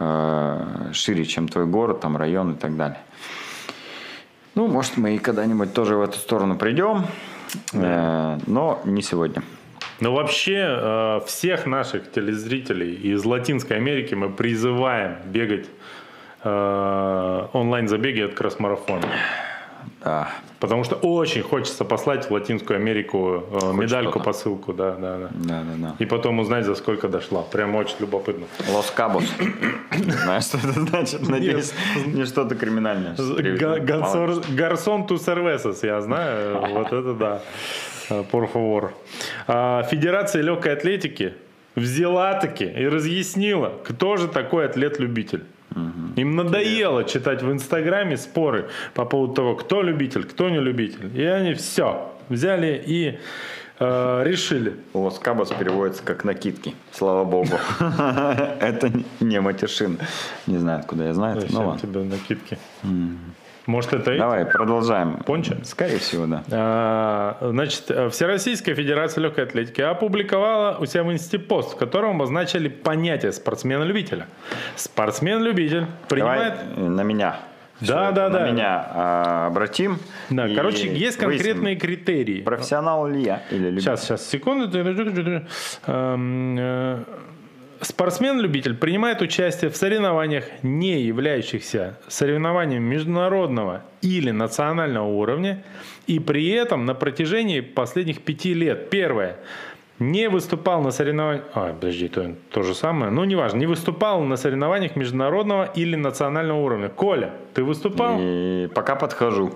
Э, 0.00 0.92
шире, 0.92 1.24
чем 1.24 1.48
твой 1.48 1.66
город, 1.66 2.00
там 2.00 2.16
район 2.16 2.52
и 2.52 2.54
так 2.56 2.76
далее. 2.76 3.00
Ну, 4.54 4.68
может, 4.68 4.96
мы 4.96 5.16
и 5.16 5.18
когда-нибудь 5.18 5.72
тоже 5.72 5.96
в 5.96 6.02
эту 6.02 6.18
сторону 6.18 6.56
придем, 6.56 7.06
э, 7.72 8.38
но 8.46 8.80
не 8.84 9.02
сегодня. 9.02 9.42
Но 10.00 10.14
вообще 10.14 10.66
э, 10.68 11.20
всех 11.26 11.66
наших 11.66 12.12
телезрителей 12.12 12.94
из 12.94 13.24
Латинской 13.24 13.76
Америки 13.76 14.14
мы 14.14 14.30
призываем 14.30 15.16
бегать 15.24 15.66
э, 16.44 17.46
онлайн-забеги 17.52 18.20
от 18.20 18.34
кросс-марафона. 18.34 19.02
Да. 20.08 20.28
Потому 20.58 20.84
что 20.84 20.96
очень 20.96 21.42
хочется 21.42 21.84
послать 21.84 22.30
в 22.30 22.32
Латинскую 22.32 22.78
Америку 22.78 23.44
э, 23.62 23.72
медальку, 23.74 24.20
посылку, 24.20 24.72
да, 24.72 24.92
да, 24.92 25.18
да. 25.18 25.28
Да, 25.34 25.62
да, 25.62 25.74
да. 25.76 25.96
И 25.98 26.06
потом 26.06 26.38
узнать, 26.38 26.64
за 26.64 26.74
сколько 26.76 27.08
дошла. 27.08 27.42
Прям 27.42 27.74
очень 27.74 27.96
любопытно. 28.00 28.46
Лос 28.72 28.90
Кабос. 28.90 29.24
Знаешь, 29.92 30.44
что 30.44 30.56
это 30.56 30.80
значит? 30.80 31.28
Надеюсь, 31.28 31.74
не 32.06 32.24
что-то 32.24 32.54
криминальное. 32.54 33.16
Гарсон 34.48 35.06
ту 35.06 35.18
сервесос, 35.18 35.84
я 35.84 36.00
знаю. 36.00 36.58
Вот 36.72 36.86
это 36.86 37.12
да. 37.12 37.42
Э, 38.08 38.24
Por 38.32 38.50
favor. 38.50 38.92
А, 39.46 39.82
Федерация 39.82 40.40
легкой 40.42 40.72
атлетики 40.72 41.34
взяла 41.74 42.32
таки 42.40 42.64
и 42.64 42.88
разъяснила, 42.88 43.74
кто 43.84 44.16
же 44.16 44.28
такой 44.28 44.64
атлет-любитель. 44.64 45.44
Им 46.16 46.36
надоело 46.36 47.04
читать 47.04 47.42
в 47.42 47.52
Инстаграме 47.52 48.16
споры 48.16 48.68
по 48.94 49.04
поводу 49.04 49.34
того, 49.34 49.54
кто 49.56 49.82
любитель, 49.82 50.24
кто 50.24 50.48
не 50.48 50.58
любитель. 50.60 51.10
И 51.14 51.24
они 51.24 51.54
все 51.54 52.12
взяли 52.28 52.82
и 52.86 53.18
э, 53.78 54.22
решили. 54.24 54.76
Лос 54.94 55.18
Кабос 55.18 55.50
переводится 55.50 56.02
как 56.02 56.24
накидки. 56.24 56.74
Слава 56.92 57.24
богу. 57.24 57.58
Это 58.60 58.92
не 59.20 59.40
матершин. 59.40 59.98
Не 60.46 60.58
знаю, 60.58 60.80
откуда 60.80 61.04
я 61.04 61.14
знаю. 61.14 61.36
Ну 61.50 61.72
Зачем 61.72 61.78
тебе 61.78 62.04
накидки? 62.04 62.58
Может, 63.68 63.92
это? 63.92 64.16
Давай, 64.16 64.46
продолжаем. 64.46 65.18
Пончо? 65.26 65.56
Скорее 65.62 65.98
всего, 65.98 66.24
да. 66.24 66.42
А, 66.50 67.36
Значит, 67.50 67.90
э, 67.90 68.08
Всероссийская 68.08 68.74
Федерация 68.74 69.20
легкой 69.20 69.44
атлетики 69.44 69.82
опубликовала 69.82 70.78
у 70.80 70.86
себя 70.86 71.04
в 71.04 71.12
инсте 71.12 71.38
пост, 71.38 71.74
в 71.74 71.76
котором 71.76 72.16
обозначили 72.16 72.68
понятие 72.68 73.30
спортсмена-любителя. 73.30 74.26
Спортсмен-любитель 74.74 75.84
принимает... 76.08 76.54
Давай 76.54 76.86
э, 76.86 76.88
на 76.88 77.02
меня. 77.02 77.40
Да, 77.80 77.84
Всё 77.84 77.94
да, 77.94 78.08
это 78.08 78.30
да. 78.30 78.40
На 78.40 78.50
меня 78.50 78.86
а, 78.90 79.46
обратим. 79.48 79.98
Да, 80.30 80.48
короче, 80.48 80.88
есть 80.88 81.20
выясним, 81.22 81.28
конкретные 81.28 81.76
критерии. 81.76 82.40
Профессионал 82.40 83.06
ли 83.06 83.22
я 83.22 83.42
или 83.50 83.66
любитель? 83.66 83.82
Сейчас, 83.82 84.04
сейчас, 84.04 84.26
секунду. 84.26 84.66
Спортсмен-любитель 87.80 88.74
принимает 88.74 89.22
участие 89.22 89.70
в 89.70 89.76
соревнованиях, 89.76 90.44
не 90.62 91.02
являющихся 91.02 91.98
соревнованиями 92.08 92.84
международного 92.84 93.82
или 94.02 94.30
национального 94.30 95.06
уровня, 95.06 95.62
и 96.06 96.18
при 96.18 96.48
этом 96.50 96.86
на 96.86 96.94
протяжении 96.94 97.60
последних 97.60 98.22
пяти 98.22 98.54
лет. 98.54 98.90
Первое. 98.90 99.36
Не 99.98 100.28
выступал 100.28 100.80
на 100.82 100.92
соревнованиях... 100.92 101.44
А, 101.54 101.72
подожди, 101.72 102.08
то, 102.08 102.34
то 102.50 102.62
же 102.62 102.74
самое. 102.74 103.10
Ну, 103.10 103.24
неважно. 103.24 103.58
Не 103.58 103.66
выступал 103.66 104.22
на 104.22 104.36
соревнованиях 104.36 104.94
международного 104.94 105.64
или 105.64 105.96
национального 105.96 106.58
уровня. 106.60 106.88
Коля, 106.88 107.32
ты 107.54 107.64
выступал? 107.64 108.16
И 108.20 108.68
пока 108.74 108.94
подхожу. 108.94 109.54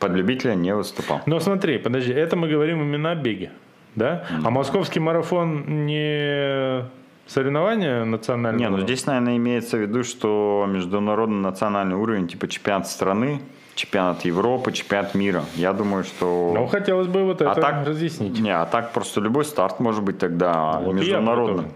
Под 0.00 0.12
любителя 0.12 0.54
не 0.54 0.74
выступал. 0.74 1.22
Но 1.26 1.38
смотри, 1.40 1.78
подожди, 1.78 2.12
это 2.12 2.36
мы 2.36 2.48
говорим 2.48 2.82
именно 2.82 3.12
о 3.12 3.14
беге, 3.14 3.50
да? 3.94 4.26
А 4.44 4.50
московский 4.50 5.00
марафон 5.00 5.86
не 5.86 6.84
соревнование 7.28 8.04
национальное? 8.04 8.58
Не, 8.58 8.68
ну 8.68 8.80
здесь, 8.80 9.06
наверное, 9.06 9.36
имеется 9.36 9.76
в 9.76 9.80
виду, 9.80 10.02
что 10.02 10.66
международный 10.68 11.40
национальный 11.40 11.94
уровень, 11.94 12.26
типа 12.26 12.48
чемпионат 12.48 12.88
страны, 12.88 13.40
чемпионат 13.76 14.24
Европы, 14.24 14.72
чемпионат 14.72 15.14
мира. 15.14 15.44
Я 15.54 15.72
думаю, 15.72 16.02
что... 16.04 16.52
Ну, 16.54 16.66
хотелось 16.66 17.06
бы 17.06 17.22
вот 17.24 17.40
это 17.40 17.52
а 17.52 17.54
так, 17.54 17.86
разъяснить. 17.86 18.40
Не, 18.40 18.50
а 18.50 18.66
так 18.66 18.92
просто 18.92 19.20
любой 19.20 19.44
старт 19.44 19.78
может 19.78 20.02
быть 20.02 20.18
тогда 20.18 20.80
Вот 20.80 20.94
международным. 20.94 21.72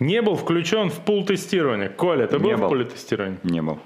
Не 0.00 0.22
был 0.22 0.36
включен 0.36 0.90
в 0.90 0.98
пул 1.00 1.24
тестирования. 1.24 1.88
Коля, 1.88 2.26
ты 2.26 2.38
был 2.38 2.48
Не 2.48 2.56
в 2.56 2.60
был. 2.60 2.68
пуле 2.68 2.84
тестирования? 2.84 3.38
Не 3.42 3.62
был. 3.62 3.78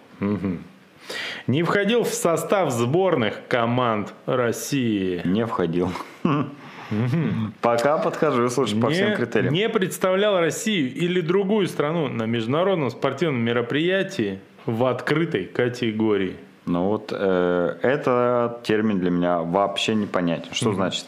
Не 1.46 1.62
входил 1.64 2.04
в 2.04 2.14
состав 2.14 2.70
сборных 2.70 3.42
команд 3.48 4.14
России. 4.26 5.20
Не 5.24 5.46
входил. 5.46 5.90
Пока 7.60 7.98
подхожу, 7.98 8.48
слушай, 8.48 8.80
по 8.80 8.90
всем 8.90 9.14
критериям. 9.14 9.52
не 9.52 9.68
представлял 9.68 10.38
Россию 10.38 10.92
или 10.94 11.20
другую 11.20 11.66
страну 11.68 12.08
на 12.08 12.24
международном 12.24 12.90
спортивном 12.90 13.40
мероприятии 13.40 14.40
в 14.66 14.84
открытой 14.84 15.44
категории. 15.44 16.36
Ну 16.66 16.88
вот 16.88 17.12
э, 17.12 17.76
этот 17.82 18.62
термин 18.62 19.00
для 19.00 19.10
меня 19.10 19.40
вообще 19.40 19.94
непонятен. 19.94 20.52
Что 20.52 20.72
значит? 20.72 21.06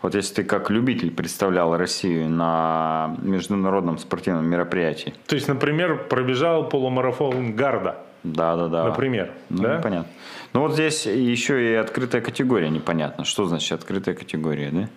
Вот 0.00 0.14
если 0.14 0.34
ты 0.34 0.44
как 0.44 0.70
любитель 0.70 1.10
представлял 1.10 1.76
Россию 1.76 2.28
на 2.28 3.16
международном 3.22 3.98
спортивном 3.98 4.46
мероприятии. 4.46 5.14
То 5.26 5.34
есть, 5.34 5.48
например, 5.48 6.06
пробежал 6.08 6.68
полумарафон 6.68 7.56
Гарда. 7.56 7.96
Да, 8.22 8.54
да, 8.56 8.68
да. 8.68 8.84
Например, 8.84 9.32
Ну, 9.48 9.62
да? 9.62 9.80
понятно. 9.82 10.10
Ну 10.52 10.60
вот 10.60 10.74
здесь 10.74 11.06
еще 11.06 11.72
и 11.72 11.74
открытая 11.74 12.20
категория 12.20 12.68
непонятно. 12.68 13.24
Что 13.24 13.46
значит 13.46 13.72
открытая 13.72 14.14
категория, 14.14 14.70
да? 14.70 14.88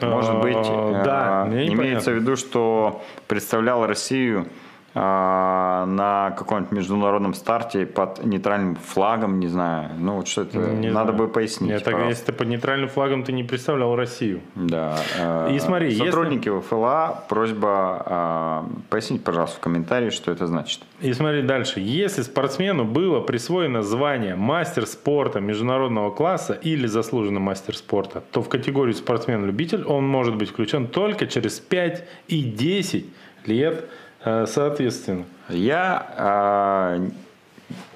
Может 0.00 0.40
быть, 0.40 0.56
э, 0.56 1.02
да, 1.04 1.44
мне 1.46 1.68
имеется 1.68 2.10
в 2.10 2.14
виду, 2.14 2.36
что 2.36 3.02
представлял 3.26 3.86
Россию 3.86 4.46
на 4.94 6.34
каком-нибудь 6.38 6.72
международном 6.72 7.34
старте 7.34 7.84
под 7.86 8.24
нейтральным 8.24 8.76
флагом, 8.76 9.40
не 9.40 9.48
знаю. 9.48 9.90
Ну 9.98 10.16
вот 10.16 10.28
что 10.28 10.42
это, 10.42 10.58
Не 10.58 10.90
надо 10.90 11.12
знаю. 11.12 11.26
бы 11.26 11.28
пояснить. 11.28 11.70
Нет, 11.70 11.84
так 11.84 11.96
если 12.08 12.26
ты 12.26 12.32
под 12.32 12.48
нейтральным 12.48 12.88
флагом 12.88 13.24
ты 13.24 13.32
не 13.32 13.42
представлял 13.44 13.96
Россию. 13.96 14.40
Да. 14.54 14.96
э, 15.18 15.54
И 15.54 15.58
смотри, 15.58 15.90
если- 15.90 16.04
сотрудники 16.06 16.48
ВФЛА, 16.48 17.24
просьба 17.28 18.02
а, 18.06 18.66
пояснить, 18.90 19.24
пожалуйста, 19.24 19.56
в 19.56 19.60
комментарии, 19.60 20.10
что 20.10 20.30
это 20.30 20.46
значит. 20.46 20.80
И 21.00 21.12
смотри 21.12 21.42
дальше. 21.42 21.80
Если 21.80 22.22
спортсмену 22.22 22.84
было 22.84 23.20
присвоено 23.20 23.82
звание 23.82 24.36
мастер 24.36 24.86
спорта 24.86 25.40
международного 25.40 26.10
класса 26.10 26.52
или 26.54 26.86
заслуженный 26.86 27.40
мастер 27.40 27.76
спорта, 27.76 28.22
то 28.30 28.42
в 28.42 28.48
категорию 28.48 28.94
спортсмен-любитель 28.94 29.84
он 29.84 30.06
может 30.06 30.36
быть 30.36 30.50
включен 30.50 30.86
только 30.86 31.26
через 31.26 31.58
5 31.60 32.04
и 32.28 32.42
10 32.42 33.06
лет 33.46 33.84
э, 33.84 34.03
соответственно. 34.24 35.24
Я 35.48 36.06
а, 36.16 37.00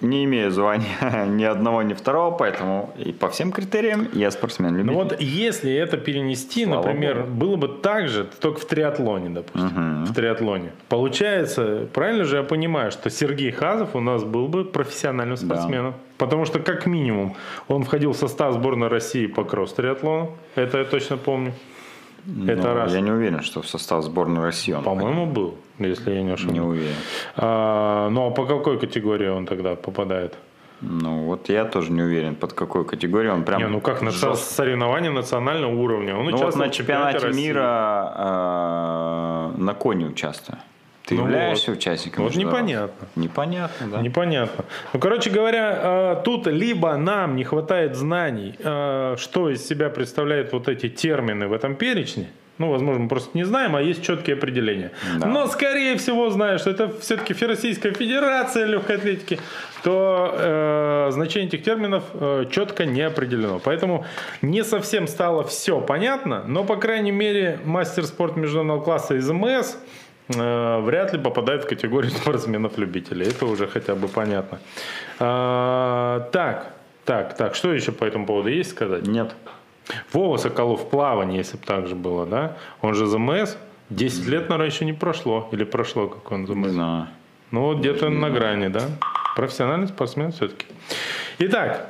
не 0.01 0.25
имею 0.25 0.51
звания 0.51 0.87
ни 1.27 1.45
одного, 1.45 1.83
ни 1.83 1.95
второго, 1.95 2.37
поэтому 2.37 2.91
и 2.99 3.13
по 3.13 3.29
всем 3.29 3.53
критериям 3.53 4.09
я 4.13 4.31
спортсмен 4.31 4.73
Ну 4.73 4.79
любитель. 4.79 4.95
вот 4.95 5.21
если 5.21 5.73
это 5.73 5.97
перенести, 5.97 6.65
Слава 6.65 6.87
например, 6.87 7.23
Богу. 7.23 7.31
было 7.33 7.57
бы 7.57 7.69
так 7.69 8.09
же, 8.09 8.25
только 8.41 8.61
в 8.61 8.65
триатлоне, 8.67 9.31
допустим. 9.31 10.05
В 10.05 10.15
триатлоне. 10.15 10.73
Получается, 10.89 11.87
правильно 11.93 12.25
же 12.25 12.37
я 12.37 12.43
понимаю, 12.43 12.91
что 12.93 13.11
Сергей 13.11 13.51
Хазов 13.51 13.95
у 13.95 14.01
нас 14.01 14.25
был 14.25 14.49
бы 14.49 14.65
профессиональным 14.65 15.37
спортсменом. 15.37 15.95
Потому 16.19 16.45
что, 16.47 16.59
как 16.59 16.87
минимум, 16.87 17.37
он 17.69 17.85
входил 17.85 18.13
в 18.13 18.17
состав 18.17 18.53
сборной 18.55 18.89
России 18.89 19.27
по 19.29 19.45
кросс-триатлону. 19.45 20.33
Это 20.57 20.79
я 20.79 20.85
точно 20.85 21.17
помню. 21.17 21.53
Это 22.47 22.63
Но 22.63 22.75
раз. 22.75 22.93
Я 22.93 23.01
не 23.01 23.11
уверен, 23.11 23.41
что 23.43 23.63
в 23.63 23.67
состав 23.67 24.05
сборной 24.05 24.43
России 24.43 24.73
он 24.75 24.85
По-моему, 24.85 25.27
был, 25.27 25.55
если 25.79 26.13
я 26.13 26.23
не 26.23 26.35
входил. 26.37 26.53
не 26.53 26.59
ошибаюсь. 26.61 26.69
уверен. 26.81 26.95
А, 27.37 28.09
ну 28.11 28.27
а 28.27 28.31
по 28.31 28.45
какой 28.45 28.79
категории 28.79 29.29
он 29.29 29.47
тогда 29.47 29.75
попадает? 29.77 30.35
Ну 30.81 31.25
вот 31.25 31.49
я 31.49 31.65
тоже 31.65 31.91
не 31.91 32.03
уверен, 32.03 32.35
под 32.37 32.53
какой 32.53 32.85
категорией 32.85 33.33
он 33.33 33.45
прям. 33.45 33.61
Не, 33.61 33.69
ну 33.69 33.81
как 33.81 34.03
жестко. 34.03 34.35
соревнования 34.37 35.11
национального 35.11 35.75
уровня. 35.75 36.17
Он 36.17 36.27
Ну 36.27 36.37
вот 36.37 36.55
на 36.57 36.69
чемпионате 36.69 37.19
чемпионате 37.19 37.37
мира 37.37 37.65
а, 37.65 39.55
на 39.57 39.75
коне 39.75 40.07
участвую. 40.07 40.59
Ты 41.09 41.15
Ну 41.15 41.23
являешься 41.23 41.71
вот. 41.71 41.79
участником? 41.79 42.25
Вот 42.25 42.37
непонятно. 42.37 43.09
Непонятно, 43.17 43.87
да. 43.91 44.03
Непонятно. 44.03 44.67
Ну, 44.93 45.01
короче 45.01 45.31
говоря, 45.31 46.17
э, 46.19 46.23
тут 46.23 46.47
либо 46.47 46.97
нам 46.99 47.35
не 47.35 47.45
хватает 47.45 47.97
знаний, 47.97 48.55
э, 48.59 49.17
что 49.19 49.49
из 49.49 49.67
себя 49.67 49.89
представляют 49.89 50.53
вот 50.53 50.69
эти 50.69 50.91
термины 50.91 51.49
в 51.49 51.55
этом 51.55 51.77
перечне. 51.77 52.29
Ну, 52.59 52.71
возможно, 52.71 53.05
мы 53.05 53.09
просто 53.09 53.31
не 53.35 53.45
знаем, 53.45 53.75
а 53.77 53.81
есть 53.81 54.03
четкие 54.03 54.35
определения. 54.37 54.91
Да. 55.19 55.27
Но, 55.27 55.47
скорее 55.47 55.97
всего, 55.97 56.29
зная, 56.29 56.59
что 56.59 56.71
это 56.71 56.93
все-таки 57.01 57.33
Всероссийская 57.33 57.93
Федерация 57.93 58.67
легкой 58.67 58.97
атлетики, 58.97 59.39
то 59.85 60.35
э, 60.35 61.09
значение 61.13 61.49
этих 61.49 61.63
терминов 61.63 62.03
э, 62.15 62.47
четко 62.51 62.85
не 62.85 63.03
определено. 63.03 63.61
Поэтому 63.61 64.05
не 64.43 64.65
совсем 64.65 65.07
стало 65.07 65.45
все 65.45 65.81
понятно, 65.81 66.45
но, 66.47 66.65
по 66.65 66.77
крайней 66.77 67.13
мере, 67.13 67.61
мастер 67.65 68.05
спорта 68.05 68.41
международного 68.41 68.83
класса 68.83 69.15
из 69.15 69.31
МС 69.31 69.79
э, 70.29 70.81
вряд 70.81 71.13
ли 71.13 71.19
попадает 71.19 71.65
в 71.65 71.69
категорию 71.69 72.11
спортсменов-любителей. 72.23 73.27
Это 73.27 73.47
уже 73.47 73.67
хотя 73.67 73.95
бы 73.95 74.09
понятно. 74.09 74.59
А, 75.19 76.29
так, 76.33 76.73
так, 77.05 77.37
так, 77.37 77.55
что 77.55 77.73
еще 77.73 77.93
по 77.93 78.05
этому 78.05 78.27
поводу 78.27 78.49
есть 78.49 78.71
сказать? 78.71 79.07
Нет. 79.07 79.35
Вова 80.13 80.37
Соколов 80.37 80.83
в 80.83 80.91
плавании, 80.91 81.39
если 81.39 81.57
бы 81.57 81.65
так 81.65 81.87
же 81.87 81.95
было, 81.95 82.27
да? 82.27 82.57
Он 82.83 82.95
же 82.95 83.07
ЗМС. 83.07 83.57
10 83.91 84.27
лет, 84.27 84.49
наверное, 84.51 84.67
еще 84.71 84.85
не 84.85 84.93
прошло. 84.93 85.49
Или 85.53 85.65
прошло, 85.65 86.09
как 86.09 86.31
он 86.31 86.43
Не 86.43 86.47
ЗМС? 86.47 86.71
знаю. 86.73 87.09
Ну, 87.51 87.63
вот 87.63 87.79
где-то 87.79 88.11
на 88.11 88.29
грани, 88.29 88.69
да? 88.69 88.83
Профессиональный 89.35 89.89
спортсмен 89.89 90.33
все-таки. 90.33 90.67
Итак, 91.39 91.89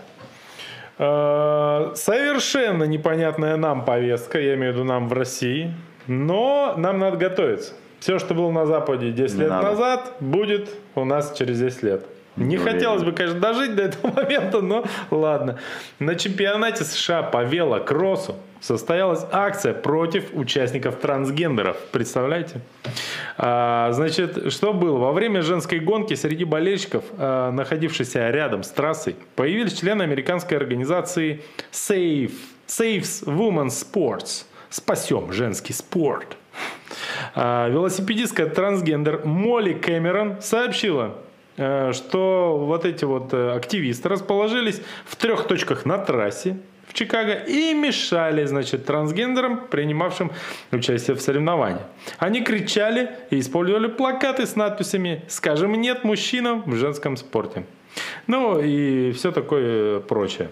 э, 0.98 1.92
совершенно 1.96 2.84
непонятная 2.84 3.56
нам 3.56 3.84
повестка, 3.84 4.38
я 4.38 4.54
имею 4.54 4.72
в 4.72 4.76
виду 4.76 4.84
нам 4.84 5.08
в 5.08 5.12
России, 5.12 5.74
но 6.06 6.74
нам 6.76 6.98
надо 7.00 7.16
готовиться. 7.16 7.72
Все, 8.00 8.18
что 8.18 8.34
было 8.34 8.50
на 8.50 8.66
Западе 8.66 9.10
10 9.10 9.34
Не 9.36 9.40
лет 9.42 9.50
надо. 9.50 9.68
назад, 9.70 10.12
будет 10.20 10.70
у 10.94 11.04
нас 11.04 11.34
через 11.36 11.58
10 11.58 11.82
лет. 11.82 12.06
Не 12.36 12.56
хотелось 12.56 13.02
бы, 13.02 13.10
конечно, 13.12 13.40
дожить 13.40 13.74
до 13.74 13.82
этого 13.82 14.12
момента, 14.22 14.60
но 14.60 14.84
ладно. 15.10 15.58
На 15.98 16.14
чемпионате 16.14 16.84
США 16.84 17.22
по 17.24 17.42
велокроссу 17.42 18.36
состоялась 18.60 19.24
акция 19.32 19.74
против 19.74 20.32
участников 20.34 20.96
трансгендеров. 20.96 21.76
Представляете? 21.90 22.60
А, 23.36 23.90
значит, 23.92 24.52
что 24.52 24.72
было? 24.72 24.98
Во 24.98 25.12
время 25.12 25.42
женской 25.42 25.80
гонки 25.80 26.14
среди 26.14 26.44
болельщиков, 26.44 27.04
а, 27.18 27.50
находившихся 27.50 28.30
рядом 28.30 28.62
с 28.62 28.68
трассой, 28.70 29.16
появились 29.34 29.72
члены 29.72 30.02
американской 30.02 30.56
организации 30.56 31.42
Save, 31.72 32.32
Saves 32.68 33.24
Women's 33.24 33.84
Sports. 33.84 34.44
Спасем 34.70 35.32
женский 35.32 35.72
спорт. 35.72 36.36
А, 37.34 37.68
велосипедистка 37.68 38.46
трансгендер 38.46 39.24
Молли 39.24 39.74
Кэмерон 39.74 40.40
сообщила, 40.40 41.16
а, 41.56 41.92
что 41.92 42.58
вот 42.58 42.84
эти 42.84 43.04
вот 43.04 43.32
э, 43.32 43.52
активисты 43.52 44.08
расположились 44.08 44.80
в 45.06 45.16
трех 45.16 45.46
точках 45.46 45.84
на 45.84 45.98
трассе 45.98 46.56
в 46.88 46.94
Чикаго 46.94 47.34
и 47.34 47.74
мешали, 47.74 48.44
значит, 48.46 48.86
трансгендерам, 48.86 49.66
принимавшим 49.68 50.32
участие 50.72 51.16
в 51.16 51.20
соревновании. 51.20 51.82
Они 52.18 52.40
кричали 52.40 53.10
и 53.30 53.40
использовали 53.40 53.88
плакаты 53.88 54.46
с 54.46 54.56
надписями 54.56 55.22
«Скажем 55.28 55.74
нет 55.74 56.04
мужчинам 56.04 56.62
в 56.62 56.74
женском 56.76 57.16
спорте». 57.16 57.64
Ну 58.26 58.60
и 58.60 59.12
все 59.12 59.32
такое 59.32 60.00
прочее. 60.00 60.48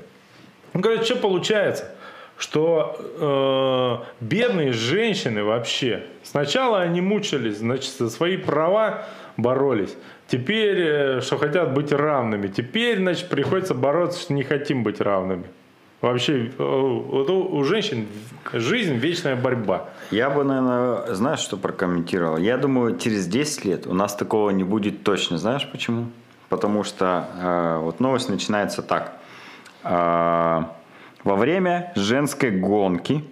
Говорят, 0.74 1.04
что 1.06 1.16
получается? 1.16 1.95
Что 2.38 2.96
э, 4.20 4.24
бедные 4.24 4.72
женщины 4.72 5.42
вообще 5.42 6.04
сначала 6.22 6.80
они 6.80 7.00
мучились, 7.00 7.58
значит, 7.58 7.92
за 7.98 8.10
свои 8.10 8.36
права 8.36 9.04
боролись. 9.36 9.96
Теперь, 10.28 10.78
э, 10.80 11.20
что 11.20 11.38
хотят 11.38 11.72
быть 11.72 11.92
равными. 11.92 12.48
Теперь, 12.48 12.98
значит, 12.98 13.28
приходится 13.28 13.74
бороться, 13.74 14.20
что 14.20 14.34
не 14.34 14.42
хотим 14.42 14.82
быть 14.82 15.00
равными. 15.00 15.44
Вообще, 16.02 16.46
э, 16.46 16.52
вот 16.58 17.30
у, 17.30 17.56
у 17.56 17.64
женщин 17.64 18.06
жизнь 18.52 18.94
вечная 18.94 19.34
борьба. 19.34 19.88
Я 20.10 20.28
бы, 20.28 20.44
наверное, 20.44 21.14
знаешь, 21.14 21.40
что 21.40 21.56
прокомментировал? 21.56 22.36
Я 22.36 22.58
думаю, 22.58 22.98
через 22.98 23.26
10 23.26 23.64
лет 23.64 23.86
у 23.86 23.94
нас 23.94 24.14
такого 24.14 24.50
не 24.50 24.62
будет 24.62 25.04
точно. 25.04 25.38
Знаешь 25.38 25.66
почему? 25.70 26.08
Потому 26.50 26.84
что 26.84 27.28
э, 27.40 27.78
вот 27.82 28.00
новость 28.00 28.28
начинается 28.28 28.82
так. 28.82 29.14
Э, 29.84 30.64
во 31.26 31.34
время 31.34 31.92
женской 31.96 32.52
гонки, 32.52 33.24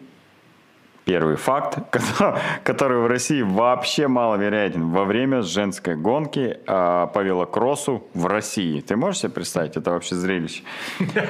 первый 1.05 1.37
факт, 1.37 1.79
который 2.65 2.99
в 2.99 3.07
России 3.07 3.43
вообще 3.43 4.09
маловероятен, 4.09 4.91
во 4.91 5.05
время 5.05 5.43
женской 5.43 5.95
гонки 5.95 6.59
э, 6.67 7.07
по 7.15 7.23
велокроссу 7.23 8.03
в 8.13 8.27
России. 8.27 8.81
Ты 8.81 8.97
можешь 8.97 9.21
себе 9.21 9.31
представить? 9.31 9.77
Это 9.77 9.93
вообще 9.93 10.17
зрелище. 10.17 10.65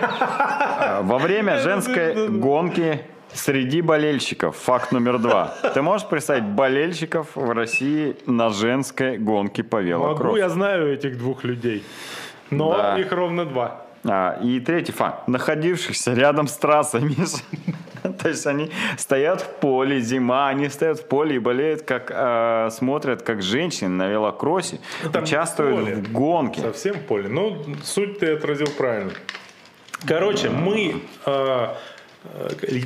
А, 0.01 1.03
во 1.03 1.19
время 1.19 1.59
женской 1.62 2.29
гонки 2.29 3.01
Среди 3.33 3.81
болельщиков, 3.81 4.57
факт 4.57 4.93
номер 4.93 5.19
два. 5.19 5.55
Ты 5.75 5.83
можешь 5.83 6.07
представить 6.07 6.45
болельщиков 6.45 7.35
в 7.35 7.51
России 7.51 8.17
на 8.27 8.51
женской 8.51 9.19
гонке 9.19 9.65
по 9.65 9.83
велокроссу? 9.83 10.25
Могу, 10.25 10.37
я 10.37 10.49
знаю 10.49 10.95
этих 10.95 11.19
двух 11.19 11.43
людей. 11.43 11.83
Но 12.51 12.77
да. 12.77 12.97
их 12.97 13.11
ровно 13.11 13.45
два. 13.45 13.84
А, 14.07 14.39
и 14.43 14.61
третий 14.61 14.93
факт. 14.93 15.29
Находившихся 15.29 16.15
рядом 16.15 16.47
с 16.47 16.57
трассой, 16.57 17.01
Миша. 17.03 17.39
То 18.23 18.29
есть 18.29 18.47
они 18.47 18.71
стоят 18.99 19.41
в 19.41 19.49
поле, 19.61 20.01
зима, 20.01 20.49
они 20.49 20.69
стоят 20.69 21.01
в 21.01 21.07
поле 21.07 21.37
и 21.37 21.39
болеют, 21.39 21.83
как 21.83 22.11
э, 22.15 22.69
смотрят, 22.71 23.23
как 23.23 23.43
женщины 23.43 23.89
на 23.91 24.09
велокроссе 24.09 24.79
Там 25.13 25.23
участвуют 25.25 25.85
поле. 25.85 25.95
в 25.97 26.13
гонке. 26.13 26.61
Совсем 26.61 27.01
поле. 27.01 27.29
Ну, 27.29 27.65
суть 27.83 28.19
ты 28.19 28.33
отразил 28.33 28.69
правильно. 28.77 29.13
Короче, 30.07 30.51
мы 30.51 31.01
э, 31.25 31.35
Э, 31.35 31.75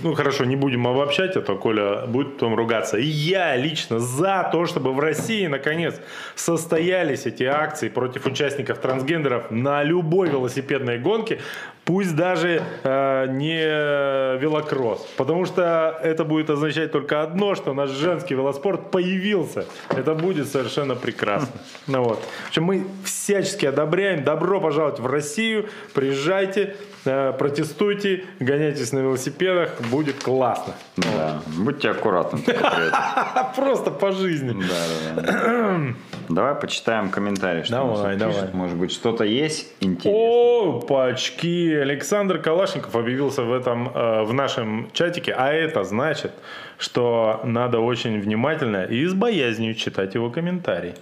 ну 0.03 0.15
хорошо, 0.15 0.45
не 0.45 0.57
будем 0.57 0.87
обобщать, 0.87 1.37
а 1.37 1.41
то 1.41 1.57
Коля 1.57 2.07
будет 2.07 2.35
потом 2.35 2.55
ругаться. 2.55 2.99
И 2.99 3.05
я 3.05 3.57
лично 3.57 3.99
за 4.01 4.49
то, 4.53 4.67
чтобы 4.67 4.93
в 4.93 5.01
России 5.01 5.47
наконец 5.47 6.01
состоялись 6.35 7.27
эти 7.27 7.45
акции 7.45 7.89
против 7.89 8.27
участников 8.27 8.79
трансгендеров 8.79 9.51
на 9.51 9.85
любой 9.85 10.29
велосипедной 10.29 10.99
гонке, 10.99 11.41
пусть 11.89 12.15
даже 12.15 12.63
э, 12.85 13.27
не 13.31 14.39
велокросс. 14.39 15.01
Потому 15.17 15.47
что 15.47 15.99
это 16.03 16.25
будет 16.25 16.51
означать 16.51 16.93
только 16.93 17.23
одно, 17.23 17.55
что 17.55 17.73
наш 17.73 17.89
женский 17.89 18.35
велоспорт 18.35 18.91
появился. 18.91 19.65
Это 19.89 20.15
будет 20.15 20.49
совершенно 20.49 20.95
прекрасно. 20.95 21.49
Ну 21.87 22.03
вот. 22.03 22.23
В 22.45 22.49
общем, 22.49 22.65
мы 22.65 22.87
всячески 23.05 23.65
одобряем. 23.65 24.23
Добро 24.23 24.61
пожаловать 24.61 25.01
в 25.01 25.07
Россию. 25.07 25.71
Приезжайте, 25.95 26.77
э, 27.07 27.33
протестуйте, 27.33 28.25
гоняйтесь 28.39 28.93
на 28.93 28.99
велосипедах. 28.99 29.81
Будет 29.91 30.23
классно. 30.23 30.75
Да. 30.97 31.41
Будьте 31.57 31.89
аккуратны. 31.89 32.41
Просто 33.57 33.91
по 33.91 34.13
жизни. 34.13 34.51
Да, 34.51 35.23
да, 35.23 35.23
да. 35.23 35.95
Давай 36.29 36.55
почитаем 36.55 37.09
комментарии. 37.09 37.63
Что 37.63 37.73
давай, 37.73 38.17
давай. 38.17 38.51
Может 38.53 38.77
быть, 38.77 38.93
что-то 38.93 39.25
есть 39.25 39.73
интересное. 39.81 40.13
О, 40.15 40.81
пачки. 40.81 41.78
Александр 41.79 42.39
Калашников 42.39 42.95
объявился 42.97 43.43
в 43.43 43.53
этом, 43.53 43.89
э, 43.89 44.23
в 44.23 44.33
нашем 44.33 44.91
чатике. 44.93 45.33
А 45.33 45.53
это 45.53 45.85
значит, 45.85 46.33
что 46.79 47.41
надо 47.45 47.81
очень 47.81 48.21
внимательно 48.21 48.85
и 48.85 49.07
с 49.07 49.15
боязнью 49.15 49.75
читать 49.75 50.15
его 50.15 50.31
комментарий. 50.31 50.95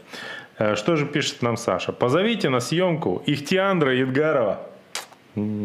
Э, 0.58 0.76
что 0.76 0.96
же 0.96 1.06
пишет 1.06 1.42
нам 1.42 1.56
Саша? 1.56 1.92
Позовите 1.92 2.48
на 2.48 2.60
съемку 2.60 3.22
Ихтиандра 3.26 3.94
Едгарова. 3.94 4.60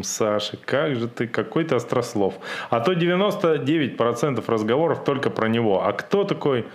Саша, 0.04 0.58
как 0.66 0.96
же 0.96 1.08
ты, 1.08 1.28
какой 1.28 1.64
то 1.64 1.78
острослов. 1.78 2.34
А 2.70 2.80
то 2.82 2.92
99% 2.94 4.44
разговоров 4.48 5.04
только 5.04 5.30
про 5.30 5.48
него. 5.48 5.86
А 5.86 5.94
кто 5.94 6.24
такой 6.24 6.66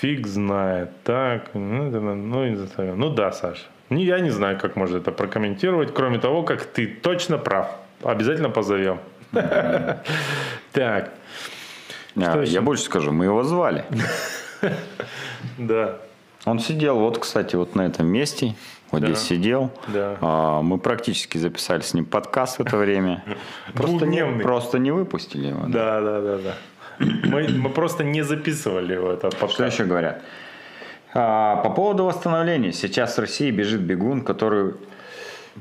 Фиг 0.00 0.26
знает. 0.26 0.90
Так, 1.04 1.50
ну, 1.54 1.90
ну, 1.90 2.94
ну 2.96 3.10
да, 3.10 3.32
Саша. 3.32 3.66
Я 3.90 4.20
не 4.20 4.30
знаю, 4.30 4.58
как 4.58 4.76
можно 4.76 4.98
это 4.98 5.12
прокомментировать, 5.12 5.94
кроме 5.94 6.18
того, 6.18 6.42
как 6.42 6.64
ты 6.64 6.86
точно 6.86 7.38
прав. 7.38 7.68
Обязательно 8.02 8.50
позовем. 8.50 9.00
Так. 10.72 11.10
А, 12.16 12.42
я 12.42 12.60
больше 12.62 12.82
скажу, 12.84 13.12
мы 13.12 13.26
его 13.26 13.42
звали. 13.42 13.84
Да. 15.58 15.98
Он 16.44 16.58
сидел, 16.58 16.98
вот, 16.98 17.18
кстати, 17.18 17.56
вот 17.56 17.74
на 17.74 17.82
этом 17.82 18.06
месте. 18.06 18.54
Вот 18.90 19.02
здесь 19.02 19.18
сидел. 19.18 19.70
Да. 19.88 20.16
А, 20.20 20.62
мы 20.62 20.78
практически 20.78 21.38
записали 21.38 21.80
с 21.80 21.94
ним 21.94 22.04
подкаст 22.04 22.58
в 22.58 22.62
это 22.62 22.76
время. 22.76 23.22
Просто 23.74 24.06
не, 24.06 24.24
просто 24.42 24.78
не 24.78 24.90
выпустили 24.90 25.48
его. 25.48 25.66
Да, 25.66 26.00
да, 26.00 26.20
да, 26.20 26.38
да. 26.38 26.54
Мы, 26.98 27.48
мы 27.48 27.70
просто 27.70 28.02
не 28.02 28.22
записывали 28.22 28.94
его 28.94 29.12
этот 29.12 29.36
подкаст. 29.36 29.54
Что 29.54 29.64
еще 29.66 29.84
говорят? 29.84 30.22
А, 31.14 31.56
по 31.56 31.70
поводу 31.70 32.04
восстановления. 32.04 32.72
Сейчас 32.72 33.16
в 33.16 33.20
России 33.20 33.50
бежит 33.50 33.80
бегун, 33.80 34.22
который 34.22 34.74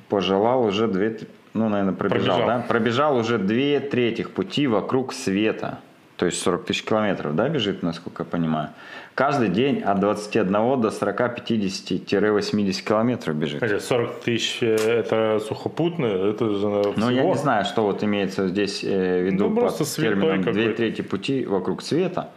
пожелал 0.09 0.63
уже 0.63 0.87
две, 0.87 1.19
ну, 1.53 1.69
наверное, 1.69 1.93
пробежал, 1.93 2.37
пробежал. 2.37 2.59
да? 2.59 2.65
Пробежал 2.67 3.17
уже 3.17 3.37
две 3.37 3.79
третьих 3.79 4.31
пути 4.31 4.67
вокруг 4.67 5.13
света. 5.13 5.79
То 6.17 6.25
есть 6.25 6.41
40 6.41 6.65
тысяч 6.65 6.83
километров, 6.83 7.35
да, 7.35 7.47
бежит, 7.47 7.83
насколько 7.83 8.23
я 8.23 8.25
понимаю. 8.25 8.69
Каждый 9.13 9.49
день 9.49 9.81
от 9.81 9.99
21 9.99 10.81
до 10.81 10.89
40, 10.89 11.19
50-80 11.19 12.81
километров 12.83 13.35
бежит. 13.35 13.81
40 13.83 14.19
тысяч 14.21 14.57
э, 14.61 14.75
это 14.75 15.39
сухопутное, 15.39 16.31
это 16.31 16.49
же 16.55 16.93
Ну, 16.95 17.09
я 17.11 17.23
не 17.23 17.35
знаю, 17.35 17.65
что 17.65 17.83
вот 17.83 18.03
имеется 18.03 18.47
здесь 18.47 18.83
э, 18.83 19.21
в 19.21 19.25
виду 19.25 19.49
ну, 19.49 19.61
под 19.61 19.77
термином 19.77 20.41
две 20.41 20.73
трети 20.73 21.03
пути 21.03 21.45
вокруг 21.45 21.83
света. 21.83 22.31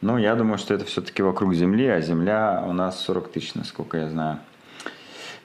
Ну, 0.00 0.16
я 0.18 0.34
думаю, 0.36 0.58
что 0.58 0.74
это 0.74 0.84
все-таки 0.84 1.22
вокруг 1.22 1.54
Земли, 1.54 1.86
а 1.88 2.00
Земля 2.00 2.64
у 2.66 2.72
нас 2.72 3.00
40 3.00 3.32
тысяч, 3.32 3.54
насколько 3.54 3.98
я 3.98 4.08
знаю. 4.08 4.38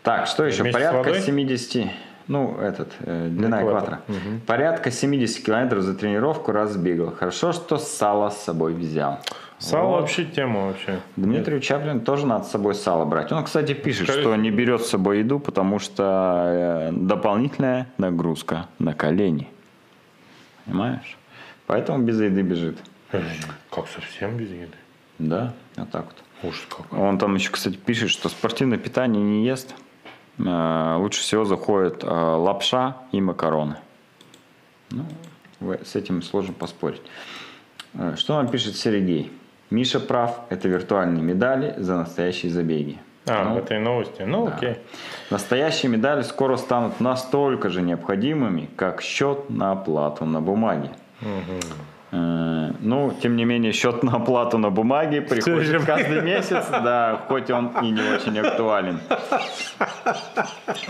Так, 0.03 0.27
что 0.27 0.45
еще? 0.45 0.63
Вместе 0.63 0.79
Порядка 0.79 1.19
70... 1.19 1.91
Ну, 2.27 2.57
этот, 2.57 2.93
э, 2.99 3.27
длина 3.29 3.61
экватора. 3.63 4.01
Угу. 4.07 4.41
Порядка 4.47 4.91
70 4.91 5.45
километров 5.45 5.81
за 5.81 5.93
тренировку 5.93 6.51
раз 6.53 6.77
бегал. 6.77 7.11
Хорошо, 7.11 7.51
что 7.51 7.77
сало 7.77 8.29
с 8.29 8.37
собой 8.37 8.73
взял. 8.73 9.19
Сало 9.59 9.87
вот. 9.87 10.01
вообще 10.01 10.25
тема 10.25 10.67
вообще. 10.67 10.99
Дмитрию 11.15 11.57
Нет. 11.57 11.63
Чаплин 11.63 11.99
тоже 12.01 12.25
надо 12.25 12.45
с 12.45 12.51
собой 12.51 12.75
сало 12.75 13.05
брать. 13.05 13.31
Он, 13.31 13.43
кстати, 13.43 13.73
пишет, 13.73 14.03
Скажите. 14.03 14.21
что 14.21 14.35
не 14.35 14.51
берет 14.51 14.81
с 14.83 14.89
собой 14.89 15.19
еду, 15.19 15.39
потому 15.39 15.79
что 15.79 16.89
э, 16.91 16.91
дополнительная 16.93 17.87
нагрузка 17.97 18.67
на 18.79 18.93
колени. 18.93 19.49
Понимаешь? 20.65 21.17
Поэтому 21.65 21.99
без 21.99 22.21
еды 22.21 22.41
бежит. 22.41 22.77
Как 23.69 23.87
совсем 23.87 24.37
без 24.37 24.49
еды? 24.49 24.77
Да, 25.19 25.53
вот 25.75 25.91
так 25.91 26.05
вот. 26.05 26.49
Ужас 26.49 26.65
какой. 26.69 26.99
Он 26.99 27.17
там 27.17 27.35
еще, 27.35 27.51
кстати, 27.51 27.75
пишет, 27.75 28.09
что 28.09 28.29
спортивное 28.29 28.77
питание 28.77 29.23
не 29.23 29.45
ест. 29.45 29.73
Э, 30.39 30.95
лучше 30.97 31.21
всего 31.21 31.45
заходит 31.45 32.03
э, 32.03 32.07
лапша 32.07 32.97
и 33.11 33.21
макароны. 33.21 33.77
Ну, 34.91 35.05
с 35.83 35.95
этим 35.95 36.21
сложно 36.21 36.53
поспорить. 36.53 37.01
Что 38.15 38.35
нам 38.35 38.47
пишет 38.49 38.75
Сергей? 38.75 39.31
Миша 39.69 39.99
прав, 39.99 40.41
это 40.49 40.67
виртуальные 40.67 41.23
медали 41.23 41.73
за 41.77 41.95
настоящие 41.95 42.51
забеги. 42.51 42.99
А, 43.25 43.45
Ну, 43.45 43.55
в 43.55 43.57
этой 43.57 43.79
новости. 43.79 44.21
Ну, 44.23 44.47
да. 44.47 44.55
окей. 44.55 44.77
Настоящие 45.29 45.89
медали 45.89 46.23
скоро 46.23 46.57
станут 46.57 46.99
настолько 46.99 47.69
же 47.69 47.81
необходимыми, 47.81 48.69
как 48.75 49.01
счет 49.01 49.49
на 49.49 49.71
оплату 49.71 50.25
на 50.25 50.41
бумаге. 50.41 50.91
Э, 51.21 51.25
Ну, 52.13 53.11
тем 53.21 53.35
не 53.35 53.45
менее, 53.45 53.71
счет 53.71 54.03
на 54.03 54.17
оплату 54.17 54.59
на 54.59 54.69
бумаге 54.69 55.21
приходит 55.21 55.83
каждый 55.83 56.21
месяц, 56.33 56.65
да, 56.69 57.19
хоть 57.27 57.49
он 57.49 57.69
и 57.81 57.89
не 57.89 58.01
очень 58.01 58.37
актуален. 58.39 58.99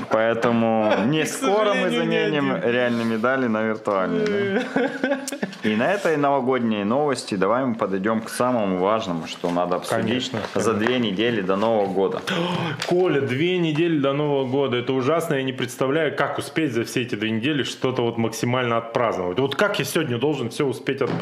Поэтому 0.10 0.94
не 1.06 1.26
скоро 1.26 1.74
мы 1.74 1.90
заменим 1.90 2.58
реальные 2.62 3.06
медали 3.06 3.48
на 3.48 3.64
виртуальные. 3.64 4.66
да. 4.74 5.20
И 5.64 5.78
на 5.78 5.94
этой 5.94 6.18
новогодней 6.18 6.84
новости 6.84 7.36
давай 7.36 7.64
мы 7.64 7.76
подойдем 7.76 8.22
к 8.22 8.28
самому 8.28 8.80
важному, 8.80 9.28
что 9.28 9.50
надо 9.50 9.78
обсудить 9.78 10.30
Конечно, 10.30 10.40
за 10.56 10.74
две 10.74 11.00
недели 11.00 11.40
до 11.40 11.56
Нового 11.56 11.88
года. 11.88 12.22
Коля, 12.88 13.22
две 13.22 13.58
недели 13.58 13.98
до 13.98 14.12
Нового 14.12 14.46
года. 14.46 14.76
Это 14.76 14.92
ужасно. 14.92 15.36
Я 15.36 15.44
не 15.44 15.54
представляю, 15.54 16.18
как 16.18 16.38
успеть 16.38 16.74
за 16.74 16.84
все 16.84 17.04
эти 17.04 17.16
две 17.16 17.32
недели 17.32 17.64
что-то 17.64 18.02
вот 18.02 18.18
максимально 18.18 18.78
отпраздновать. 18.78 19.40
Вот 19.40 19.56
как 19.56 19.80
я 19.80 19.86
сегодня 19.86 20.18
должен 20.18 20.50
все 20.50 20.66
успеть 20.66 21.02
отпраздновать? 21.02 21.13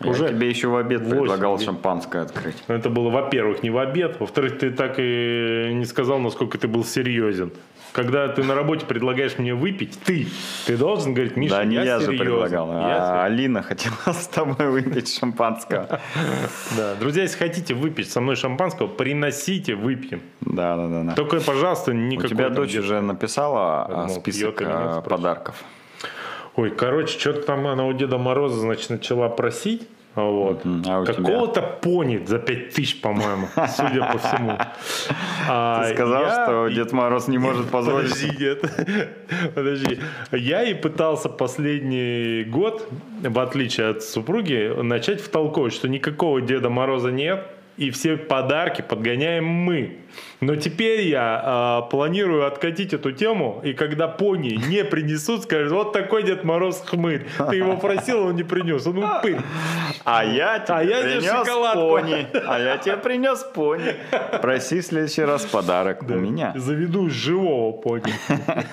Я 0.00 0.10
Уже 0.10 0.28
тебе 0.28 0.48
еще 0.48 0.68
в 0.68 0.76
обед 0.76 1.02
восемь 1.02 1.20
предлагал 1.20 1.56
дней. 1.56 1.66
шампанское 1.66 2.22
открыть. 2.22 2.56
это 2.68 2.90
было, 2.90 3.10
во-первых, 3.10 3.62
не 3.62 3.70
в 3.70 3.78
обед. 3.78 4.20
Во-вторых, 4.20 4.58
ты 4.58 4.70
так 4.70 4.94
и 4.98 5.70
не 5.72 5.84
сказал, 5.84 6.18
насколько 6.18 6.58
ты 6.58 6.68
был 6.68 6.84
серьезен. 6.84 7.52
Когда 7.92 8.28
ты 8.28 8.44
на 8.44 8.54
работе 8.54 8.84
предлагаешь 8.84 9.38
мне 9.38 9.54
выпить, 9.54 9.98
ты, 10.04 10.26
ты 10.66 10.76
должен 10.76 11.14
говорить, 11.14 11.36
Миша, 11.36 11.56
да, 11.56 11.64
не 11.64 11.76
я, 11.76 11.84
я, 11.84 11.98
же 11.98 12.06
серьезен. 12.06 12.26
предлагал, 12.26 12.70
Я 12.70 13.22
а 13.22 13.24
Алина 13.24 13.62
хотела 13.62 13.94
с 14.12 14.26
тобой 14.28 14.68
выпить 14.68 15.12
шампанского. 15.18 16.00
Да, 16.76 16.94
друзья, 17.00 17.22
если 17.22 17.38
хотите 17.38 17.74
выпить 17.74 18.10
со 18.10 18.20
мной 18.20 18.36
шампанского, 18.36 18.88
приносите, 18.88 19.74
выпьем. 19.74 20.20
Да, 20.42 20.76
да, 20.76 21.02
да. 21.02 21.14
Только, 21.14 21.40
пожалуйста, 21.40 21.92
У 21.92 21.94
никакой 21.94 22.28
тебя 22.30 22.50
дочь 22.50 22.76
уже 22.76 23.00
написала 23.00 24.04
а, 24.04 24.08
список 24.10 24.60
а, 24.62 25.00
подарков. 25.00 25.56
Ой, 26.58 26.70
короче, 26.70 27.16
что-то 27.18 27.42
там 27.42 27.68
она 27.68 27.86
у 27.86 27.92
Деда 27.92 28.18
Мороза, 28.18 28.58
значит, 28.58 28.90
начала 28.90 29.28
просить. 29.28 29.86
А 30.16 30.22
Вот. 30.22 30.62
А? 30.88 31.04
Какого-то 31.04 31.62
пони 31.62 32.24
за 32.26 32.40
5 32.40 32.70
тысяч, 32.70 33.00
по-моему, 33.00 33.46
судя 33.76 34.10
по 34.12 34.18
всему. 34.18 34.58
А 35.48 35.84
Ты 35.84 35.94
сказал, 35.94 36.22
я- 36.22 36.44
что 36.44 36.68
Дед 36.68 36.92
Мороз 36.92 37.28
не 37.28 37.38
может 37.38 37.66
позволить. 37.70 38.10
Подожди, 38.10 38.44
нет. 38.44 38.64
Подожди. 39.54 40.00
Я 40.32 40.64
и 40.64 40.74
пытался 40.74 41.28
последний 41.28 42.42
год, 42.42 42.88
в 43.22 43.38
отличие 43.38 43.90
от 43.90 44.02
супруги, 44.02 44.72
начать 44.82 45.20
втолковывать, 45.20 45.72
что 45.74 45.88
никакого 45.88 46.40
Деда 46.40 46.70
Мороза 46.70 47.12
нет, 47.12 47.46
и 47.78 47.90
все 47.90 48.16
подарки 48.16 48.82
подгоняем 48.82 49.44
мы. 49.44 49.98
Но 50.40 50.56
теперь 50.56 51.02
я 51.02 51.40
а, 51.44 51.82
планирую 51.82 52.46
откатить 52.46 52.92
эту 52.92 53.12
тему, 53.12 53.60
и 53.64 53.72
когда 53.72 54.08
пони 54.08 54.58
не 54.68 54.84
принесут, 54.84 55.44
скажут, 55.44 55.72
вот 55.72 55.92
такой 55.92 56.22
Дед 56.24 56.44
Мороз 56.44 56.82
хмырь. 56.84 57.26
Ты 57.50 57.56
его 57.56 57.76
просил, 57.76 58.26
он 58.26 58.36
не 58.36 58.42
принес. 58.42 58.86
Он 58.86 58.98
упырь. 58.98 59.38
А 60.04 60.24
я 60.24 60.58
тебе 60.58 60.74
А 60.74 60.82
я 60.82 61.02
принес 61.02 61.24
шоколадку. 61.24 61.80
пони. 61.80 62.26
А 62.46 62.58
я 62.58 62.78
тебе 62.78 62.96
принес 62.96 63.44
пони. 63.54 63.94
Проси 64.42 64.80
в 64.80 64.84
следующий 64.86 65.22
раз 65.22 65.44
подарок 65.44 66.02
у 66.02 66.12
меня. 66.14 66.52
Заведу 66.56 67.08
живого 67.10 67.72
пони. 67.72 68.12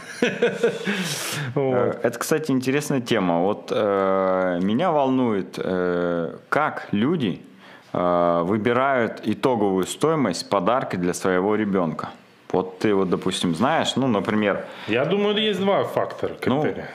Э, 1.55 1.93
Это, 2.03 2.17
кстати, 2.19 2.51
интересная 2.51 3.01
тема. 3.01 3.41
Вот 3.41 3.71
э, 3.73 4.59
меня 4.61 4.91
волнует, 4.91 5.57
э, 5.57 6.37
как 6.49 6.87
люди 6.91 7.39
э, 7.39 7.54
выбирают 7.99 9.21
итоговую 9.23 9.85
стоимость 9.85 10.49
подарка 10.49 10.97
для 10.97 11.13
своего 11.13 11.55
ребенка. 11.55 12.09
Вот 12.51 12.79
ты 12.79 12.93
вот, 12.93 13.09
допустим, 13.09 13.55
знаешь, 13.55 13.95
ну, 13.95 14.07
например, 14.07 14.65
Я 14.87 15.05
думаю, 15.05 15.35
есть 15.37 15.59
два 15.59 15.83
фактора 15.83 16.35
Ну, 16.45 16.61
критерия. 16.61 16.89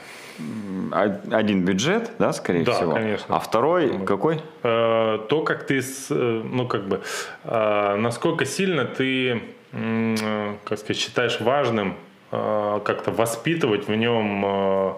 о- 0.91 1.35
один 1.37 1.63
бюджет, 1.65 2.11
да, 2.19 2.33
скорее 2.33 2.63
Да, 2.63 2.73
всего, 2.73 2.93
конечно. 2.93 3.35
а 3.35 3.39
второй 3.39 4.05
какой? 4.05 4.41
Э, 4.63 5.19
то, 5.29 5.41
как 5.43 5.65
ты, 5.67 5.79
э, 5.79 6.13
ну, 6.45 6.67
как 6.67 6.87
бы, 6.87 7.01
э, 7.43 7.95
насколько 7.95 8.45
сильно 8.45 8.85
ты, 8.85 9.41
э, 9.73 10.55
как 10.63 10.79
сказать, 10.79 10.97
считаешь 10.97 11.39
важным 11.41 11.95
э, 12.31 12.79
как-то 12.85 13.11
воспитывать 13.11 13.87
в 13.87 13.95
нем, 13.95 14.43
э, 14.45 14.93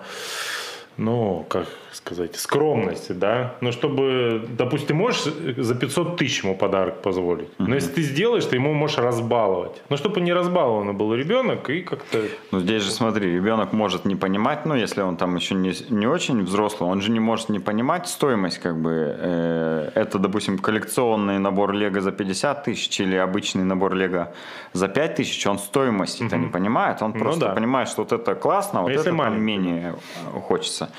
ну, 0.97 1.45
как 1.49 1.65
сказать, 1.95 2.35
скромность, 2.35 3.17
да, 3.17 3.55
ну, 3.61 3.71
чтобы, 3.71 4.45
допустим, 4.57 4.87
ты 4.87 4.93
можешь 4.93 5.23
за 5.57 5.75
500 5.75 6.17
тысяч 6.17 6.43
ему 6.43 6.55
подарок 6.55 7.01
позволить, 7.01 7.49
но 7.59 7.75
если 7.75 7.91
ты 7.91 8.01
сделаешь, 8.01 8.45
ты 8.45 8.55
ему 8.55 8.73
можешь 8.73 8.97
разбаловать, 8.97 9.81
ну, 9.89 9.97
чтобы 9.97 10.21
не 10.21 10.33
разбалованный 10.33 10.93
был 10.93 11.13
ребенок 11.13 11.69
и 11.69 11.81
как-то... 11.81 12.21
Ну, 12.51 12.59
здесь 12.59 12.83
же 12.83 12.91
смотри, 12.91 13.31
ребенок 13.33 13.73
может 13.73 14.05
не 14.05 14.15
понимать, 14.15 14.65
ну, 14.65 14.75
если 14.75 15.01
он 15.01 15.17
там 15.17 15.35
еще 15.35 15.55
не, 15.55 15.73
не 15.89 16.07
очень 16.07 16.43
взрослый, 16.43 16.89
он 16.89 17.01
же 17.01 17.11
не 17.11 17.19
может 17.19 17.49
не 17.49 17.59
понимать 17.59 18.07
стоимость, 18.07 18.59
как 18.59 18.77
бы, 18.81 19.15
э, 19.19 19.91
это, 19.95 20.19
допустим, 20.19 20.57
коллекционный 20.57 21.39
набор 21.39 21.73
Лего 21.73 22.01
за 22.01 22.11
50 22.11 22.63
тысяч 22.63 22.99
или 22.99 23.15
обычный 23.15 23.63
набор 23.63 23.93
Лего 23.93 24.33
за 24.73 24.87
5 24.87 25.15
тысяч, 25.15 25.45
он 25.47 25.59
стоимости 25.59 26.23
это 26.23 26.37
не 26.37 26.47
понимает, 26.47 27.01
он 27.01 27.11
Ну 27.11 27.19
просто 27.19 27.47
да. 27.47 27.53
понимает, 27.53 27.87
что 27.89 28.03
вот 28.03 28.11
это 28.11 28.35
классно, 28.35 28.79
а 28.79 28.81
вот 28.83 28.89
если 28.91 29.01
это 29.01 29.09
там 29.09 29.17
маленький. 29.17 29.41
менее 29.43 29.95
э, 30.35 30.39
хочется. 30.39 30.89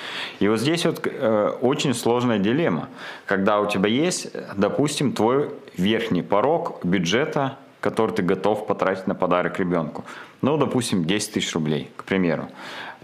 И 0.41 0.49
вот 0.49 0.61
здесь 0.61 0.84
вот 0.89 1.01
э, 1.05 1.53
очень 1.61 1.95
сложная 1.95 2.39
дилемма, 2.39 2.89
когда 3.27 3.61
у 3.61 3.67
тебя 3.67 3.89
есть, 3.89 4.31
допустим, 4.57 5.13
твой 5.13 5.51
верхний 5.77 6.23
порог 6.23 6.85
бюджета, 6.85 7.59
который 7.85 8.13
ты 8.13 8.23
готов 8.23 8.67
потратить 8.67 9.07
на 9.07 9.15
подарок 9.15 9.61
ребенку. 9.61 10.05
Ну, 10.43 10.57
допустим, 10.57 11.05
10 11.05 11.33
тысяч 11.35 11.55
рублей, 11.55 11.91
к 11.97 12.05
примеру. 12.05 12.49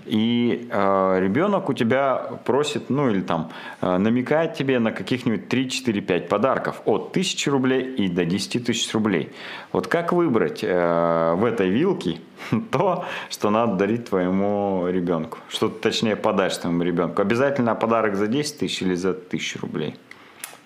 И 0.07 0.69
э, 0.73 1.21
ребенок 1.21 1.69
у 1.69 1.75
тебя 1.75 2.17
просит, 2.45 2.91
ну 2.91 3.11
или 3.11 3.21
там 3.21 3.51
э, 3.83 3.99
намекает 3.99 4.55
тебе 4.55 4.79
на 4.79 4.93
каких-нибудь 4.93 5.49
3, 5.49 5.69
4, 5.69 6.01
5 6.01 6.29
подарков 6.29 6.81
от 6.87 7.11
1000 7.11 7.51
рублей 7.51 7.95
и 7.99 8.09
до 8.09 8.25
10 8.25 8.65
тысяч 8.65 8.95
рублей. 8.95 9.29
Вот 9.73 9.87
как 9.87 10.13
выбрать 10.13 10.65
э, 10.65 11.35
в 11.37 11.45
этой 11.45 11.69
вилке 11.69 12.19
то, 12.71 13.05
что 13.29 13.51
надо 13.51 13.77
дарить 13.77 14.09
твоему 14.09 14.89
ребенку? 14.89 15.39
Что 15.51 15.69
ты 15.69 15.79
точнее 15.79 16.17
подашь 16.17 16.57
твоему 16.57 16.85
ребенку? 16.85 17.21
Обязательно 17.21 17.75
подарок 17.75 18.17
за 18.17 18.27
10 18.27 18.61
тысяч 18.61 18.83
или 18.83 18.95
за 18.95 19.11
1000 19.11 19.59
рублей? 19.59 19.95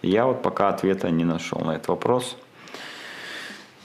Я 0.03 0.27
вот 0.27 0.43
пока 0.43 0.69
ответа 0.69 1.11
не 1.11 1.25
нашел 1.25 1.61
на 1.65 1.73
этот 1.73 1.89
вопрос. 1.89 2.37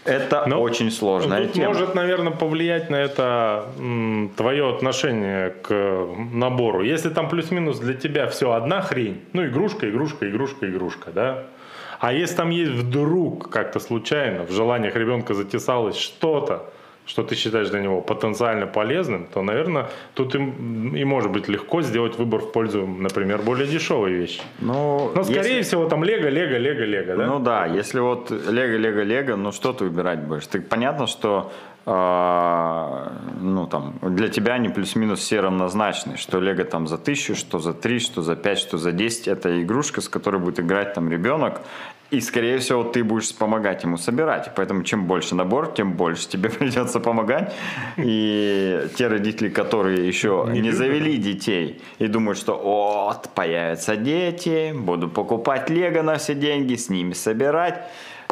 Это 0.09 0.43
Ну, 0.47 0.61
очень 0.61 0.91
сложная 0.91 1.43
Тут 1.43 1.53
тема. 1.53 1.67
может, 1.69 1.95
наверное, 1.95 2.31
повлиять 2.31 2.89
на 2.89 2.95
это 2.95 3.65
м, 3.79 4.31
твое 4.35 4.69
отношение 4.69 5.51
к 5.61 6.07
набору. 6.33 6.83
Если 6.83 7.09
там 7.09 7.29
плюс-минус 7.29 7.79
для 7.79 7.93
тебя 7.93 8.27
все 8.27 8.51
одна 8.51 8.81
хрень, 8.81 9.21
ну, 9.33 9.45
игрушка, 9.45 9.89
игрушка, 9.89 10.29
игрушка, 10.29 10.65
игрушка, 10.69 11.11
да? 11.11 11.43
А 11.99 12.13
если 12.13 12.35
там 12.37 12.49
есть 12.49 12.71
вдруг 12.71 13.49
как-то 13.49 13.79
случайно 13.79 14.43
в 14.45 14.51
желаниях 14.51 14.95
ребенка 14.95 15.33
затесалось 15.33 15.97
что-то, 15.97 16.69
что 17.09 17.23
ты 17.23 17.35
считаешь 17.35 17.69
для 17.69 17.81
него 17.81 18.01
потенциально 18.01 18.67
полезным, 18.67 19.25
то, 19.33 19.41
наверное, 19.41 19.89
тут 20.13 20.35
им 20.35 20.95
и 20.95 21.03
может 21.03 21.31
быть 21.31 21.47
легко 21.49 21.81
сделать 21.81 22.19
выбор 22.19 22.39
в 22.41 22.51
пользу, 22.51 22.85
например, 22.85 23.41
более 23.41 23.65
дешевой 23.67 24.11
вещи. 24.13 24.41
Ну, 24.59 25.11
Но, 25.15 25.23
скорее 25.23 25.57
если- 25.57 25.61
всего, 25.63 25.89
там 25.89 26.03
Лего, 26.03 26.29
Лего, 26.29 26.57
Лего, 26.57 26.83
Лего, 26.85 27.15
да? 27.17 27.25
Ну 27.25 27.39
да, 27.39 27.65
если 27.65 27.99
вот 27.99 28.29
Лего, 28.29 28.77
Лего, 28.77 29.01
Лего, 29.01 29.35
ну 29.37 29.51
что 29.51 29.73
ты 29.73 29.85
выбирать 29.85 30.19
будешь? 30.19 30.45
Ты 30.45 30.61
понятно, 30.61 31.07
что 31.07 31.51
а, 31.85 33.11
ну 33.41 33.65
там 33.65 33.95
для 34.03 34.27
тебя 34.27 34.53
они 34.53 34.69
плюс-минус 34.69 35.19
все 35.19 35.39
равнозначны, 35.39 36.15
что 36.17 36.39
Лего 36.39 36.63
там 36.63 36.87
за 36.87 36.99
тысячу, 36.99 37.35
что 37.35 37.57
за 37.57 37.73
три, 37.73 37.99
что 37.99 38.21
за 38.21 38.35
пять, 38.35 38.59
что 38.59 38.77
за 38.77 38.91
десять. 38.91 39.27
Это 39.27 39.61
игрушка, 39.63 40.01
с 40.01 40.09
которой 40.09 40.37
будет 40.39 40.59
играть 40.59 40.93
там 40.93 41.09
ребенок. 41.09 41.61
И, 42.11 42.21
скорее 42.21 42.57
всего, 42.57 42.83
ты 42.83 43.03
будешь 43.03 43.35
помогать 43.35 43.83
ему 43.83 43.97
собирать. 43.97 44.51
Поэтому, 44.55 44.83
чем 44.83 45.05
больше 45.05 45.35
набор, 45.35 45.73
тем 45.73 45.93
больше 45.93 46.27
тебе 46.27 46.49
придется 46.59 46.99
помогать. 46.99 47.53
И 47.97 48.87
те 48.97 49.07
родители, 49.07 49.49
которые 49.49 50.07
еще 50.07 50.45
не, 50.49 50.61
любят. 50.61 50.75
завели 50.75 51.17
детей 51.17 51.81
и 51.99 52.07
думают, 52.07 52.39
что 52.39 52.57
вот, 52.57 53.29
появятся 53.35 53.95
дети, 53.95 54.73
буду 54.73 55.07
покупать 55.07 55.69
лего 55.69 56.01
на 56.01 56.15
все 56.15 56.33
деньги, 56.33 56.75
с 56.75 56.89
ними 56.89 57.13
собирать. 57.13 57.83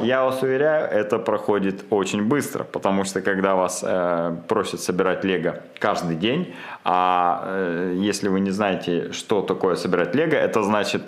Я 0.02 0.24
вас 0.24 0.44
уверяю, 0.44 0.88
это 0.88 1.18
проходит 1.18 1.86
очень 1.90 2.24
быстро, 2.24 2.64
потому 2.64 3.04
что 3.04 3.22
когда 3.22 3.56
вас 3.56 3.84
э, 3.84 4.36
просят 4.48 4.80
собирать 4.80 5.24
лего 5.24 5.62
каждый 5.80 6.16
день, 6.16 6.54
а 6.84 7.44
э, 7.48 7.96
если 7.98 8.30
вы 8.30 8.40
не 8.40 8.52
знаете, 8.52 9.12
что 9.12 9.42
такое 9.42 9.76
собирать 9.76 10.14
лего, 10.14 10.36
это 10.36 10.62
значит 10.62 11.02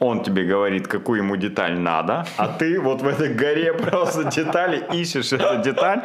он 0.00 0.22
тебе 0.22 0.44
говорит, 0.44 0.88
какую 0.88 1.18
ему 1.18 1.36
деталь 1.36 1.78
надо, 1.78 2.24
а 2.38 2.48
ты 2.48 2.80
вот 2.80 3.02
в 3.02 3.06
этой 3.06 3.34
горе 3.34 3.74
просто 3.74 4.24
детали 4.24 4.82
ищешь 4.94 5.32
эту 5.32 5.62
деталь, 5.62 6.00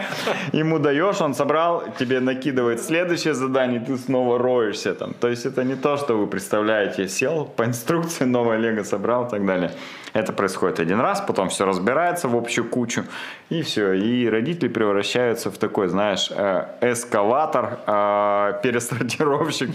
ему 0.51 0.79
даешь, 0.79 1.21
он 1.21 1.33
собрал, 1.33 1.83
тебе 1.97 2.19
накидывает 2.19 2.81
следующее 2.81 3.33
задание, 3.33 3.79
ты 3.79 3.97
снова 3.97 4.37
роешься 4.37 4.93
там. 4.93 5.13
То 5.13 5.29
есть 5.29 5.45
это 5.45 5.63
не 5.63 5.75
то, 5.75 5.95
что 5.95 6.17
вы 6.17 6.27
представляете, 6.27 7.07
сел 7.07 7.45
по 7.45 7.63
инструкции, 7.63 8.25
новое 8.25 8.57
лего 8.57 8.83
собрал 8.83 9.27
и 9.27 9.29
так 9.29 9.45
далее. 9.45 9.71
Это 10.15 10.31
происходит 10.31 10.79
один 10.79 11.01
раз, 11.01 11.19
потом 11.19 11.49
все 11.49 11.65
разбирается 11.65 12.29
в 12.29 12.35
общую 12.37 12.69
кучу, 12.69 13.03
и 13.49 13.61
все. 13.61 13.91
И 13.93 14.29
родители 14.29 14.69
превращаются 14.69 15.51
в 15.51 15.57
такой, 15.57 15.89
знаешь, 15.89 16.31
э, 16.31 16.67
эскалатор, 16.81 17.79
э, 17.85 18.53
пересортировщик. 18.63 19.71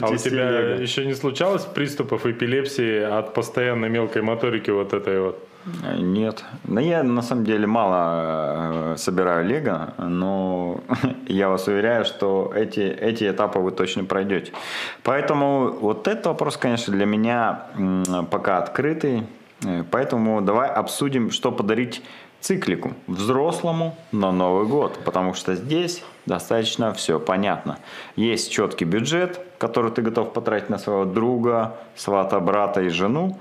А 0.00 0.08
у 0.08 0.16
тебя 0.16 0.50
Лего. 0.50 0.80
еще 0.80 1.04
не 1.04 1.14
случалось 1.14 1.64
приступов 1.64 2.26
эпилепсии 2.26 3.02
от 3.02 3.34
постоянной 3.52 3.90
мелкой 3.90 4.22
моторики 4.22 4.70
вот 4.70 4.94
этой 4.94 5.20
вот? 5.20 5.38
Э, 5.84 5.96
нет. 5.98 6.42
Но 6.64 6.80
я 6.80 7.02
на 7.02 7.20
самом 7.20 7.44
деле 7.44 7.66
мало 7.66 8.94
собираю 8.96 9.46
лего, 9.46 9.92
но 9.98 10.80
я 11.28 11.50
вас 11.50 11.68
уверяю, 11.68 12.06
что 12.06 12.50
эти, 12.56 12.80
эти 12.80 13.30
этапы 13.30 13.58
вы 13.58 13.70
точно 13.70 14.04
пройдете. 14.04 14.52
Поэтому 15.02 15.70
вот 15.70 16.08
этот 16.08 16.26
вопрос, 16.26 16.56
конечно, 16.56 16.94
для 16.94 17.04
меня 17.04 17.66
пока 18.30 18.56
открытый. 18.56 19.24
Э, 19.66 19.84
поэтому 19.90 20.40
давай 20.40 20.70
обсудим, 20.70 21.30
что 21.30 21.52
подарить 21.52 22.02
циклику 22.40 22.94
взрослому 23.06 23.94
на 24.12 24.32
Новый 24.32 24.66
год, 24.66 24.98
потому 25.04 25.34
что 25.34 25.54
здесь 25.54 26.02
достаточно 26.24 26.92
все 26.94 27.20
понятно. 27.20 27.78
Есть 28.16 28.50
четкий 28.50 28.84
бюджет, 28.84 29.40
который 29.62 29.92
ты 29.92 30.02
готов 30.02 30.32
потратить 30.32 30.70
на 30.70 30.78
своего 30.78 31.04
друга, 31.04 31.76
свата, 31.94 32.40
брата 32.40 32.80
и 32.80 32.88
жену, 32.88 33.38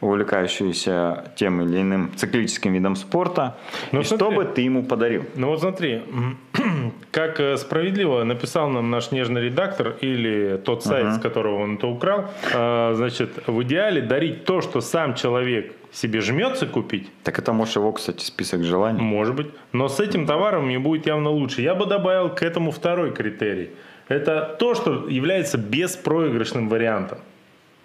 увлекающиеся 0.00 1.32
тем 1.36 1.60
или 1.62 1.80
иным 1.80 2.10
циклическим 2.16 2.72
видом 2.72 2.96
спорта, 2.96 3.54
ну, 3.92 4.00
и 4.00 4.04
смотри, 4.04 4.26
что 4.26 4.36
бы 4.36 4.44
ты 4.44 4.62
ему 4.62 4.82
подарил? 4.82 5.22
Ну 5.36 5.46
вот 5.46 5.60
смотри, 5.60 6.02
как 7.12 7.40
э, 7.40 7.56
справедливо 7.56 8.24
написал 8.24 8.70
нам 8.70 8.90
наш 8.90 9.12
нежный 9.12 9.42
редактор 9.42 9.94
или 10.00 10.56
тот 10.64 10.82
сайт, 10.82 11.06
uh-huh. 11.06 11.18
с 11.18 11.22
которого 11.22 11.62
он 11.62 11.76
это 11.76 11.86
украл, 11.86 12.24
э, 12.52 12.94
значит, 12.94 13.30
в 13.46 13.62
идеале 13.62 14.00
дарить 14.00 14.44
то, 14.44 14.62
что 14.62 14.80
сам 14.80 15.14
человек 15.14 15.72
себе 15.92 16.20
жмется 16.20 16.66
купить. 16.66 17.08
Так 17.22 17.38
это 17.38 17.52
может 17.52 17.76
его, 17.76 17.92
кстати, 17.92 18.24
список 18.24 18.64
желаний. 18.64 19.00
Может 19.00 19.34
быть. 19.36 19.46
Но 19.72 19.88
с 19.88 20.00
этим 20.00 20.26
товаром 20.26 20.66
мне 20.66 20.78
будет 20.78 21.06
явно 21.06 21.30
лучше. 21.30 21.62
Я 21.62 21.74
бы 21.74 21.86
добавил 21.86 22.30
к 22.30 22.42
этому 22.42 22.70
второй 22.70 23.12
критерий. 23.12 23.70
Это 24.10 24.56
то, 24.58 24.74
что 24.74 25.08
является 25.08 25.56
беспроигрышным 25.56 26.68
вариантом. 26.68 27.18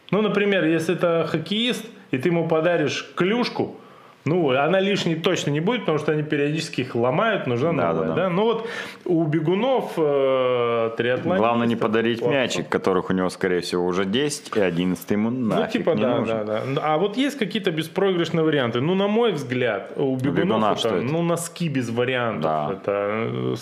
Ну, 0.10 0.22
например, 0.22 0.66
если 0.66 0.96
это 0.96 1.28
хоккеист, 1.30 1.86
и 2.10 2.18
ты 2.18 2.30
ему 2.30 2.48
подаришь 2.48 3.12
клюшку, 3.16 3.78
ну, 4.26 4.50
она 4.50 4.80
лишней 4.80 5.18
точно 5.18 5.52
не 5.52 5.60
будет, 5.60 5.82
потому 5.82 6.00
что 6.00 6.12
они 6.12 6.24
периодически 6.24 6.82
их 6.82 6.96
ломают, 6.96 7.46
нужна 7.46 7.74
да, 7.74 7.94
новая. 7.94 8.08
Да, 8.08 8.16
да. 8.16 8.22
Да? 8.24 8.30
Ну 8.30 8.44
вот 8.44 8.68
у 9.06 9.24
бегунов 9.26 9.94
э, 9.98 10.92
триатлонистов... 10.98 11.38
Главное 11.38 11.68
не 11.68 11.76
подарить 11.76 12.22
плавцов. 12.22 12.42
мячик, 12.42 12.68
которых 12.68 13.12
у 13.12 13.14
него, 13.14 13.30
скорее 13.30 13.62
всего, 13.62 13.86
уже 13.86 14.06
10, 14.06 14.58
и 14.58 14.60
11 14.60 15.12
ему 15.12 15.30
ну, 15.30 15.46
нафиг 15.50 15.66
Ну, 15.66 15.72
типа, 15.72 15.90
не 15.92 16.02
да, 16.02 16.18
нужен. 16.18 16.46
да, 16.48 16.64
да. 16.66 16.82
А 16.82 16.98
вот 16.98 17.18
есть 17.18 17.38
какие-то 17.38 17.70
беспроигрышные 17.70 18.44
варианты. 18.44 18.82
Ну, 18.82 18.96
на 18.96 19.08
мой 19.08 19.32
взгляд, 19.32 19.92
у 19.96 20.16
бегунов 20.16 20.80
это, 20.80 20.88
это, 20.88 21.02
ну, 21.04 21.22
носки 21.22 21.70
без 21.70 21.92
вариантов. 21.92 22.42
Да. 22.42 22.72
Это 22.74 23.56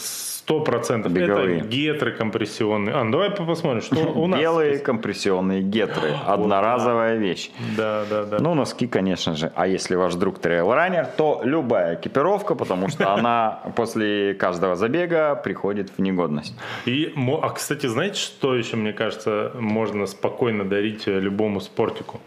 сто 0.44 0.60
процентов. 0.60 1.16
Это 1.16 1.62
гетры 1.62 2.12
компрессионные. 2.12 2.96
А, 2.96 3.04
ну 3.04 3.12
давай 3.12 3.32
посмотрим, 3.32 3.82
что 3.82 3.96
у 3.96 4.28
нас. 4.28 4.40
Белые 4.40 4.78
компрессионные 4.80 5.62
гетры. 5.62 6.10
Одноразовая 6.28 7.16
вещь. 7.16 7.50
Да, 7.78 8.04
да, 8.10 8.24
да. 8.26 8.40
Ну, 8.40 8.54
носки, 8.54 8.88
конечно 8.88 9.36
же. 9.36 9.52
А 9.56 9.68
если 9.68 9.96
ваш 9.96 10.16
друг 10.16 10.40
трейл-раннер, 10.40 11.06
то 11.06 11.42
любая 11.46 11.96
экипировка, 11.96 12.56
потому 12.56 12.90
что 12.90 13.14
она 13.14 13.62
после 13.76 14.34
каждого 14.34 14.76
забега 14.76 15.36
приходит 15.36 15.92
в 15.98 16.02
негодность. 16.02 16.56
И, 16.86 17.14
а, 17.42 17.50
кстати, 17.50 17.88
знаете, 17.88 18.20
что 18.20 18.54
еще, 18.54 18.76
мне 18.76 18.92
кажется, 18.92 19.52
можно 19.58 20.08
спокойно 20.08 20.66
дарить 20.66 21.08
любому 21.08 21.62
спортику? 21.62 22.20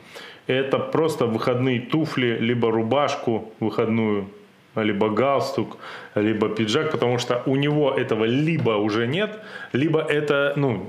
Это 0.47 0.79
просто 0.79 1.27
выходные 1.27 1.81
туфли, 1.81 2.39
либо 2.41 2.71
рубашку 2.71 3.53
выходную 3.61 4.29
либо 4.77 5.11
галстук, 5.11 5.79
либо 6.15 6.49
пиджак, 6.49 6.93
потому 6.93 7.19
что 7.19 7.43
у 7.47 7.57
него 7.57 7.91
этого 7.93 8.25
либо 8.25 8.71
уже 8.71 9.07
нет, 9.07 9.39
либо 9.73 10.01
это, 10.01 10.53
ну, 10.57 10.89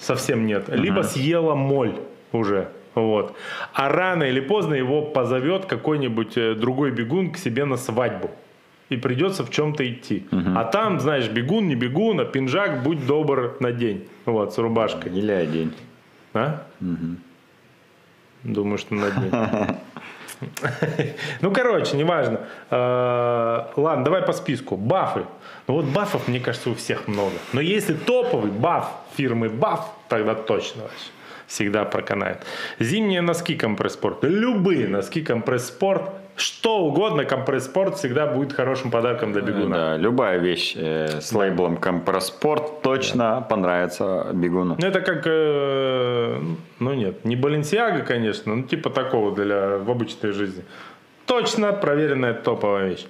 совсем 0.00 0.46
нет, 0.46 0.68
uh-huh. 0.68 0.76
либо 0.76 1.02
съела 1.02 1.54
моль 1.54 1.94
уже. 2.32 2.68
Вот. 2.94 3.36
А 3.72 3.88
рано 3.88 4.22
или 4.24 4.40
поздно 4.40 4.74
его 4.74 5.02
позовет 5.02 5.66
какой-нибудь 5.66 6.36
э, 6.36 6.54
другой 6.54 6.92
бегун 6.92 7.32
к 7.32 7.38
себе 7.38 7.64
на 7.64 7.76
свадьбу. 7.76 8.30
И 8.88 8.96
придется 8.96 9.44
в 9.44 9.50
чем-то 9.50 9.82
идти. 9.90 10.26
Угу. 10.30 10.50
А 10.56 10.64
там, 10.64 11.00
знаешь, 11.00 11.28
бегун, 11.28 11.68
не 11.68 11.74
бегун, 11.74 12.20
а 12.20 12.24
пинжак, 12.24 12.82
будь 12.82 13.04
добр 13.06 13.56
на 13.58 13.72
день. 13.72 14.06
Вот, 14.26 14.52
с 14.54 14.58
рубашкой. 14.58 15.10
Или 15.10 15.46
день. 15.46 15.72
А? 16.34 16.66
Угу. 16.80 17.16
Думаю, 18.44 18.78
что 18.78 18.94
на 18.94 19.10
день. 19.10 19.32
Ну, 21.40 21.52
короче, 21.52 21.96
неважно. 21.96 22.40
Э, 22.70 23.66
ладно, 23.76 24.04
давай 24.04 24.22
по 24.22 24.32
списку. 24.32 24.76
Бафы. 24.76 25.24
Ну 25.66 25.74
вот 25.74 25.84
бафов, 25.86 26.28
мне 26.28 26.40
кажется, 26.40 26.70
у 26.70 26.74
всех 26.74 27.08
много. 27.08 27.34
Но 27.52 27.60
если 27.60 27.94
топовый 27.94 28.50
баф 28.50 28.90
фирмы 29.16 29.48
Баф, 29.48 29.88
тогда 30.08 30.34
точно 30.34 30.82
вообще 30.82 31.10
всегда 31.46 31.84
проканает. 31.84 32.38
Зимние 32.78 33.20
носки 33.20 33.54
компресс-спорт. 33.54 34.24
Любые 34.24 34.88
носки 34.88 35.22
компресс-спорт 35.22 36.10
что 36.36 36.78
угодно, 36.78 37.24
компресс-спорт 37.24 37.96
всегда 37.96 38.26
будет 38.26 38.52
хорошим 38.52 38.90
подарком 38.90 39.32
для 39.32 39.42
бегуна. 39.42 39.76
Да, 39.76 39.96
любая 39.96 40.38
вещь 40.38 40.74
э, 40.76 41.20
с 41.20 41.32
лейблом 41.32 41.76
компресс-спорт 41.76 42.82
точно 42.82 43.36
да. 43.36 43.40
понравится 43.40 44.30
бегуну. 44.32 44.76
Ну, 44.78 44.86
это 44.86 45.00
как, 45.00 45.22
э, 45.26 46.40
ну 46.80 46.94
нет, 46.94 47.24
не 47.24 47.36
Баленсиага, 47.36 48.00
конечно, 48.02 48.54
но 48.54 48.62
типа 48.62 48.90
такого 48.90 49.34
для 49.34 49.78
в 49.78 49.90
обычной 49.90 50.32
жизни. 50.32 50.64
Точно 51.26 51.72
проверенная 51.72 52.34
топовая 52.34 52.88
вещь. 52.88 53.06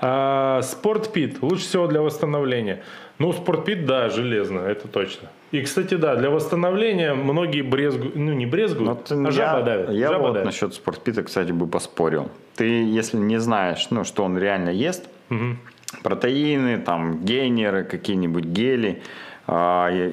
А, 0.00 0.62
спортпит 0.62 1.42
лучше 1.42 1.64
всего 1.64 1.86
для 1.86 2.00
восстановления. 2.00 2.82
Ну, 3.18 3.32
спортпит, 3.32 3.84
да, 3.84 4.08
железно, 4.08 4.60
это 4.60 4.88
точно. 4.88 5.28
И, 5.52 5.62
кстати, 5.62 5.94
да, 5.94 6.14
для 6.14 6.30
восстановления 6.30 7.12
многие 7.12 7.62
брезгуют, 7.62 8.14
ну 8.14 8.32
не 8.32 8.46
брезгуют, 8.46 9.10
вот 9.10 9.26
а 9.26 9.30
жаба 9.32 9.58
я, 9.58 9.64
давит. 9.64 9.90
Я 9.90 10.08
жаба 10.08 10.22
вот 10.22 10.32
давит. 10.34 10.46
насчет 10.46 10.74
спортпита, 10.74 11.24
кстати, 11.24 11.50
бы 11.50 11.66
поспорил. 11.66 12.30
Ты, 12.54 12.64
если 12.64 13.16
не 13.16 13.38
знаешь, 13.40 13.88
ну, 13.90 14.04
что 14.04 14.22
он 14.24 14.38
реально 14.38 14.70
ест, 14.70 15.08
угу. 15.28 15.56
протеины, 16.04 16.78
там, 16.78 17.24
гейнеры, 17.24 17.82
какие-нибудь 17.82 18.44
гели, 18.44 19.02
э, 19.48 19.52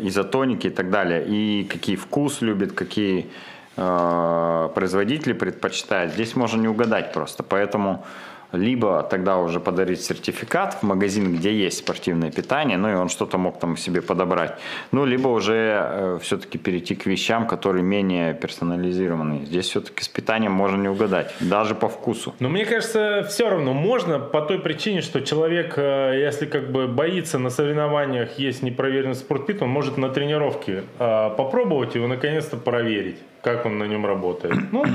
изотоники 0.01 0.67
и 0.67 0.71
так 0.71 0.89
далее, 0.89 1.23
и 1.27 1.65
какие 1.65 1.97
вкус 1.97 2.41
любит, 2.41 2.71
какие 2.71 3.27
э, 3.75 4.69
производители 4.73 5.33
предпочитают, 5.33 6.13
здесь 6.13 6.35
можно 6.35 6.59
не 6.59 6.67
угадать 6.67 7.13
просто. 7.13 7.43
Поэтому 7.43 8.03
либо 8.51 9.03
тогда 9.03 9.37
уже 9.37 9.59
подарить 9.59 10.01
сертификат 10.01 10.75
в 10.75 10.83
магазин, 10.83 11.35
где 11.35 11.53
есть 11.53 11.79
спортивное 11.79 12.31
питание, 12.31 12.77
ну 12.77 12.89
и 12.89 12.93
он 12.93 13.09
что-то 13.09 13.37
мог 13.37 13.59
там 13.59 13.77
себе 13.77 14.01
подобрать, 14.01 14.57
ну 14.91 15.05
либо 15.05 15.27
уже 15.27 15.53
э, 15.53 16.19
все-таки 16.21 16.57
перейти 16.57 16.95
к 16.95 17.05
вещам, 17.05 17.47
которые 17.47 17.83
менее 17.83 18.33
персонализированные. 18.33 19.45
Здесь 19.45 19.67
все-таки 19.67 20.03
с 20.03 20.07
питанием 20.07 20.51
можно 20.51 20.81
не 20.81 20.89
угадать, 20.89 21.33
даже 21.39 21.75
по 21.75 21.89
вкусу. 21.89 22.33
Но 22.39 22.49
мне 22.49 22.65
кажется, 22.65 23.25
все 23.29 23.49
равно 23.49 23.73
можно 23.73 24.19
по 24.19 24.41
той 24.41 24.59
причине, 24.59 25.01
что 25.01 25.21
человек, 25.21 25.73
э, 25.77 26.19
если 26.19 26.45
как 26.45 26.71
бы 26.71 26.87
боится 26.87 27.39
на 27.39 27.49
соревнованиях 27.49 28.39
есть 28.39 28.63
непроверенный 28.63 29.15
спортпит, 29.15 29.61
он 29.61 29.69
может 29.69 29.97
на 29.97 30.09
тренировке 30.09 30.83
э, 30.99 31.29
попробовать 31.37 31.95
его 31.95 32.07
наконец-то 32.07 32.57
проверить, 32.57 33.17
как 33.41 33.65
он 33.65 33.77
на 33.77 33.83
нем 33.85 34.05
работает. 34.05 34.55
Ну, 34.71 34.85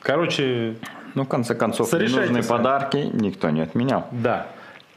короче, 0.00 0.76
ну, 1.14 1.24
в 1.24 1.28
конце 1.28 1.54
концов, 1.54 1.92
ненужные 1.92 2.42
подарки 2.42 3.10
никто 3.12 3.50
не 3.50 3.62
отменял. 3.62 4.06
Да. 4.10 4.46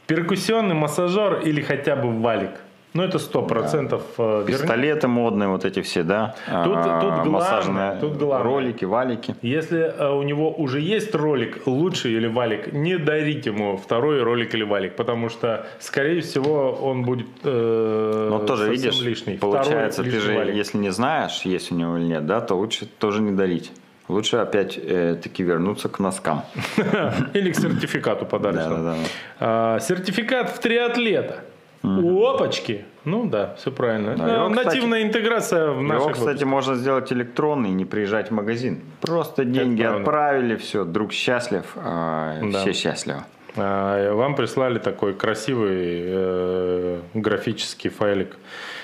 Перкуссионный 0.06 0.74
массажер 0.74 1.40
или 1.40 1.60
хотя 1.60 1.94
бы 1.96 2.10
валик. 2.10 2.52
Ну, 2.94 3.02
это 3.02 3.18
сто 3.18 3.42
процентов. 3.42 4.02
Да. 4.16 4.40
Э, 4.40 4.44
Пистолеты 4.46 5.08
модные, 5.08 5.48
вот 5.48 5.64
эти 5.64 5.82
все, 5.82 6.02
да? 6.02 6.34
Тут, 6.46 6.76
а, 6.78 7.00
тут, 7.00 7.30
главное, 7.30 8.00
тут 8.00 8.16
главное. 8.16 8.42
Ролики, 8.42 8.86
валики. 8.86 9.34
Если 9.42 9.94
а, 9.98 10.14
у 10.14 10.22
него 10.22 10.50
уже 10.50 10.80
есть 10.80 11.14
ролик 11.14 11.66
лучший 11.66 12.12
или 12.12 12.26
валик, 12.26 12.72
не 12.72 12.96
дарите 12.96 13.50
ему 13.50 13.76
второй 13.76 14.22
ролик 14.22 14.54
или 14.54 14.64
валик, 14.64 14.96
потому 14.96 15.28
что, 15.28 15.66
скорее 15.78 16.22
всего, 16.22 16.72
он 16.72 17.04
будет 17.04 17.28
э, 17.44 18.28
Но 18.30 18.38
тоже 18.40 18.70
видишь, 18.70 19.00
лишний. 19.00 19.36
Получается, 19.36 20.02
второй 20.02 20.20
ты 20.20 20.26
же, 20.26 20.34
валик. 20.34 20.54
если 20.54 20.78
не 20.78 20.90
знаешь, 20.90 21.42
есть 21.42 21.70
у 21.70 21.74
него 21.74 21.98
или 21.98 22.06
нет, 22.06 22.26
да, 22.26 22.40
то 22.40 22.54
лучше 22.54 22.86
тоже 22.86 23.20
не 23.20 23.32
дарить. 23.32 23.70
Лучше 24.08 24.38
опять 24.38 24.78
э, 24.82 25.16
таки 25.22 25.42
вернуться 25.42 25.88
к 25.88 25.98
носкам. 25.98 26.42
Или 27.34 27.52
к 27.52 27.56
сертификату 27.56 28.24
подарочному. 28.26 28.84
Да. 28.84 28.96
А, 29.40 29.80
сертификат 29.80 30.50
в 30.50 30.58
триатлета. 30.58 31.44
Опачки! 31.82 32.84
Ну 33.04 33.26
да, 33.26 33.54
все 33.56 33.70
правильно. 33.70 34.16
Да, 34.16 34.26
Ну, 34.26 34.34
его, 34.34 34.50
кстати, 34.50 34.66
Нативная 34.66 35.02
интеграция 35.02 35.70
в 35.70 35.80
Его, 35.80 35.82
наших 35.82 36.12
кстати, 36.12 36.44
можно 36.44 36.74
сделать 36.74 37.12
электронный 37.12 37.70
не 37.70 37.84
приезжать 37.84 38.30
в 38.30 38.34
магазин. 38.34 38.80
Просто 39.00 39.44
деньги 39.44 39.82
отправили, 39.82 40.56
все, 40.56 40.84
друг 40.84 41.12
счастлив, 41.12 41.64
а 41.76 42.40
Да. 42.42 42.60
все 42.60 42.72
счастливы. 42.72 43.22
А, 43.58 44.14
Вам 44.14 44.34
прислали 44.34 44.78
такой 44.78 45.14
красивый 45.14 46.02
э, 46.04 47.00
графический 47.14 47.90
файлик 47.90 48.36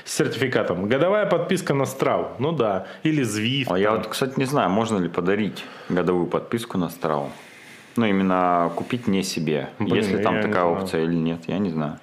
с 0.04 0.14
сертификатом. 0.14 0.88
Годовая 0.88 1.26
подписка 1.26 1.74
на 1.74 1.86
Страу. 1.86 2.28
Ну 2.38 2.52
да. 2.52 2.86
Или 3.02 3.24
Zwift. 3.24 3.66
А 3.70 3.78
я 3.78 3.92
вот, 3.92 4.06
кстати, 4.06 4.34
не 4.38 4.44
знаю, 4.44 4.70
можно 4.70 4.98
ли 4.98 5.08
подарить 5.08 5.64
годовую 5.88 6.26
подписку 6.26 6.78
на 6.78 6.88
Страу. 6.88 7.30
Ну, 7.96 8.06
именно 8.06 8.72
купить 8.74 9.06
не 9.06 9.22
себе. 9.22 9.68
Блин, 9.78 9.96
если 9.96 10.16
там 10.18 10.36
такая 10.36 10.52
знаю. 10.52 10.72
опция 10.72 11.04
или 11.04 11.14
нет, 11.14 11.40
я 11.46 11.58
не 11.58 11.70
знаю. 11.70 11.98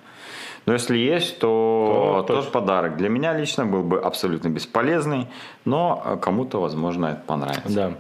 Но 0.65 0.73
если 0.73 0.97
есть, 0.97 1.39
то, 1.39 2.23
То 2.27 2.35
тоже 2.35 2.49
подарок. 2.49 2.95
Для 2.97 3.09
меня 3.09 3.35
лично 3.35 3.65
был 3.65 3.81
бы 3.81 3.99
абсолютно 3.99 4.49
бесполезный, 4.49 5.27
но 5.65 6.01
э, 6.05 6.17
кому-то, 6.21 6.61
возможно, 6.61 7.07
это 7.07 7.21
понравится. 7.25 7.69
Да. 7.69 7.93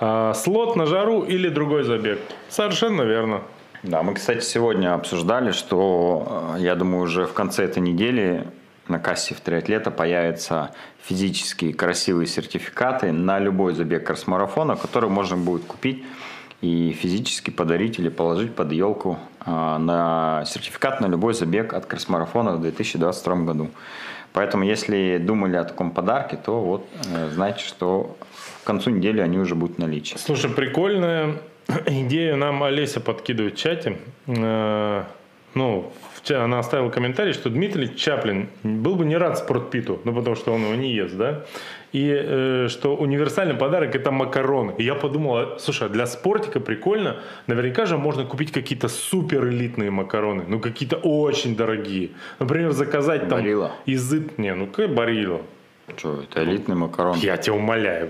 А, 0.00 0.34
слот 0.34 0.74
на 0.74 0.86
жару 0.86 1.22
или 1.22 1.48
другой 1.48 1.82
забег. 1.82 2.18
Совершенно 2.48 3.02
верно. 3.02 3.42
Да, 3.82 4.02
мы, 4.02 4.14
кстати, 4.14 4.42
сегодня 4.44 4.94
обсуждали, 4.94 5.52
что, 5.52 6.54
э, 6.56 6.62
я 6.62 6.74
думаю, 6.74 7.04
уже 7.04 7.26
в 7.26 7.32
конце 7.32 7.64
этой 7.64 7.80
недели 7.80 8.44
на 8.88 8.98
кассе 8.98 9.34
в 9.34 9.40
триатлета 9.40 9.90
появятся 9.90 10.72
физические 11.04 11.74
красивые 11.74 12.26
сертификаты 12.26 13.12
на 13.12 13.38
любой 13.38 13.74
забег 13.74 14.06
кросс-марафона, 14.06 14.76
который 14.76 15.10
можно 15.10 15.36
будет 15.36 15.64
купить 15.64 16.04
и 16.60 16.92
физически 16.92 17.50
подарить 17.50 18.00
или 18.00 18.08
положить 18.08 18.54
под 18.54 18.72
елку 18.72 19.18
э, 19.46 19.50
на 19.78 20.42
сертификат 20.44 21.00
на 21.00 21.06
любой 21.06 21.34
забег 21.34 21.72
от 21.72 21.86
кросс-марафона 21.86 22.52
в 22.52 22.60
2022 22.60 23.34
году. 23.36 23.70
Поэтому, 24.32 24.64
если 24.64 25.18
думали 25.18 25.56
о 25.56 25.64
таком 25.64 25.92
подарке, 25.92 26.36
то 26.36 26.60
вот 26.60 26.86
э, 27.14 27.30
знайте, 27.30 27.60
что 27.60 28.16
к 28.64 28.66
концу 28.66 28.90
недели 28.90 29.20
они 29.20 29.38
уже 29.38 29.54
будут 29.54 29.76
в 29.76 29.78
наличии. 29.78 30.16
Слушай, 30.18 30.50
прикольная 30.50 31.36
идея 31.86 32.36
нам 32.36 32.62
Олеся 32.62 33.00
подкидывает 33.00 33.54
в 33.54 33.58
чате. 33.58 33.98
Э, 34.26 35.04
Ну, 35.54 35.92
она 36.30 36.58
оставила 36.58 36.90
комментарий, 36.90 37.32
что 37.32 37.48
Дмитрий 37.48 37.96
Чаплин 37.96 38.48
был 38.62 38.96
бы 38.96 39.06
не 39.06 39.16
рад 39.16 39.38
спортпиту, 39.38 39.98
ну, 40.04 40.12
потому 40.14 40.36
что 40.36 40.52
он 40.52 40.62
его 40.62 40.74
не 40.74 40.92
ест, 40.92 41.16
да? 41.16 41.44
И 41.92 42.10
э, 42.12 42.68
что 42.68 42.94
универсальный 42.96 43.54
подарок– 43.54 43.94
это 43.96 44.10
макароны. 44.10 44.74
И 44.78 44.84
я 44.84 44.94
подумал, 44.94 45.36
а, 45.36 45.56
слушай, 45.58 45.86
а 45.86 45.90
для 45.90 46.06
спортика 46.06 46.60
прикольно. 46.60 47.16
Наверняка 47.46 47.86
же 47.86 47.96
можно 47.96 48.24
купить 48.24 48.52
какие-то 48.52 48.88
супер 48.88 49.48
элитные 49.48 49.90
макароны, 49.90 50.44
ну, 50.46 50.60
какие-то 50.60 50.96
очень 50.96 51.56
дорогие. 51.56 52.10
Например, 52.38 52.72
заказать 52.72 53.28
там 53.28 53.40
Барилла. 53.40 53.72
из... 53.86 54.12
Не, 54.36 54.54
ну, 54.54 54.66
какая 54.66 54.88
барилла? 54.88 55.40
Что, 55.96 56.22
это 56.22 56.42
элитный 56.44 56.74
макарон? 56.76 57.16
Я 57.18 57.36
тебя 57.36 57.54
умоляю, 57.56 58.08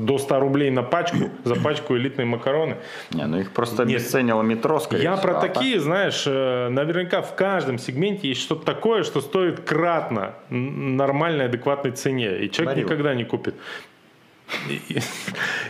до 0.00 0.18
100 0.18 0.40
рублей 0.40 0.70
на 0.70 0.82
пачку, 0.82 1.30
за 1.44 1.56
пачку 1.56 1.96
элитные 1.96 2.24
макароны. 2.26 2.76
Не, 3.12 3.26
ну 3.26 3.38
их 3.40 3.52
просто 3.52 3.84
Нет. 3.84 3.96
обесценило 4.00 4.42
метро, 4.42 4.78
скорее 4.80 5.02
Я 5.02 5.12
всего. 5.16 5.22
про 5.32 5.38
А 5.38 5.40
так- 5.40 5.54
такие, 5.54 5.80
знаешь, 5.80 6.24
э, 6.26 6.68
наверняка 6.68 7.22
в 7.22 7.34
каждом 7.34 7.78
сегменте 7.78 8.28
есть 8.28 8.40
что-то 8.42 8.64
такое, 8.64 9.02
что 9.02 9.20
стоит 9.20 9.60
кратно 9.60 10.34
нормальной, 10.50 11.46
адекватной 11.46 11.90
цене. 11.92 12.38
И 12.38 12.50
человек 12.50 12.74
Барилла. 12.76 12.90
никогда 12.90 13.14
не 13.14 13.24
купит. 13.24 13.54
И, 14.68 15.00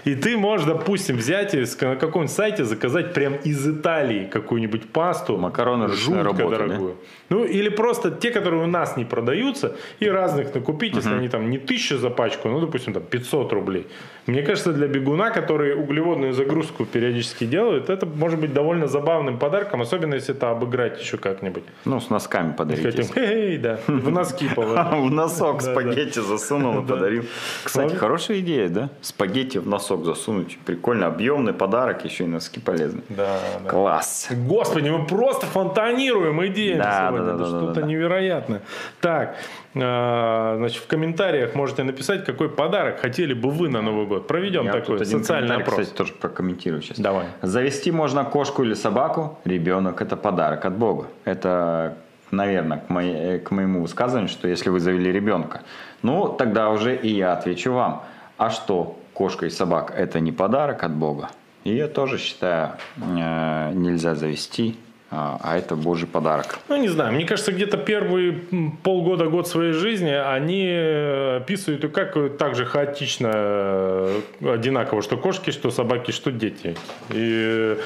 и 0.04 0.14
ты 0.14 0.36
можешь, 0.36 0.66
допустим, 0.66 1.16
взять 1.16 1.54
и 1.54 1.64
на 1.80 1.96
каком-нибудь 1.96 2.30
сайте 2.30 2.64
заказать 2.64 3.12
прям 3.12 3.34
из 3.34 3.66
Италии 3.66 4.26
какую-нибудь 4.26 4.88
пасту. 4.90 5.36
Макароны 5.36 5.88
жутко 5.88 6.22
работы, 6.22 6.50
да? 6.50 6.66
дорогую. 6.66 6.96
Ну, 7.28 7.44
или 7.44 7.68
просто 7.68 8.10
те, 8.10 8.30
которые 8.30 8.62
у 8.62 8.66
нас 8.66 8.96
не 8.96 9.04
продаются, 9.04 9.76
и 10.00 10.08
разных 10.08 10.54
накупить, 10.54 10.94
если 10.94 11.14
они 11.14 11.28
там 11.28 11.50
не 11.50 11.58
тысяча 11.58 11.98
за 11.98 12.10
пачку, 12.10 12.48
ну, 12.48 12.60
допустим, 12.60 12.92
там 12.92 13.02
500 13.02 13.52
рублей. 13.52 13.86
Мне 14.28 14.42
кажется, 14.42 14.72
для 14.74 14.86
бегуна, 14.88 15.30
который 15.30 15.74
углеводную 15.74 16.34
загрузку 16.34 16.84
периодически 16.84 17.44
делает, 17.46 17.88
это 17.88 18.04
может 18.04 18.38
быть 18.38 18.52
довольно 18.52 18.86
забавным 18.86 19.38
подарком, 19.38 19.80
особенно 19.80 20.14
если 20.14 20.34
это 20.34 20.50
обыграть 20.50 21.00
еще 21.00 21.16
как-нибудь. 21.16 21.64
Ну, 21.86 21.98
с 21.98 22.10
носками 22.10 22.54
Хотим, 22.56 22.56
подарить. 22.56 23.12
хе 23.14 23.58
да, 23.58 23.78
в 23.86 24.10
носки 24.10 24.48
положить. 24.54 24.92
В 24.92 25.10
носок 25.10 25.62
спагетти 25.62 26.20
засунул 26.20 26.80
и 26.80 26.86
Да. 26.86 26.94
подарил. 26.94 27.24
Кстати, 27.64 27.94
хорошая 27.94 28.40
идея, 28.40 28.68
да? 28.68 28.90
Спагетти 29.00 29.56
в 29.58 29.66
носок 29.66 30.04
засунуть. 30.04 30.58
Прикольно, 30.66 31.06
объемный 31.06 31.54
подарок, 31.54 32.04
еще 32.04 32.24
и 32.24 32.26
носки 32.26 32.60
полезны. 32.60 33.00
Да. 33.08 33.40
Класс. 33.66 34.28
Господи, 34.30 34.90
мы 34.90 35.06
просто 35.06 35.46
фонтанируем 35.46 36.44
идеями 36.48 36.82
сегодня. 36.82 37.34
Это 37.34 37.46
что-то 37.46 37.82
невероятное. 37.82 38.60
Так, 39.00 39.36
значит, 39.74 40.82
в 40.82 40.86
комментариях 40.86 41.54
можете 41.54 41.82
написать, 41.84 42.24
какой 42.24 42.48
подарок 42.48 43.00
хотели 43.00 43.34
бы 43.34 43.50
вы 43.50 43.68
на 43.68 43.82
Новый 43.82 44.06
год. 44.06 44.26
Проведем 44.26 44.64
Я 44.64 44.72
такой 44.72 45.04
социальный 45.04 45.56
опрос. 45.56 45.78
кстати, 45.80 45.96
тоже 45.96 46.12
прокомментирую 46.14 46.82
сейчас. 46.82 46.98
Давай. 46.98 47.26
Завести 47.42 47.90
можно 47.92 48.24
кошку 48.24 48.62
или 48.64 48.74
собаку, 48.74 49.38
ребенок– 49.44 50.00
это 50.02 50.16
подарок 50.16 50.64
от 50.64 50.76
Бога. 50.76 51.06
Это, 51.24 51.96
наверное, 52.30 52.78
к, 52.78 52.88
моей- 52.90 53.38
к 53.38 53.50
моему 53.50 53.82
высказыванию, 53.82 54.28
что 54.28 54.48
если 54.48 54.70
вы 54.70 54.80
завели 54.80 55.12
ребенка, 55.12 55.60
ну, 56.02 56.28
тогда 56.28 56.70
уже 56.70 56.96
и 56.96 57.08
я 57.08 57.32
отвечу 57.32 57.72
вам. 57.72 58.02
А 58.38 58.50
что, 58.50 58.98
кошка 59.14 59.46
и 59.46 59.50
собака– 59.50 59.92
это 59.96 60.20
не 60.20 60.32
подарок 60.32 60.82
от 60.84 60.92
Бога? 60.92 61.28
Ее 61.64 61.88
тоже, 61.88 62.18
считаю, 62.18 62.70
э, 62.96 63.72
нельзя 63.74 64.14
завести, 64.14 64.76
а 65.10 65.38
а 65.42 65.56
это 65.56 65.74
Божий 65.76 66.06
подарок. 66.06 66.58
Ну, 66.68 66.76
не 66.76 66.88
знаю, 66.88 67.14
мне 67.14 67.24
кажется, 67.24 67.52
где-то 67.52 67.78
первые 67.78 68.40
м, 68.52 68.78
полгода, 68.82 69.26
год 69.26 69.48
своей 69.48 69.72
жизни 69.72 70.10
они 70.10 70.66
э, 70.68 71.36
описывают 71.38 71.84
и 71.84 71.88
как 71.88 72.16
э, 72.16 72.28
так 72.28 72.54
же 72.54 72.66
хаотично 72.66 73.30
э, 73.34 74.20
одинаково, 74.42 75.02
что 75.02 75.16
кошки, 75.16 75.50
что 75.50 75.70
собаки, 75.70 76.10
что 76.10 76.30
дети. 76.30 76.76
И 77.10 77.76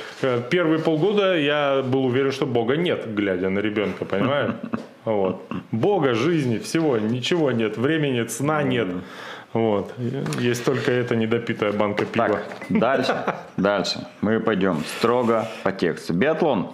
первые 0.50 0.80
полгода 0.80 1.36
я 1.38 1.82
был 1.82 2.06
уверен, 2.06 2.32
что 2.32 2.46
Бога 2.46 2.76
нет, 2.76 3.14
глядя 3.14 3.50
на 3.50 3.60
ребенка, 3.60 4.04
понимаешь? 4.04 4.52
Вот. 5.04 5.42
Бога, 5.72 6.14
жизни, 6.14 6.58
всего, 6.58 6.96
ничего 6.96 7.50
нет, 7.50 7.76
времени 7.76 8.24
сна 8.28 8.62
нет. 8.62 8.86
Вот. 9.52 9.92
Есть 10.38 10.64
только 10.64 10.90
эта 10.90 11.14
недопитая 11.14 11.72
банка 11.72 12.04
пива. 12.06 12.28
Так, 12.28 12.46
дальше, 12.68 13.24
дальше. 13.56 14.06
Мы 14.22 14.40
пойдем 14.40 14.82
строго 14.98 15.46
по 15.62 15.72
тексту. 15.72 16.14
Биатлон. 16.14 16.72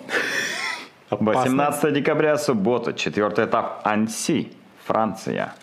18 1.10 1.92
декабря, 1.92 2.36
суббота, 2.36 2.92
четвертый 2.92 3.46
этап 3.46 3.80
Анси, 3.84 4.52
Франция. 4.84 5.54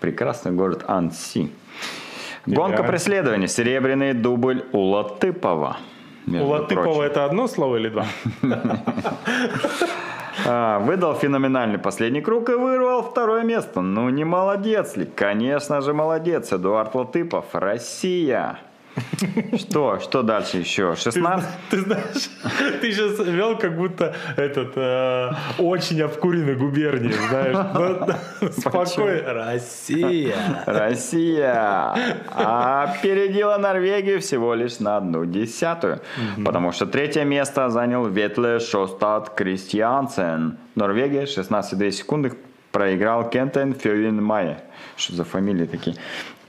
Прекрасный 0.00 0.52
город 0.52 0.84
Анси. 0.86 1.50
Гонка 2.46 2.84
преследования, 2.84 3.48
серебряный 3.48 4.14
дубль 4.14 4.64
у 4.72 4.80
Латыпова. 4.80 5.78
У 6.26 6.44
Латыпова 6.44 6.84
прочим. 6.84 7.00
это 7.00 7.24
одно 7.24 7.48
слово 7.48 7.76
или 7.76 7.88
два? 7.88 8.06
А, 10.46 10.78
выдал 10.78 11.14
феноменальный 11.14 11.78
последний 11.78 12.20
круг 12.20 12.50
и 12.50 12.54
вырвал 12.54 13.02
второе 13.02 13.42
место. 13.42 13.80
Ну 13.80 14.08
не 14.08 14.24
молодец 14.24 14.96
ли? 14.96 15.06
Конечно 15.06 15.80
же 15.80 15.92
молодец. 15.92 16.52
Эдуард 16.52 16.94
Латыпов, 16.94 17.46
Россия. 17.52 18.58
Что? 19.56 19.98
Что 20.00 20.22
дальше 20.22 20.58
еще? 20.58 20.94
16? 20.96 21.48
Ты 21.70 21.80
знаешь, 21.80 22.30
ты 22.80 22.92
сейчас 22.92 23.18
вел 23.26 23.56
как 23.58 23.76
будто 23.76 24.14
этот 24.36 24.72
э, 24.76 25.30
очень 25.58 26.00
обкуренный 26.02 26.56
губернии, 26.56 27.12
знаешь. 27.12 27.56
Ну, 28.40 28.50
Спокойно. 28.58 29.32
Россия. 29.32 30.36
Россия 30.66 31.94
опередила 32.34 33.56
Норвегию 33.58 34.20
всего 34.20 34.54
лишь 34.54 34.80
на 34.80 34.96
одну 34.96 35.24
десятую, 35.24 36.00
потому 36.44 36.72
что 36.72 36.86
третье 36.86 37.24
место 37.24 37.70
занял 37.70 38.06
Ветле 38.06 38.58
Шостад 38.58 39.30
Кристиансен. 39.30 40.58
Норвегия 40.74 41.24
16,2 41.24 41.90
секунды 41.90 42.32
проиграл 42.72 43.28
Кентен 43.28 43.74
Фёвин 43.74 44.22
Майе. 44.22 44.62
Что 44.96 45.14
за 45.14 45.24
фамилии 45.24 45.66
такие? 45.66 45.96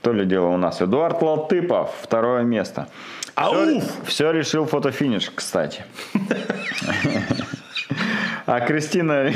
То 0.02 0.12
ли 0.12 0.26
дело 0.26 0.48
у 0.48 0.56
нас. 0.56 0.82
Эдуард 0.82 1.22
Латыпов, 1.22 1.94
второе 2.02 2.42
место. 2.42 2.88
Ауф! 3.34 3.84
Все 4.04 4.32
решил 4.32 4.66
фотофиниш, 4.66 5.30
кстати. 5.34 5.84
А 8.44 8.60
Кристина... 8.60 9.32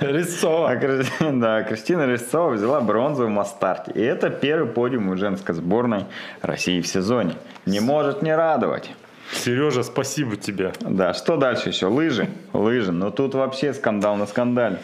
Резцова. 0.00 0.70
А 0.70 1.32
Да, 1.32 1.62
Кристина 1.62 2.06
Резцова 2.06 2.50
взяла 2.50 2.80
бронзу 2.80 3.26
в 3.26 3.28
Мастарте. 3.28 3.92
И 3.92 4.00
это 4.00 4.30
первый 4.30 4.72
подиум 4.72 5.10
у 5.10 5.16
женской 5.16 5.54
сборной 5.54 6.06
России 6.40 6.80
в 6.80 6.86
сезоне. 6.86 7.34
Не 7.66 7.80
может 7.80 8.22
не 8.22 8.34
радовать. 8.34 8.90
Сережа, 9.32 9.82
спасибо 9.82 10.36
тебе. 10.36 10.72
Да, 10.80 11.12
что 11.12 11.36
дальше 11.36 11.68
еще? 11.68 11.86
Лыжи. 11.86 12.28
Лыжи. 12.52 12.92
Но 12.92 13.10
тут 13.10 13.34
вообще 13.34 13.74
скандал 13.74 14.16
на 14.16 14.26
скандале. 14.26 14.78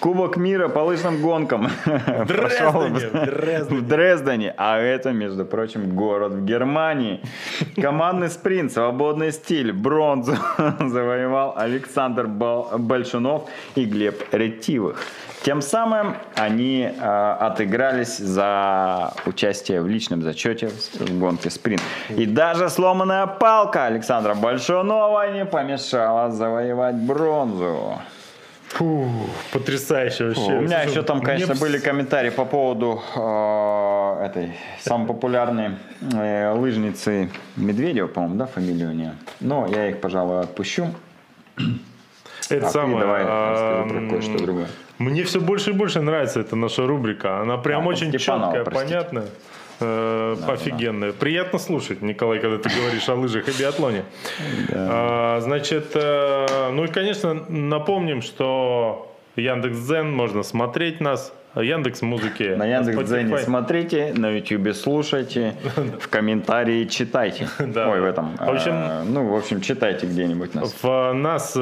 Кубок 0.00 0.36
мира 0.36 0.68
по 0.68 0.80
лыжным 0.80 1.22
гонкам. 1.22 1.68
В 1.84 2.26
Дрездене, 2.26 3.08
в 3.08 3.26
Дрездене. 3.26 3.80
В 3.80 3.88
Дрездене. 3.88 4.54
А 4.56 4.78
это, 4.78 5.12
между 5.12 5.44
прочим, 5.44 5.94
город 5.94 6.32
в 6.32 6.44
Германии. 6.44 7.20
Командный 7.80 8.28
спринт, 8.28 8.72
свободный 8.72 9.32
стиль, 9.32 9.72
бронзу 9.72 10.36
завоевал 10.80 11.54
Александр 11.56 12.26
Большунов 12.26 13.48
и 13.74 13.84
Глеб 13.84 14.22
Ретивых. 14.32 15.02
Тем 15.42 15.62
самым 15.62 16.16
они 16.34 16.82
э, 16.82 17.36
отыгрались 17.40 18.18
за 18.18 19.12
участие 19.26 19.80
в 19.80 19.86
личном 19.86 20.22
зачете 20.22 20.68
в 20.68 21.18
гонке 21.20 21.50
спринт. 21.50 21.82
И 22.08 22.26
даже 22.26 22.68
сломанная 22.68 23.26
палка 23.26 23.84
Александра 23.84 24.34
Большунова 24.34 25.32
не 25.32 25.44
помешала 25.44 26.32
завоевать 26.32 26.96
бронзу. 26.96 28.00
Фу, 28.68 29.08
потрясающе 29.52 30.26
вообще. 30.26 30.40
У 30.40 30.60
меня 30.60 30.78
Слушай, 30.82 30.90
еще 30.90 31.02
там, 31.02 31.18
мне 31.18 31.26
конечно, 31.26 31.54
б- 31.54 31.60
были 31.60 31.78
комментарии 31.78 32.30
по 32.30 32.44
поводу 32.44 33.00
э, 33.14 34.24
этой 34.26 34.52
самой 34.80 35.06
популярной 35.06 35.76
э, 36.12 36.52
лыжницы 36.52 37.30
Медведева, 37.56 38.08
по-моему, 38.08 38.34
да, 38.36 38.46
фамилия 38.46 38.86
у 38.88 38.92
нее. 38.92 39.14
Но 39.40 39.66
я 39.66 39.88
их, 39.88 40.00
пожалуй, 40.00 40.40
отпущу. 40.40 40.88
Это 42.50 42.66
А 42.66 42.70
самое. 42.70 43.00
давай 43.00 43.22
а, 43.24 43.86
про 43.88 44.08
кое-что 44.10 44.38
другое. 44.38 44.66
Мне 44.98 45.24
все 45.24 45.40
больше 45.40 45.70
и 45.70 45.72
больше 45.72 46.00
нравится 46.00 46.40
эта 46.40 46.54
наша 46.56 46.86
рубрика. 46.86 47.40
Она 47.40 47.56
прям 47.56 47.86
А, 47.86 47.90
очень 47.90 48.12
четкая, 48.12 48.62
простите. 48.64 48.94
понятная. 48.94 49.24
Э, 49.80 50.36
офигенная. 50.48 51.12
Приятно 51.12 51.58
слушать, 51.58 52.02
Николай, 52.02 52.38
когда 52.38 52.58
ты 52.58 52.68
говоришь 52.68 53.08
о 53.08 53.14
лыжах 53.14 53.48
и 53.48 53.52
биатлоне. 53.58 54.04
А, 54.72 55.40
значит, 55.40 55.90
э, 55.94 56.70
ну 56.72 56.84
и, 56.84 56.88
конечно, 56.88 57.34
напомним, 57.48 58.22
что 58.22 59.12
Яндекс.Дзен 59.36 60.10
можно 60.10 60.42
смотреть 60.42 61.00
нас, 61.00 61.32
Яндекс 61.54 62.02
Музыки, 62.02 62.54
На 62.54 62.66
Яндекс.Дзене 62.66 63.34
Spotify. 63.34 63.44
смотрите, 63.44 64.12
на 64.14 64.30
Ютубе 64.30 64.74
слушайте, 64.74 65.54
в 66.00 66.08
комментарии 66.08 66.84
читайте. 66.84 67.48
Да. 67.58 67.88
Ой, 67.90 68.00
в 68.00 68.04
этом. 68.04 68.36
В 68.36 68.42
общем- 68.48 68.72
э, 68.74 69.02
ну, 69.04 69.26
в 69.28 69.34
общем, 69.34 69.60
читайте 69.60 70.06
где-нибудь 70.06 70.54
нас. 70.54 70.74
В 70.82 71.12
нас 71.12 71.54
э, 71.56 71.60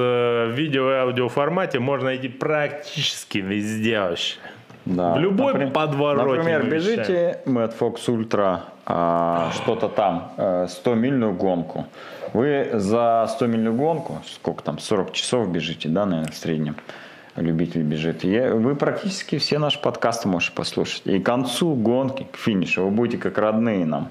в 0.49 0.51
видео 0.57 0.91
и 0.91 0.95
аудио 0.95 1.29
формате 1.29 1.79
можно 1.79 2.07
найти 2.07 2.29
практически 2.29 3.39
везде 3.39 4.01
вообще. 4.01 4.37
Да. 4.85 5.15
В 5.15 5.19
любой 5.19 5.55
Напри- 5.55 5.71
подворотне 5.71 6.59
Например, 6.59 6.67
бежите 6.67 7.41
Mad 7.47 7.75
Fox 7.79 8.07
Ultra 8.07 8.61
а, 8.87 9.51
что-то 9.55 9.89
там, 9.89 10.33
э, 10.37 10.67
100-мильную 10.69 11.33
гонку. 11.33 11.87
Вы 12.35 12.71
за 12.75 13.27
100-мильную 13.39 13.75
гонку, 13.75 14.21
сколько 14.27 14.63
там, 14.63 14.79
40 14.79 15.13
часов 15.13 15.49
бежите, 15.49 15.89
да, 15.89 16.05
наверное, 16.05 16.33
в 16.33 16.37
среднем 16.37 16.77
любитель 17.37 17.83
бежит. 17.83 18.25
И 18.25 18.39
вы 18.39 18.77
практически 18.77 19.39
все 19.39 19.59
наши 19.59 19.81
подкасты 19.81 20.29
можете 20.29 20.55
послушать. 20.55 21.03
И 21.07 21.19
к 21.19 21.25
концу 21.25 21.75
гонки, 21.75 22.27
к 22.31 22.37
финишу, 22.37 22.85
вы 22.85 22.91
будете 22.91 23.19
как 23.19 23.39
родные 23.39 23.87
нам. 23.87 24.11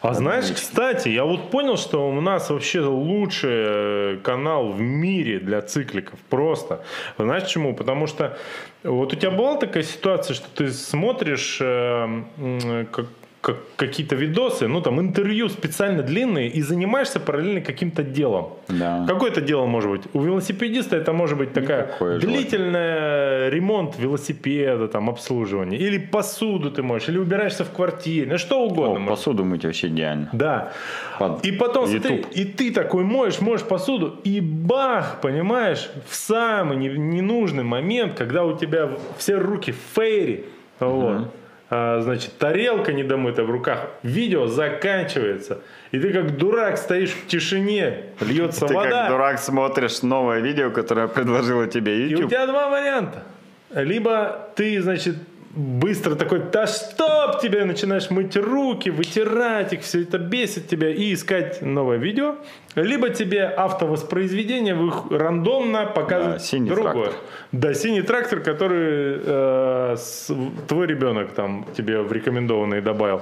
А 0.00 0.14
знаешь, 0.14 0.50
кстати, 0.54 1.08
я 1.08 1.24
вот 1.24 1.50
понял, 1.50 1.76
что 1.76 2.08
у 2.10 2.20
нас 2.20 2.50
вообще 2.50 2.80
лучший 2.80 3.50
э, 3.52 4.18
канал 4.22 4.68
в 4.72 4.80
мире 4.80 5.38
для 5.38 5.62
цикликов. 5.62 6.18
Просто. 6.28 6.84
Знаешь 7.18 7.44
почему? 7.44 7.74
Потому 7.74 8.06
что 8.06 8.36
вот 8.82 9.12
у 9.12 9.16
тебя 9.16 9.30
была 9.30 9.56
такая 9.56 9.82
ситуация, 9.82 10.34
что 10.34 10.46
ты 10.54 10.70
смотришь 10.72 11.58
э, 11.60 12.04
м, 12.38 12.86
как- 12.90 13.06
как- 13.42 13.56
какие-то 13.76 14.14
видосы, 14.16 14.68
ну 14.68 14.80
там 14.80 15.00
интервью 15.00 15.48
специально 15.48 16.02
длинные 16.02 16.48
и 16.48 16.62
занимаешься 16.62 17.18
параллельно 17.20 17.60
каким-то 17.60 18.02
делом. 18.04 18.54
Да. 18.68 19.04
Какое-то 19.08 19.40
дело 19.40 19.66
может 19.66 19.90
быть. 19.90 20.02
У 20.14 20.20
велосипедиста 20.22 20.96
это 20.96 21.12
может 21.12 21.36
быть 21.36 21.52
такая 21.52 21.86
Никакое 21.86 22.18
длительная 22.20 23.48
ремонт 23.50 23.98
велосипеда, 23.98 24.88
там 24.88 25.10
обслуживание, 25.10 25.78
или 25.80 25.98
посуду 25.98 26.70
ты 26.70 26.82
можешь, 26.82 27.08
или 27.08 27.18
убираешься 27.18 27.64
в 27.64 27.70
квартире, 27.70 28.30
ну 28.30 28.38
что 28.38 28.62
угодно. 28.64 28.96
О, 28.96 28.98
может 29.00 29.08
посуду 29.18 29.44
мыть 29.44 29.64
вообще 29.64 29.88
идеально. 29.88 30.28
да. 30.32 30.72
Под 31.18 31.44
И 31.44 31.52
потом, 31.52 31.86
смотри, 31.86 32.16
YouTube. 32.16 32.32
и 32.32 32.44
ты 32.44 32.72
такой 32.72 33.04
моешь, 33.04 33.40
моешь 33.40 33.62
посуду, 33.62 34.16
и 34.24 34.40
бах, 34.40 35.20
понимаешь, 35.20 35.90
в 36.08 36.14
самый 36.14 36.76
не- 36.76 36.88
ненужный 36.88 37.64
момент, 37.64 38.14
когда 38.14 38.44
у 38.44 38.56
тебя 38.56 38.88
все 39.18 39.34
руки 39.36 39.72
в 39.72 39.78
фейре, 39.96 40.44
вот, 40.80 41.10
а, 41.10 41.28
значит, 41.72 42.36
тарелка 42.36 42.92
недомыта 42.92 43.44
в 43.44 43.50
руках, 43.50 43.88
видео 44.02 44.46
заканчивается, 44.46 45.62
и 45.90 45.98
ты 45.98 46.12
как 46.12 46.36
дурак 46.36 46.76
стоишь 46.76 47.12
в 47.12 47.26
тишине, 47.26 48.10
льется 48.20 48.66
Ты 48.66 48.74
вода, 48.74 48.90
как 48.90 49.08
дурак 49.10 49.38
смотришь 49.38 50.02
новое 50.02 50.40
видео, 50.40 50.70
которое 50.70 51.08
предложила 51.08 51.66
тебе 51.66 52.02
и 52.02 52.06
у 52.08 52.10
YouTube. 52.10 52.30
тебя 52.30 52.46
два 52.46 52.68
варианта. 52.68 53.22
Либо 53.74 54.50
ты, 54.54 54.82
значит, 54.82 55.16
быстро 55.54 56.14
такой, 56.14 56.40
да 56.52 56.66
стоп 56.66 57.40
тебе, 57.40 57.64
начинаешь 57.64 58.10
мыть 58.10 58.36
руки, 58.36 58.90
вытирать 58.90 59.72
их, 59.72 59.82
все 59.82 60.02
это 60.02 60.18
бесит 60.18 60.68
тебя 60.68 60.88
и 60.90 61.12
искать 61.12 61.62
новое 61.62 61.98
видео. 61.98 62.36
Либо 62.74 63.10
тебе 63.10 63.44
автовоспроизведение 63.44 64.74
рандомно 65.10 65.84
показывает 65.86 66.38
Да, 66.38 66.44
синий 66.44 66.70
другое. 66.70 66.92
трактор. 67.10 67.14
Да, 67.52 67.74
синий 67.74 68.02
трактор, 68.02 68.40
который 68.40 69.20
э, 69.24 69.94
с- 69.98 70.34
твой 70.68 70.86
ребенок 70.86 71.32
там 71.32 71.66
тебе 71.76 72.00
в 72.00 72.10
рекомендованные 72.12 72.80
добавил. 72.80 73.20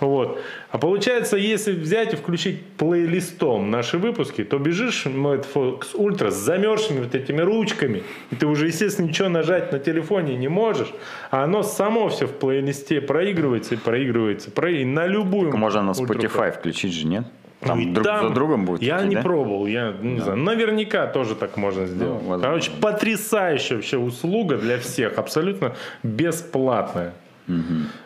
Вот. 0.00 0.40
А 0.76 0.78
получается, 0.78 1.38
если 1.38 1.72
взять 1.72 2.12
и 2.12 2.16
включить 2.16 2.62
плейлистом 2.76 3.70
наши 3.70 3.96
выпуски, 3.96 4.44
то 4.44 4.58
бежишь 4.58 5.06
Mad 5.06 5.46
Fox 5.54 5.94
Ultra 5.94 6.30
с 6.30 6.34
замерзшими 6.34 7.00
вот 7.02 7.14
этими 7.14 7.40
ручками, 7.40 8.02
и 8.30 8.34
ты 8.36 8.46
уже, 8.46 8.66
естественно, 8.66 9.06
ничего 9.06 9.30
нажать 9.30 9.72
на 9.72 9.78
телефоне 9.78 10.36
не 10.36 10.48
можешь, 10.48 10.92
а 11.30 11.44
оно 11.44 11.62
само 11.62 12.10
все 12.10 12.26
в 12.26 12.32
плейлисте 12.34 13.00
проигрывается 13.00 13.76
и 13.76 13.78
проигрывается, 13.78 14.50
про- 14.50 14.70
и 14.70 14.84
на 14.84 15.06
любую 15.06 15.56
Можно 15.56 15.80
на 15.82 15.90
Spotify 15.92 16.52
включить 16.52 16.92
же, 16.92 17.06
нет? 17.06 17.24
ну, 17.62 17.68
Там 17.68 17.80
и 17.80 17.86
друг 17.86 18.04
там 18.06 18.28
за 18.28 18.34
другом 18.34 18.66
будет. 18.66 18.82
Я 18.82 18.98
идти, 18.98 19.08
не 19.08 19.14
да? 19.14 19.22
пробовал, 19.22 19.64
я 19.66 19.94
не 20.02 20.20
знаю. 20.20 20.36
Наверняка 20.36 21.06
тоже 21.06 21.36
так 21.36 21.56
можно 21.56 21.86
сделать. 21.86 22.18
возможно. 22.20 22.42
Короче, 22.42 22.70
потрясающая 22.82 23.76
вообще 23.76 23.96
услуга 23.96 24.58
для 24.58 24.76
всех, 24.76 25.16
абсолютно 25.16 25.74
бесплатная. 26.02 27.14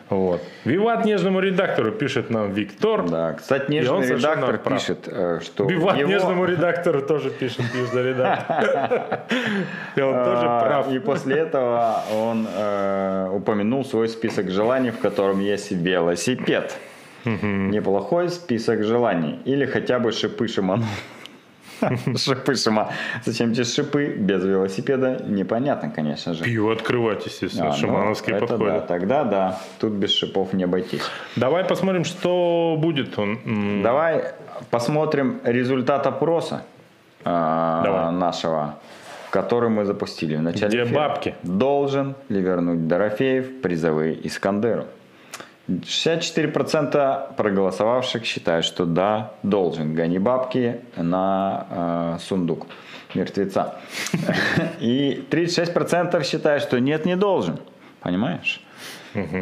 Вот. 0.09 0.41
Виват 0.65 1.05
нежному 1.05 1.39
редактору 1.39 1.91
пишет 1.91 2.29
нам 2.29 2.51
Виктор. 2.51 3.09
Да, 3.09 3.33
кстати, 3.33 3.71
нежный 3.71 4.07
редактор 4.07 4.57
пишет, 4.57 5.07
э, 5.07 5.39
что 5.41 5.65
Виват 5.65 5.97
его- 5.97 6.09
нежному 6.09 6.45
редактору 6.45 7.01
тоже 7.01 7.29
пишет 7.31 7.65
нежный 7.73 8.03
редактор. 8.09 9.21
И 9.95 10.01
он 10.01 10.13
тоже 10.13 10.45
А, 10.47 10.59
прав. 10.65 10.91
И 10.91 10.99
после 10.99 11.37
этого 11.37 12.03
он 12.13 12.47
э, 12.55 13.29
упомянул 13.33 13.83
свой 13.85 14.09
список 14.09 14.49
желаний, 14.51 14.91
в 14.91 14.99
котором 14.99 15.39
есть 15.39 15.71
велосипед. 15.71 16.77
Неплохой 17.25 18.29
список 18.29 18.83
желаний. 18.83 19.39
Или 19.45 19.65
хотя 19.65 19.99
бы 19.99 20.11
шипы 20.11 20.47
шиману. 20.47 20.85
Шипы 22.17 22.55
шима. 22.55 22.89
Зачем 23.25 23.53
тебе 23.53 23.63
шипы 23.63 24.07
без 24.17 24.43
велосипеда? 24.43 25.23
Непонятно, 25.27 25.89
конечно 25.89 26.33
же. 26.33 26.43
Пиво 26.43 26.73
открывать, 26.73 27.25
естественно, 27.25 27.69
А, 27.69 27.71
ну, 27.73 27.77
шамановские 27.77 28.37
это 28.37 28.57
да, 28.57 28.79
тогда 28.81 29.23
да, 29.23 29.59
тут 29.79 29.93
без 29.93 30.11
шипов 30.11 30.53
не 30.53 30.63
обойтись. 30.63 31.03
Давай 31.35 31.63
посмотрим, 31.63 32.03
что 32.03 32.75
будет. 32.77 33.17
Он, 33.19 33.81
Давай 33.83 34.33
посмотрим 34.69 35.39
результат 35.43 36.05
опроса 36.07 36.63
Давай. 37.23 38.11
нашего, 38.11 38.75
который 39.29 39.69
мы 39.69 39.85
запустили 39.85 40.35
в 40.35 40.41
начале. 40.41 40.67
Где 40.67 40.83
эфира. 40.83 40.95
бабки? 40.95 41.35
Должен 41.43 42.15
ли 42.29 42.41
вернуть 42.41 42.87
Дорофеев 42.87 43.61
призовые 43.61 44.27
Искандеру? 44.27 44.85
64% 45.79 47.35
проголосовавших 47.35 48.25
считают, 48.25 48.65
что 48.65 48.85
да, 48.85 49.31
должен. 49.43 49.95
Гони 49.95 50.19
бабки 50.19 50.81
на 50.95 51.67
э, 51.69 52.17
сундук 52.21 52.67
мертвеца. 53.15 53.75
И 54.79 55.25
36% 55.29 56.23
считают, 56.23 56.63
что 56.63 56.79
нет, 56.79 57.05
не 57.05 57.15
должен. 57.15 57.59
Понимаешь? 58.01 58.61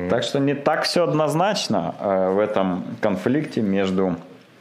Так 0.09 0.23
что 0.23 0.39
не 0.39 0.55
так 0.55 0.83
все 0.83 1.03
однозначно 1.03 1.95
э, 1.99 2.31
в 2.31 2.39
этом 2.39 2.83
конфликте 3.01 3.61
между 3.61 4.15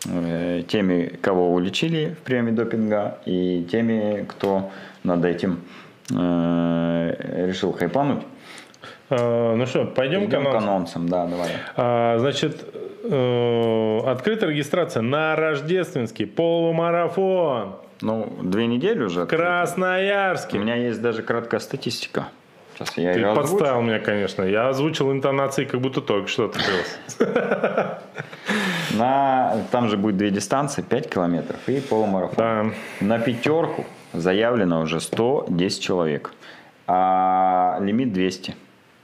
э, 0.07 0.62
теми, 0.69 1.19
кого 1.23 1.55
уличили 1.55 2.14
в 2.21 2.25
приеме 2.25 2.53
допинга, 2.53 3.19
и 3.25 3.66
теми, 3.71 4.27
кто 4.29 4.71
над 5.05 5.25
этим 5.25 5.61
э, 6.11 7.47
решил 7.47 7.73
хайпануть. 7.73 8.23
Э, 9.10 9.55
Ну 9.56 9.66
что, 9.66 9.85
пойдем 9.85 10.26
к 10.26 10.28
Идем 10.28 10.44
к 10.44 10.48
анонсам? 10.48 10.68
анонсам, 10.68 11.09
да, 11.09 11.26
давай. 11.26 11.51
А, 11.76 12.18
Значит, 12.18 12.64
э, 13.05 14.01
открыта 14.06 14.47
регистрация 14.47 15.02
на 15.02 15.36
рождественский 15.36 16.26
полумарафон 16.26 17.76
Ну, 18.01 18.28
две 18.43 18.66
недели 18.66 19.02
уже. 19.02 19.20
в 19.20 19.24
У 19.24 19.26
Красноярске. 19.26 20.59
меня 20.59 20.74
есть 20.76 21.01
даже 21.02 21.22
краткая 21.22 21.60
статистика. 21.60 22.28
Сейчас 22.74 22.97
я 22.97 23.12
Ты 23.12 23.35
подставил 23.35 23.82
меня, 23.82 23.98
конечно. 23.98 24.44
Я 24.44 24.68
озвучил 24.68 25.10
интонации, 25.10 25.64
как 25.64 25.80
будто 25.80 26.01
только 26.01 26.28
что 26.28 26.44
открылся. 26.44 27.98
На, 28.94 29.56
там 29.70 29.89
же 29.89 29.97
будет 29.97 30.16
две 30.16 30.30
дистанции, 30.30 30.82
5 30.82 31.10
километров 31.10 31.59
и 31.68 31.80
полумарафон. 31.80 32.36
Да. 32.36 32.66
На 33.01 33.18
пятерку 33.18 33.85
заявлено 34.12 34.80
уже 34.80 35.01
110 35.01 35.82
человек, 35.82 36.32
а 36.86 37.78
лимит 37.80 38.12
200. 38.12 38.55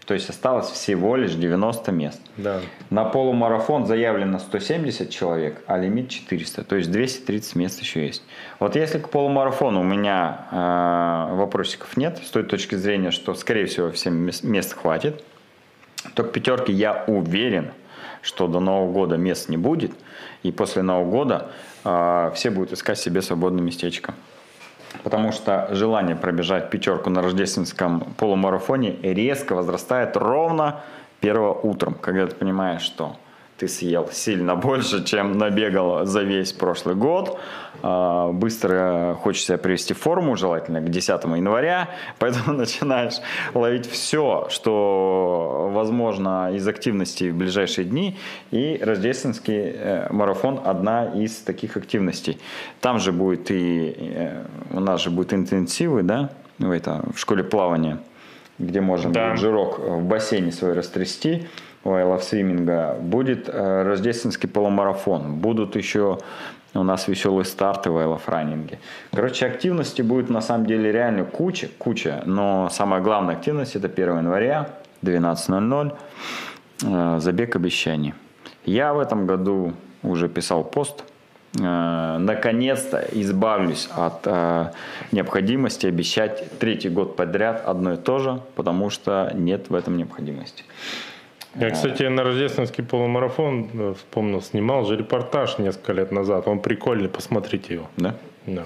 То 0.07 0.13
есть 0.13 0.29
осталось 0.29 0.71
всего 0.71 1.17
лишь 1.17 1.33
90 1.33 1.91
мест. 1.93 2.21
Да. 2.37 2.61
На 2.91 3.05
полумарафон 3.05 3.87
заявлено 3.87 4.39
170 4.39 5.09
человек, 5.09 5.63
а 5.67 5.79
лимит 5.79 6.11
400. 6.11 6.65
То 6.65 6.77
есть 6.77 6.91
230 6.91 7.57
мест 7.57 7.81
еще 7.81 8.07
есть. 8.07 8.23
Вот 8.61 8.77
если 8.77 8.99
к 8.99 9.09
полумарафону 9.09 9.81
у 9.81 9.85
меня 9.85 10.47
э, 10.51 11.35
вопросиков 11.37 11.97
нет, 11.97 12.21
с 12.23 12.31
той 12.31 12.43
точки 12.43 12.75
зрения, 12.75 13.13
что, 13.13 13.35
скорее 13.35 13.65
всего, 13.65 13.91
всем 13.93 14.31
мест 14.43 14.75
хватит, 14.75 15.25
то 16.15 16.23
к 16.23 16.33
пятерке 16.33 16.73
я 16.73 17.05
уверен, 17.07 17.73
что 18.21 18.47
до 18.47 18.61
Нового 18.61 18.93
года 18.93 19.17
мест 19.17 19.49
не 19.49 19.57
будет. 19.57 19.93
И 20.43 20.53
после 20.53 20.83
Нового 20.83 21.11
года 21.11 21.51
э, 21.85 22.31
все 22.35 22.51
будут 22.51 22.73
искать 22.75 22.99
себе 22.99 23.23
свободное 23.23 23.63
местечко 23.63 24.13
потому 25.05 25.31
что 25.33 25.69
желание 25.71 26.17
пробежать 26.17 26.71
пятерку 26.71 27.11
на 27.11 27.23
рождественском 27.23 28.01
полумарафоне 28.17 28.97
резко 29.03 29.55
возрастает 29.55 30.17
ровно 30.17 30.81
первого 31.21 31.53
утром, 31.53 31.95
когда 31.95 32.27
ты 32.27 32.35
понимаешь, 32.35 32.83
что 32.83 33.17
ты 33.57 33.69
съел 33.69 34.09
сильно 34.13 34.57
больше, 34.57 35.05
чем 35.05 35.39
набегал 35.39 36.05
за 36.05 36.23
весь 36.23 36.53
прошлый 36.53 36.95
год. 36.95 37.39
А, 37.83 38.33
быстро 38.33 39.17
хочешь 39.21 39.45
себя 39.45 39.59
привести 39.59 39.95
форму, 39.95 40.37
желательно 40.37 40.81
к 40.81 40.89
10 40.89 41.25
января, 41.25 41.91
поэтому 42.19 42.53
начинаешь 42.59 43.17
ловить 43.53 43.89
все, 43.89 44.47
что 44.51 45.71
возможно 45.73 46.51
из 46.55 46.67
активностей 46.67 47.31
в 47.31 47.37
ближайшие 47.37 47.85
дни. 47.85 48.17
И 48.51 48.81
рождественский 48.83 49.73
э, 49.75 50.07
марафон– 50.11 50.61
одна 50.65 51.07
из 51.07 51.37
таких 51.39 51.77
активностей. 51.77 52.39
Там 52.81 52.99
же 52.99 53.13
будет 53.13 53.51
и 53.51 53.95
э, 53.99 54.45
у 54.71 54.81
нас 54.81 55.03
же 55.03 55.11
будет 55.11 55.35
интенсивы, 55.35 56.03
да, 56.03 56.31
в, 56.59 56.71
это, 56.71 57.03
в 57.15 57.19
школе 57.19 57.45
плавания, 57.45 57.99
где 58.59 58.81
можем 58.81 59.13
да. 59.13 59.37
жирок 59.37 59.79
в 59.79 60.05
бассейне 60.05 60.53
свой 60.53 60.73
растрясти 60.73 61.47
Love 61.85 62.21
Swimming 62.21 63.01
будет 63.01 63.49
э, 63.49 63.83
рождественский 63.83 64.49
полумарафон. 64.49 65.35
Будут 65.35 65.77
еще 65.77 66.19
у 66.73 66.83
нас 66.83 67.07
веселые 67.09 67.45
старты 67.45 67.91
в 67.91 67.97
Running. 67.97 68.79
Короче, 69.13 69.47
активности 69.47 70.03
будет 70.03 70.31
на 70.31 70.41
самом 70.41 70.67
деле 70.67 70.91
реально 70.91 71.25
куча, 71.25 71.69
куча. 71.79 72.23
Но 72.27 72.69
самая 72.71 73.01
главная 73.01 73.37
активность 73.37 73.77
это 73.77 73.87
1 73.87 74.19
января, 74.19 74.71
12.00, 75.03 75.97
э, 76.83 77.21
забег 77.21 77.57
обещаний. 77.57 78.15
Я 78.65 78.95
в 78.95 78.99
этом 78.99 79.27
году 79.27 79.75
уже 80.03 80.29
писал 80.29 80.65
пост, 80.65 81.05
э, 81.61 82.17
наконец-то 82.19 83.05
избавлюсь 83.13 83.89
от 83.95 84.27
необходимости 85.13 85.87
обещать 85.87 86.59
третий 86.59 86.89
год 86.89 87.15
подряд 87.15 87.63
одно 87.67 87.93
и 87.93 87.97
то 87.97 88.19
же, 88.19 88.41
потому 88.57 88.91
что 88.91 89.31
нет 89.35 89.69
в 89.69 89.75
этом 89.75 89.97
необходимости. 89.99 90.65
Я, 91.55 91.71
кстати, 91.71 92.03
на 92.05 92.25
рождественский 92.25 92.83
полумарафон 92.83 93.69
э, 93.73 93.95
вспомнил, 93.97 94.43
снимал 94.43 94.85
же 94.85 94.97
репортаж 94.97 95.59
несколько 95.59 95.93
лет 95.93 96.11
назад. 96.11 96.49
Он 96.49 96.59
прикольный, 96.59 97.09
посмотрите 97.09 97.75
его. 97.75 97.87
Да? 97.97 98.15
Да. 98.47 98.65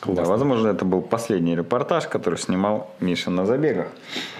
Классно. 0.00 0.24
Да, 0.24 0.28
возможно, 0.28 0.68
это 0.68 0.84
был 0.84 1.00
последний 1.00 1.54
репортаж, 1.54 2.08
который 2.08 2.36
снимал 2.36 2.90
Миша 2.98 3.30
на 3.30 3.46
забегах. 3.46 3.86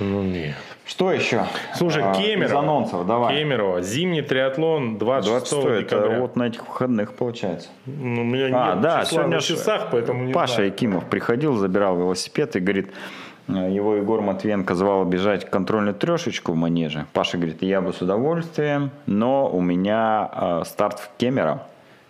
Ну 0.00 0.22
нет. 0.22 0.56
Что 0.84 1.12
еще? 1.12 1.44
Слушай, 1.76 2.02
а, 2.02 2.12
Кемерово. 2.12 2.44
Из 2.50 2.52
анонсов, 2.52 3.06
давай. 3.06 3.36
Кемерово. 3.36 3.80
Зимний 3.82 4.22
триатлон 4.22 4.98
26, 4.98 5.50
26 5.52 5.84
декабря. 5.84 6.12
Это 6.14 6.20
вот 6.20 6.34
на 6.34 6.48
этих 6.48 6.66
выходных 6.66 7.14
получается. 7.14 7.68
Ну, 7.86 8.22
у 8.22 8.24
меня 8.24 8.46
а, 8.46 8.72
нет 8.72 8.80
да, 8.82 9.04
числа 9.04 9.04
сегодня 9.04 9.36
на 9.36 9.40
часах, 9.40 9.88
поэтому 9.92 10.24
не 10.24 10.32
Паша 10.32 10.54
знаю. 10.54 10.70
Якимов 10.70 11.08
приходил, 11.08 11.54
забирал 11.54 11.96
велосипед 11.96 12.56
и 12.56 12.58
говорит, 12.58 12.88
Э, 12.88 13.21
его 13.48 13.96
Егор 13.96 14.20
Матвенко 14.20 14.74
звал 14.74 15.04
бежать 15.04 15.48
контрольную 15.48 15.94
трешечку 15.94 16.52
в 16.52 16.56
манеже. 16.56 17.06
Паша 17.12 17.38
говорит, 17.38 17.62
я 17.62 17.80
бы 17.80 17.92
с 17.92 18.00
удовольствием, 18.00 18.90
но 19.06 19.48
у 19.48 19.60
меня 19.60 20.30
э, 20.32 20.62
старт 20.64 21.00
в 21.00 21.10
Кемерово. 21.18 21.62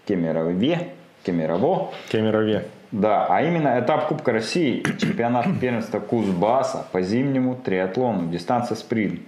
Кемерове. 0.07 0.93
Кемерово. 1.25 1.91
Кемерове. 2.11 2.67
Да, 2.91 3.27
а 3.29 3.43
именно 3.43 3.81
этап 3.81 4.09
Кубка 4.09 4.33
России, 4.33 4.83
чемпионат 5.01 5.47
первенства 5.61 6.01
Кузбасса 6.01 6.85
по 6.93 7.01
зимнему 7.01 7.55
триатлону, 7.55 8.29
дистанция 8.29 8.77
спринт. 8.77 9.21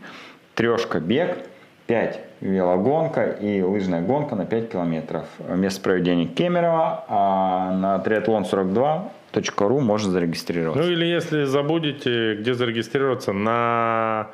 Трешка 0.55 1.01
бег, 1.01 1.39
5 1.87 2.21
велогонка 2.41 3.25
и 3.25 3.63
лыжная 3.63 4.03
гонка 4.03 4.37
на 4.37 4.45
5 4.45 4.71
километров. 4.71 5.27
Место 5.49 5.81
проведения 5.81 6.27
Кемерово, 6.27 7.05
а 7.09 7.73
на 7.73 7.99
триатлон 8.01 8.45
42 8.45 9.11
ру 9.59 9.81
можно 9.81 10.11
зарегистрироваться. 10.11 10.83
Ну 10.83 10.91
или 10.91 11.05
если 11.05 11.45
забудете, 11.45 12.35
где 12.37 12.55
зарегистрироваться, 12.55 13.33
на 13.33 14.29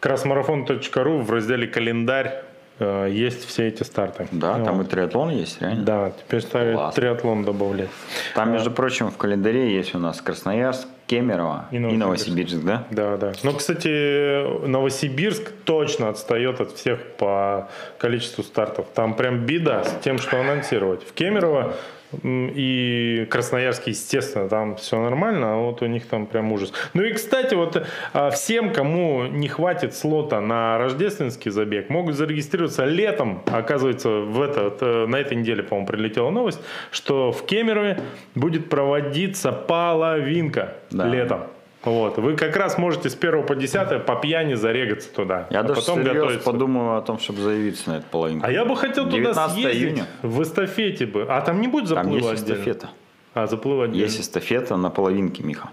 красмарафон.ру 0.00 1.18
в 1.20 1.30
разделе 1.30 1.66
«Календарь» 1.66 2.42
э, 2.78 3.08
есть 3.10 3.46
все 3.46 3.68
эти 3.68 3.82
старты. 3.82 4.26
Да, 4.32 4.58
ну, 4.58 4.64
там 4.64 4.82
и 4.82 4.84
триатлон 4.84 5.30
есть, 5.30 5.60
реально? 5.60 5.82
Да, 5.84 6.10
теперь 6.10 6.40
ставят 6.42 6.74
Класс. 6.74 6.94
триатлон 6.94 7.44
добавлять. 7.44 7.88
Там, 8.34 8.52
между 8.52 8.70
прочим, 8.70 9.10
в 9.10 9.16
календаре 9.16 9.74
есть 9.74 9.94
у 9.94 9.98
нас 9.98 10.20
Красноярск, 10.20 10.88
Кемерово 11.06 11.66
и 11.70 11.78
Новосибирск, 11.78 11.94
и 11.94 11.98
Новосибирск 11.98 12.64
да? 12.64 12.86
Да, 12.90 13.16
да. 13.16 13.32
Но, 13.42 13.52
кстати, 13.52 14.66
Новосибирск 14.66 15.52
точно 15.64 16.08
отстает 16.08 16.60
от 16.60 16.72
всех 16.72 17.00
по 17.18 17.68
количеству 17.98 18.42
стартов. 18.42 18.86
Там 18.94 19.14
прям 19.14 19.44
беда 19.44 19.84
с 19.84 20.00
тем, 20.02 20.18
что 20.18 20.40
анонсировать. 20.40 21.02
В 21.02 21.12
Кемерово 21.12 21.74
и 22.22 23.26
Красноярск, 23.30 23.86
естественно, 23.86 24.48
там 24.48 24.76
все 24.76 25.00
нормально, 25.00 25.54
а 25.54 25.56
вот 25.56 25.82
у 25.82 25.86
них 25.86 26.06
там 26.06 26.26
прям 26.26 26.52
ужас. 26.52 26.72
Ну 26.94 27.02
и, 27.02 27.12
кстати, 27.12 27.54
вот 27.54 27.86
а, 28.12 28.30
всем, 28.30 28.72
кому 28.72 29.26
не 29.26 29.48
хватит 29.48 29.94
слота 29.94 30.40
на 30.40 30.78
рождественский 30.78 31.50
забег, 31.50 31.90
могут 31.90 32.16
зарегистрироваться 32.16 32.84
летом. 32.84 33.42
Оказывается, 33.46 34.08
в 34.08 34.40
это, 34.40 34.74
э, 34.80 35.06
на 35.06 35.16
этой 35.16 35.36
неделе, 35.36 35.62
по-моему, 35.62 35.86
прилетела 35.86 36.30
новость, 36.30 36.60
что 36.90 37.32
в 37.32 37.46
Кемерове 37.46 38.00
будет 38.34 38.68
проводиться 38.68 39.52
половинка 39.52 40.74
да. 40.90 41.06
летом. 41.06 41.44
Вот. 41.84 42.18
Вы 42.18 42.36
как 42.36 42.56
раз 42.56 42.78
можете 42.78 43.10
с 43.10 43.16
1 43.16 43.44
по 43.44 43.54
10 43.54 44.06
по 44.06 44.16
пьяни 44.16 44.54
зарегаться 44.54 45.12
туда. 45.12 45.46
Я 45.50 45.60
а 45.60 45.62
даже 45.62 45.80
потом 45.80 46.02
готовиться. 46.02 46.44
подумаю 46.44 46.96
о 46.96 47.02
том, 47.02 47.18
чтобы 47.18 47.40
заявиться 47.40 47.90
на 47.90 47.96
эту 47.98 48.06
половинку. 48.10 48.46
А 48.46 48.50
я 48.50 48.64
бы 48.64 48.76
хотел 48.76 49.08
туда 49.08 49.48
съездить 49.48 49.82
июня. 49.82 50.06
в 50.22 50.42
эстафете 50.42 51.06
бы. 51.06 51.26
А 51.28 51.40
там 51.40 51.60
не 51.60 51.68
будет 51.68 51.88
заплыва 51.88 52.20
Там 52.20 52.30
есть 52.30 52.42
отдельно? 52.42 52.60
эстафета. 52.60 52.90
А, 53.34 53.46
заплыва 53.46 53.84
отдельно. 53.84 54.02
Есть 54.02 54.20
эстафета 54.20 54.76
на 54.76 54.90
половинке, 54.90 55.42
Миха. 55.42 55.70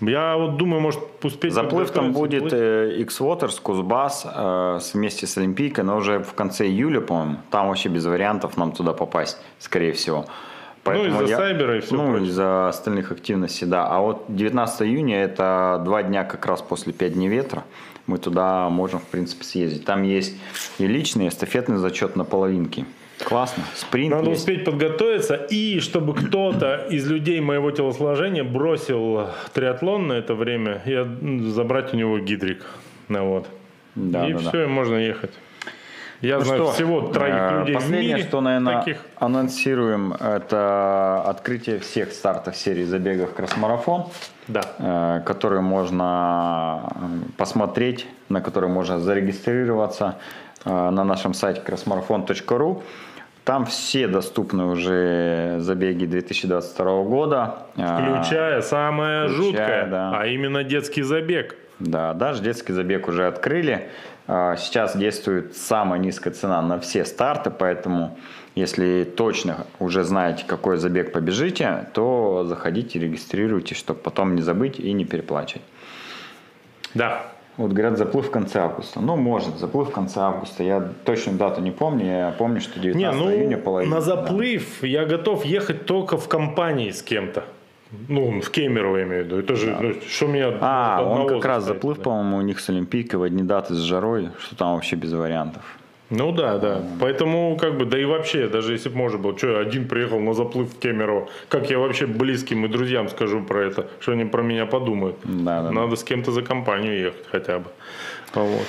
Я 0.00 0.36
вот 0.36 0.56
думаю, 0.56 0.80
может 0.80 1.00
успеть... 1.24 1.52
Заплыв 1.52 1.90
там 1.90 2.12
будет 2.12 2.52
э, 2.52 2.98
X-Waters, 3.00 3.60
Кузбасс 3.60 4.24
э, 4.32 4.78
вместе 4.94 5.26
с 5.26 5.36
Олимпийкой, 5.36 5.82
но 5.82 5.96
уже 5.96 6.20
в 6.20 6.34
конце 6.34 6.66
июля, 6.66 7.00
по-моему. 7.00 7.38
Там 7.50 7.66
вообще 7.66 7.88
без 7.88 8.06
вариантов 8.06 8.56
нам 8.56 8.70
туда 8.70 8.92
попасть, 8.92 9.38
скорее 9.58 9.92
всего. 9.92 10.26
Поэтому 10.88 11.10
ну, 11.10 11.22
из-за 11.24 11.30
я, 11.30 11.36
сайбера 11.36 11.76
и 11.78 11.80
все 11.80 11.94
Ну, 11.94 12.24
из-за 12.24 12.68
остальных 12.68 13.12
активностей, 13.12 13.66
да. 13.66 13.86
А 13.86 14.00
вот 14.00 14.24
19 14.28 14.82
июня, 14.82 15.22
это 15.22 15.80
два 15.84 16.02
дня 16.02 16.24
как 16.24 16.46
раз 16.46 16.62
после 16.62 16.92
5 16.92 17.14
дней 17.14 17.28
ветра, 17.28 17.64
мы 18.06 18.18
туда 18.18 18.68
можем, 18.68 19.00
в 19.00 19.06
принципе, 19.06 19.44
съездить. 19.44 19.84
Там 19.84 20.02
есть 20.02 20.34
и 20.78 20.86
личный, 20.86 21.28
эстафетный 21.28 21.76
зачет 21.76 22.16
на 22.16 22.24
половинке. 22.24 22.86
Классно. 23.24 23.64
Спринт 23.74 24.14
Надо 24.14 24.30
есть. 24.30 24.42
успеть 24.42 24.64
подготовиться, 24.64 25.34
и 25.34 25.80
чтобы 25.80 26.14
кто-то 26.14 26.86
из 26.88 27.06
людей 27.10 27.40
моего 27.40 27.70
телосложения 27.70 28.44
бросил 28.44 29.26
триатлон 29.52 30.08
на 30.08 30.12
это 30.14 30.34
время, 30.34 30.80
и 30.86 31.50
забрать 31.50 31.92
у 31.92 31.96
него 31.96 32.18
гидрик. 32.18 32.64
Ну, 33.08 33.28
вот. 33.28 33.48
Да, 33.94 34.28
и 34.28 34.32
да, 34.32 34.38
все, 34.38 34.52
да. 34.52 34.64
и 34.64 34.66
можно 34.66 34.94
ехать. 34.94 35.32
Я 36.20 36.38
ну 36.38 36.44
знаю 36.44 36.64
что, 36.64 36.72
всего 36.72 37.00
троих 37.02 37.34
э, 37.34 37.58
людей 37.60 37.74
Последнее, 37.76 38.14
в 38.14 38.18
мире, 38.18 38.28
что, 38.28 38.40
наверное, 38.40 38.78
таких. 38.78 38.96
анонсируем, 39.16 40.12
это 40.14 41.22
открытие 41.24 41.78
всех 41.78 42.12
стартов 42.12 42.56
серии 42.56 42.84
забегов 42.84 43.34
Красмарафон, 43.34 44.06
да. 44.48 44.62
Э, 44.78 45.20
которые 45.24 45.60
можно 45.60 46.90
э, 46.90 47.00
посмотреть, 47.36 48.08
на 48.28 48.40
которые 48.40 48.70
можно 48.70 48.98
зарегистрироваться 48.98 50.16
на 50.64 51.04
нашем 51.04 51.34
сайте 51.34 51.60
красмарафон.ру. 51.60 52.82
Там 53.44 53.64
все 53.64 54.08
доступны 54.08 54.64
уже 54.64 55.58
забеги 55.60 56.04
2022 56.04 57.02
года. 57.04 57.58
Включая 57.72 58.60
самое 58.60 59.28
Включая, 59.28 59.44
жуткое, 59.44 59.86
да. 59.86 60.18
а 60.18 60.26
именно 60.26 60.64
детский 60.64 61.02
забег. 61.02 61.56
Да, 61.78 62.12
даже 62.12 62.42
детский 62.42 62.72
забег 62.72 63.06
уже 63.08 63.26
открыли. 63.26 63.88
А, 64.28 64.56
сейчас 64.56 64.94
действует 64.94 65.56
самая 65.56 65.98
низкая 65.98 66.34
цена 66.34 66.60
на 66.60 66.78
все 66.78 67.06
старты, 67.06 67.50
поэтому 67.50 68.18
если 68.54 69.04
точно 69.04 69.66
уже 69.78 70.04
знаете, 70.04 70.44
какой 70.46 70.76
забег 70.76 71.12
побежите, 71.12 71.86
то 71.94 72.44
заходите, 72.46 72.98
регистрируйте, 72.98 73.74
чтобы 73.74 74.00
потом 74.00 74.34
не 74.34 74.42
забыть 74.42 74.78
и 74.78 74.92
не 74.92 75.06
переплачивать. 75.06 75.62
Да. 76.94 77.22
Вот 77.56 77.72
говорят, 77.72 77.98
заплыв 77.98 78.28
в 78.28 78.30
конце 78.30 78.60
августа. 78.60 79.00
Ну, 79.00 79.16
может, 79.16 79.56
заплыв 79.58 79.88
в 79.88 79.92
конце 79.92 80.20
августа. 80.20 80.62
Я 80.62 80.92
точную 81.04 81.38
дату 81.38 81.60
не 81.60 81.72
помню. 81.72 82.06
Я 82.06 82.34
помню, 82.38 82.60
что 82.60 82.78
19 82.78 82.96
Не, 82.96 83.24
ну, 83.24 83.32
июня 83.32 83.56
половина. 83.56 83.96
на 83.96 84.00
заплыв 84.00 84.84
я 84.84 85.06
готов 85.06 85.44
ехать 85.44 85.86
только 85.86 86.18
в 86.18 86.28
компании 86.28 86.90
с 86.90 87.02
кем-то. 87.02 87.44
Ну, 88.08 88.40
в 88.40 88.50
Кемерово 88.50 88.98
я 88.98 89.04
имею 89.04 89.22
в 89.24 89.26
виду. 89.26 89.38
Это 89.38 89.54
же, 89.56 89.76
ну, 89.80 89.94
что 90.08 90.26
меня 90.26 90.52
А, 90.60 91.02
он 91.02 91.26
как 91.26 91.44
раз 91.44 91.64
заплыв, 91.64 91.96
да. 91.98 92.02
по-моему, 92.04 92.36
у 92.36 92.40
них 92.42 92.60
с 92.60 92.68
Олимпийкой 92.68 93.18
в 93.18 93.22
одни 93.22 93.42
даты 93.42 93.74
с 93.74 93.78
жарой, 93.78 94.28
что 94.40 94.56
там 94.56 94.74
вообще 94.74 94.96
без 94.96 95.12
вариантов. 95.12 95.62
Ну 96.10 96.32
да, 96.32 96.58
да. 96.58 96.82
Поэтому, 97.00 97.56
как 97.60 97.76
бы, 97.76 97.84
да 97.84 97.98
и 97.98 98.04
вообще, 98.04 98.48
даже 98.48 98.72
если 98.72 98.88
бы 98.88 98.96
можно 98.96 99.18
было, 99.18 99.36
что 99.36 99.48
я 99.52 99.58
один 99.58 99.86
приехал 99.88 100.18
на 100.20 100.32
заплыв 100.34 100.72
в 100.74 100.78
Кемерово, 100.78 101.28
как 101.48 101.68
я 101.70 101.78
вообще 101.78 102.06
близким 102.06 102.64
и 102.64 102.68
друзьям 102.68 103.08
скажу 103.10 103.42
про 103.42 103.64
это, 103.66 103.88
что 104.00 104.12
они 104.12 104.24
про 104.24 104.42
меня 104.42 104.64
подумают. 104.66 105.16
Да, 105.24 105.62
да, 105.62 105.70
Надо 105.70 105.96
с 105.96 106.04
кем-то 106.04 106.30
за 106.32 106.42
компанию 106.42 106.98
ехать 106.98 107.26
хотя 107.30 107.58
бы. 107.58 107.66
Вот. 108.34 108.66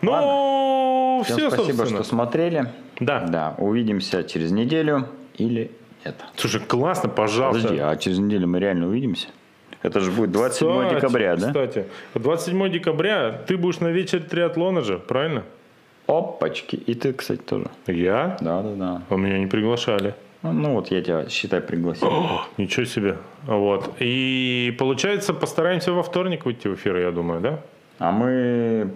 Ну, 0.00 1.22
Всем 1.24 1.36
все, 1.36 1.50
спасибо, 1.50 1.76
собственно. 1.78 2.02
что 2.02 2.08
смотрели. 2.08 2.72
Да. 3.00 3.20
Да, 3.28 3.54
увидимся 3.58 4.22
через 4.24 4.50
неделю 4.50 5.06
или 5.36 5.70
нет. 6.08 6.24
Слушай, 6.36 6.60
классно, 6.60 7.08
пожалуйста. 7.08 7.62
Подожди, 7.62 7.82
а 7.82 7.96
через 7.96 8.18
неделю 8.18 8.48
мы 8.48 8.58
реально 8.58 8.88
увидимся? 8.88 9.28
Это 9.82 10.00
же 10.00 10.10
будет 10.10 10.32
27 10.32 10.68
Кстати, 10.68 10.94
декабря, 10.94 11.36
да? 11.36 11.46
Кстати, 11.48 11.86
27 12.14 12.70
декабря 12.70 13.42
ты 13.46 13.56
будешь 13.56 13.80
на 13.80 13.88
вечер 13.88 14.22
триатлона 14.22 14.80
же, 14.82 14.98
правильно? 14.98 15.44
Опачки. 16.06 16.76
И 16.76 16.94
ты, 16.94 17.12
кстати, 17.12 17.40
тоже. 17.40 17.66
Я? 17.86 18.36
Да, 18.40 18.62
да, 18.62 18.74
да. 18.74 19.02
А 19.08 19.14
меня 19.16 19.38
не 19.38 19.46
приглашали. 19.46 20.14
Ну, 20.42 20.52
Ну 20.52 20.74
вот 20.74 20.90
я 20.90 21.02
тебя, 21.02 21.28
считай, 21.28 21.60
пригласил. 21.60 22.08
О, 22.08 22.46
ничего 22.56 22.86
себе. 22.86 23.16
Вот. 23.44 23.94
И 24.00 24.74
получается, 24.78 25.34
постараемся 25.34 25.92
во 25.92 26.02
вторник 26.02 26.44
выйти 26.44 26.68
в 26.68 26.74
эфир, 26.74 26.96
я 26.96 27.10
думаю, 27.10 27.40
да? 27.40 27.60
А 27.98 28.10
мы, 28.10 28.90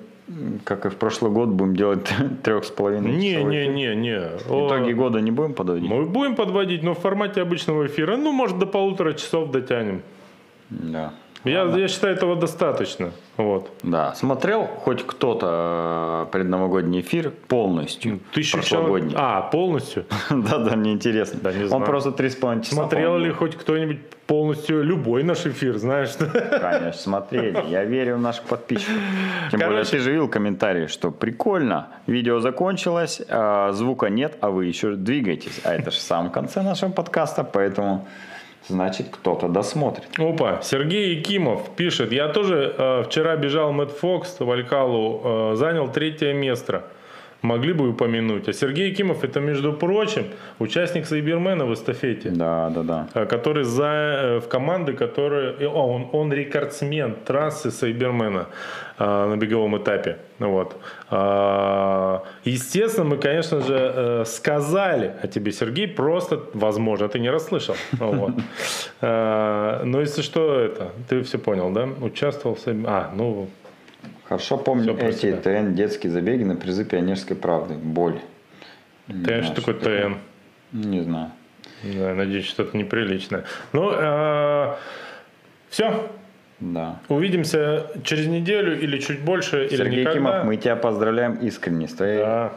как 0.65 0.87
и 0.87 0.89
в 0.89 0.97
прошлый 0.97 1.33
год, 1.33 1.49
будем 1.49 1.77
делать 1.77 2.09
трех 2.43 2.65
с 2.65 2.71
половиной 2.71 3.13
Не, 3.13 3.43
не, 3.43 3.67
не, 3.67 3.95
не. 3.95 4.19
Итоги 4.47 4.93
года 4.93 5.21
не 5.21 5.31
будем 5.31 5.55
подводить? 5.55 5.89
Мы 5.89 6.05
будем 6.07 6.37
подводить, 6.37 6.83
но 6.83 6.95
в 6.95 6.99
формате 6.99 7.43
обычного 7.43 7.87
эфира. 7.87 8.17
Ну, 8.17 8.33
может, 8.33 8.59
до 8.59 8.67
полутора 8.67 9.13
часов 9.13 9.51
дотянем. 9.51 10.03
Да. 10.71 11.13
Я, 11.45 11.63
я 11.65 11.89
считаю, 11.89 12.15
этого 12.15 12.37
достаточно. 12.37 13.11
Вот. 13.37 13.71
Да. 13.83 14.15
Смотрел 14.15 14.65
хоть 14.67 15.05
кто-то 15.07 16.27
э, 16.29 16.33
предновогодний 16.33 17.01
эфир 17.01 17.33
полностью? 17.49 18.21
Тысячу 18.33 18.59
прошлогодний? 18.59 19.11
человек. 19.11 19.19
А, 19.21 19.43
полностью? 19.43 20.05
Да-да, 20.31 20.77
мне 20.77 20.93
интересно. 20.93 21.41
Да, 21.43 21.53
не 21.53 21.63
Он 21.65 21.69
знаю. 21.69 21.85
просто 21.85 22.13
три 22.13 22.29
с 22.31 22.37
половиной 22.37 22.63
часа. 22.65 22.77
Смотрел 22.77 23.19
ли 23.19 23.31
хоть 23.33 23.57
кто-нибудь 23.57 23.99
полностью 24.27 24.85
любой 24.85 25.25
наш 25.25 25.45
эфир, 25.47 25.79
знаешь? 25.79 26.11
Конечно, 26.17 26.93
смотрели. 26.93 27.61
Я 27.69 27.85
верю 27.85 28.17
в 28.17 28.21
наших 28.21 28.45
подписчиков. 28.45 28.95
Тем 29.51 29.61
более, 29.61 29.85
ты 29.85 29.99
же 29.99 30.11
видел 30.13 30.29
комментарии, 30.29 30.87
что 30.87 31.11
прикольно, 31.11 31.89
видео 32.07 32.39
закончилось, 32.39 33.21
а 33.29 33.73
звука 33.73 34.11
нет, 34.11 34.37
а 34.41 34.51
вы 34.51 34.67
еще 34.67 34.95
двигаетесь. 34.95 35.61
А 35.65 35.75
это 35.75 35.91
же 35.91 35.99
в 35.99 36.03
самом 36.03 36.31
конце 36.31 36.63
нашего 36.63 36.91
подкаста, 36.91 37.43
поэтому 37.43 38.07
значит 38.69 39.09
кто-то 39.11 39.49
досмотрит. 39.49 40.09
Опа, 40.19 40.61
Сергей 40.63 41.15
Якимов 41.17 41.71
пишет, 41.77 42.13
я 42.13 42.29
тоже 42.29 42.75
э, 42.77 43.03
вчера 43.05 43.37
бежал 43.37 43.73
Мэтт 43.73 43.99
Фокс 43.99 44.41
в 44.41 44.51
Алькалу, 44.51 45.21
э, 45.25 45.57
занял 45.57 45.89
третье 45.89 46.33
место. 46.33 46.85
Могли 47.43 47.73
бы 47.73 47.89
упомянуть. 47.89 48.49
А 48.49 48.53
Сергей 48.53 48.91
Якимов 48.91 49.25
это, 49.25 49.41
между 49.41 49.73
прочим, 49.73 50.25
участник 50.61 51.07
Сайбермена 51.07 51.67
в 51.67 51.75
эстафете. 51.75 52.31
Да, 52.31 52.71
да, 52.71 52.83
да. 52.83 53.09
э, 53.15 53.27
который 53.27 53.65
за, 53.65 53.85
э, 53.85 54.41
в 54.41 54.49
команды, 54.49 54.93
которые... 54.93 55.69
он, 55.69 56.09
он 56.13 56.33
рекордсмен 56.33 57.17
трассы 57.25 57.73
Сайбермена 57.73 58.47
э, 58.99 59.05
на 59.05 59.37
беговом 59.37 59.77
этапе. 59.77 60.19
Вот. 60.39 60.77
А, 61.11 62.23
Естественно, 62.45 63.07
мы, 63.11 63.17
конечно 63.17 63.61
же, 63.61 63.93
э, 63.95 64.25
сказали 64.25 65.13
о 65.23 65.27
тебе, 65.27 65.51
Сергей, 65.53 65.89
просто, 65.89 66.41
возможно, 66.55 67.09
ты 67.09 67.19
не 67.19 67.31
расслышал. 67.31 67.75
Вот. 67.93 68.33
А, 69.05 69.83
Но 69.85 70.01
если 70.01 70.23
что, 70.23 70.61
это, 70.61 70.93
ты 71.09 71.23
все 71.23 71.39
понял, 71.39 71.71
да? 71.73 71.89
Участвовал 72.01 72.55
в 72.55 72.61
А, 72.87 73.11
ну, 73.17 73.49
Хорошо 74.33 74.57
помню 74.57 74.95
про 74.95 75.09
эти. 75.09 75.31
ТН 75.31 75.75
детские 75.75 76.11
забеги 76.11 76.43
на 76.43 76.57
призы 76.57 76.87
пионерской 76.87 77.37
правды. 77.37 77.75
Боль. 77.75 78.19
Ты 79.07 79.15
знаю, 79.15 79.45
что 79.45 79.57
такое. 79.57 79.75
ТН? 79.83 80.15
Не 80.73 81.03
знаю. 81.03 81.33
Да, 81.83 82.15
надеюсь, 82.15 82.47
что-то 82.47 82.75
неприличное. 82.75 83.45
Ну, 83.75 83.91
все. 85.69 86.11
Да. 86.61 87.01
Увидимся 87.11 87.91
через 88.05 88.27
неделю 88.27 88.81
или 88.81 88.99
чуть 89.01 89.21
больше, 89.21 89.67
или 89.67 89.77
Сергей 89.77 90.01
никогда. 90.01 90.19
Кимов, 90.19 90.45
мы 90.47 90.57
тебя 90.57 90.77
поздравляем 90.77 91.35
искренне 91.35 91.87
с 91.87 91.93
твоей 91.93 92.21
Да. 92.21 92.53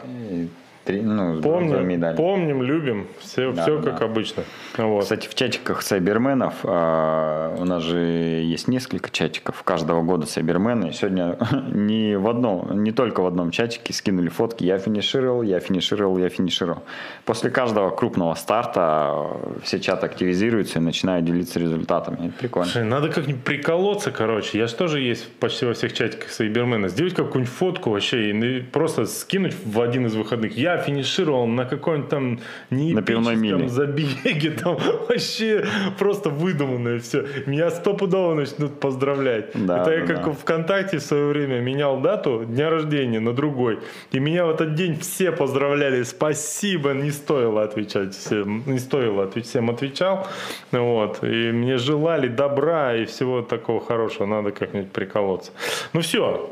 Три- 0.86 1.02
ну, 1.02 1.40
Помним, 1.42 1.86
медалью. 1.86 2.16
помним, 2.16 2.62
любим. 2.62 3.06
Все, 3.20 3.52
Да, 3.52 3.62
все 3.62 3.78
да. 3.78 3.90
как 3.90 4.02
обычно. 4.02 4.44
Вот. 4.78 5.02
Кстати, 5.02 5.28
в 5.28 5.34
чатиках 5.34 5.82
сайберменов, 5.82 6.54
а, 6.64 7.54
у 7.58 7.64
нас 7.64 7.82
же 7.82 7.98
есть 7.98 8.68
несколько 8.68 9.10
чатиков 9.10 9.62
каждого 9.62 10.02
года 10.02 10.26
сайбермены. 10.26 10.92
Сегодня 10.92 11.36
не 11.72 12.16
в 12.16 12.28
одном, 12.28 12.82
не 12.84 12.92
только 12.92 13.20
в 13.20 13.26
одном 13.26 13.50
чатике 13.50 13.92
скинули 13.92 14.28
фотки. 14.28 14.64
Я 14.64 14.78
финишировал, 14.78 15.42
я 15.42 15.60
финишировал, 15.60 16.18
я 16.18 16.28
финишировал. 16.28 16.82
После 17.24 17.50
каждого 17.50 17.90
крупного 17.90 18.34
старта 18.34 19.26
все 19.62 19.80
чаты 19.80 20.06
активизируются 20.06 20.78
и 20.78 20.82
начинают 20.82 21.24
делиться 21.24 21.58
результатами. 21.58 22.28
Это 22.28 22.38
прикольно. 22.38 22.68
Слушай, 22.70 22.84
Надо 22.86 23.08
как-нибудь 23.08 23.42
приколоться, 23.42 24.10
короче. 24.12 24.58
Я 24.58 24.66
же 24.66 24.74
тоже 24.74 25.00
есть 25.00 25.28
почти 25.40 25.66
во 25.66 25.72
всех 25.74 25.92
чатиках 25.92 26.30
Сайбермена. 26.30 26.88
Сделать 26.88 27.14
какую-нибудь 27.14 27.52
фотку 27.52 27.90
вообще 27.90 28.30
и 28.30 28.32
на- 28.32 28.64
просто 28.70 29.06
скинуть 29.06 29.54
в 29.64 29.80
один 29.80 30.06
из 30.06 30.14
выходных. 30.14 30.56
Я 30.56 30.75
финишировал 30.78 31.46
на 31.46 31.64
каком-нибудь 31.64 32.08
там 32.08 32.40
неэпическом 32.70 33.68
забеге. 33.68 34.50
Там 34.62 34.76
вообще 34.76 35.64
просто 35.98 36.30
выдуманное 36.30 36.98
все. 36.98 37.26
Меня 37.46 37.70
стопудово 37.70 38.34
начнут 38.34 38.80
поздравлять. 38.80 39.50
Да, 39.54 39.82
Это 39.82 39.92
я 39.92 40.00
да, 40.00 40.06
как 40.06 40.24
да. 40.24 40.32
ВКонтакте 40.32 40.98
в 40.98 41.02
свое 41.02 41.26
время 41.26 41.60
менял 41.60 42.00
дату 42.00 42.44
дня 42.44 42.70
рождения 42.70 43.20
на 43.20 43.32
другой. 43.32 43.78
И 44.12 44.18
меня 44.18 44.46
в 44.46 44.50
этот 44.50 44.74
день 44.74 44.98
все 44.98 45.32
поздравляли. 45.32 46.02
Спасибо. 46.02 46.92
Не 46.92 47.10
стоило 47.10 47.62
отвечать 47.62 48.14
всем. 48.14 48.62
Не 48.66 48.78
стоило 48.78 49.24
отвечать. 49.24 49.48
Всем 49.50 49.70
отвечал. 49.70 50.26
Вот. 50.72 51.22
И 51.22 51.52
мне 51.52 51.78
желали 51.78 52.28
добра 52.28 52.94
и 52.94 53.04
всего 53.04 53.42
такого 53.42 53.80
хорошего. 53.80 54.26
Надо 54.26 54.50
как-нибудь 54.50 54.92
приколоться. 54.92 55.52
Ну 55.92 56.00
все. 56.00 56.50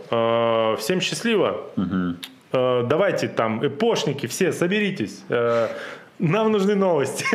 Всем 0.79 1.01
счастливо. 1.01 1.61
Э, 1.77 2.15
Давайте 2.55 3.29
там, 3.29 3.67
эпошники, 3.67 4.27
все, 4.27 4.53
соберитесь. 4.53 5.25
Э, 5.29 5.69
Нам 6.19 6.53
нужны 6.53 6.75
новости. 6.77 7.27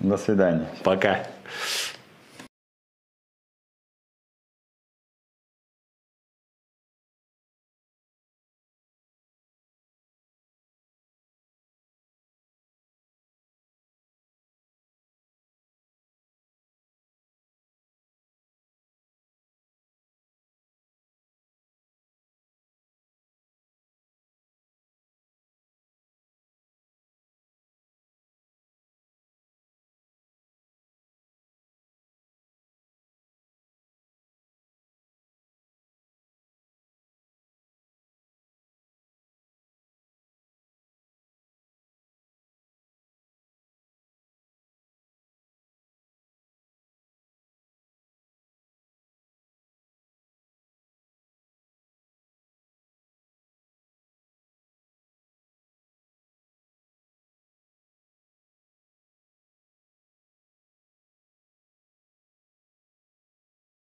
До 0.00 0.16
свидания. 0.16 0.66
Пока. 0.82 1.26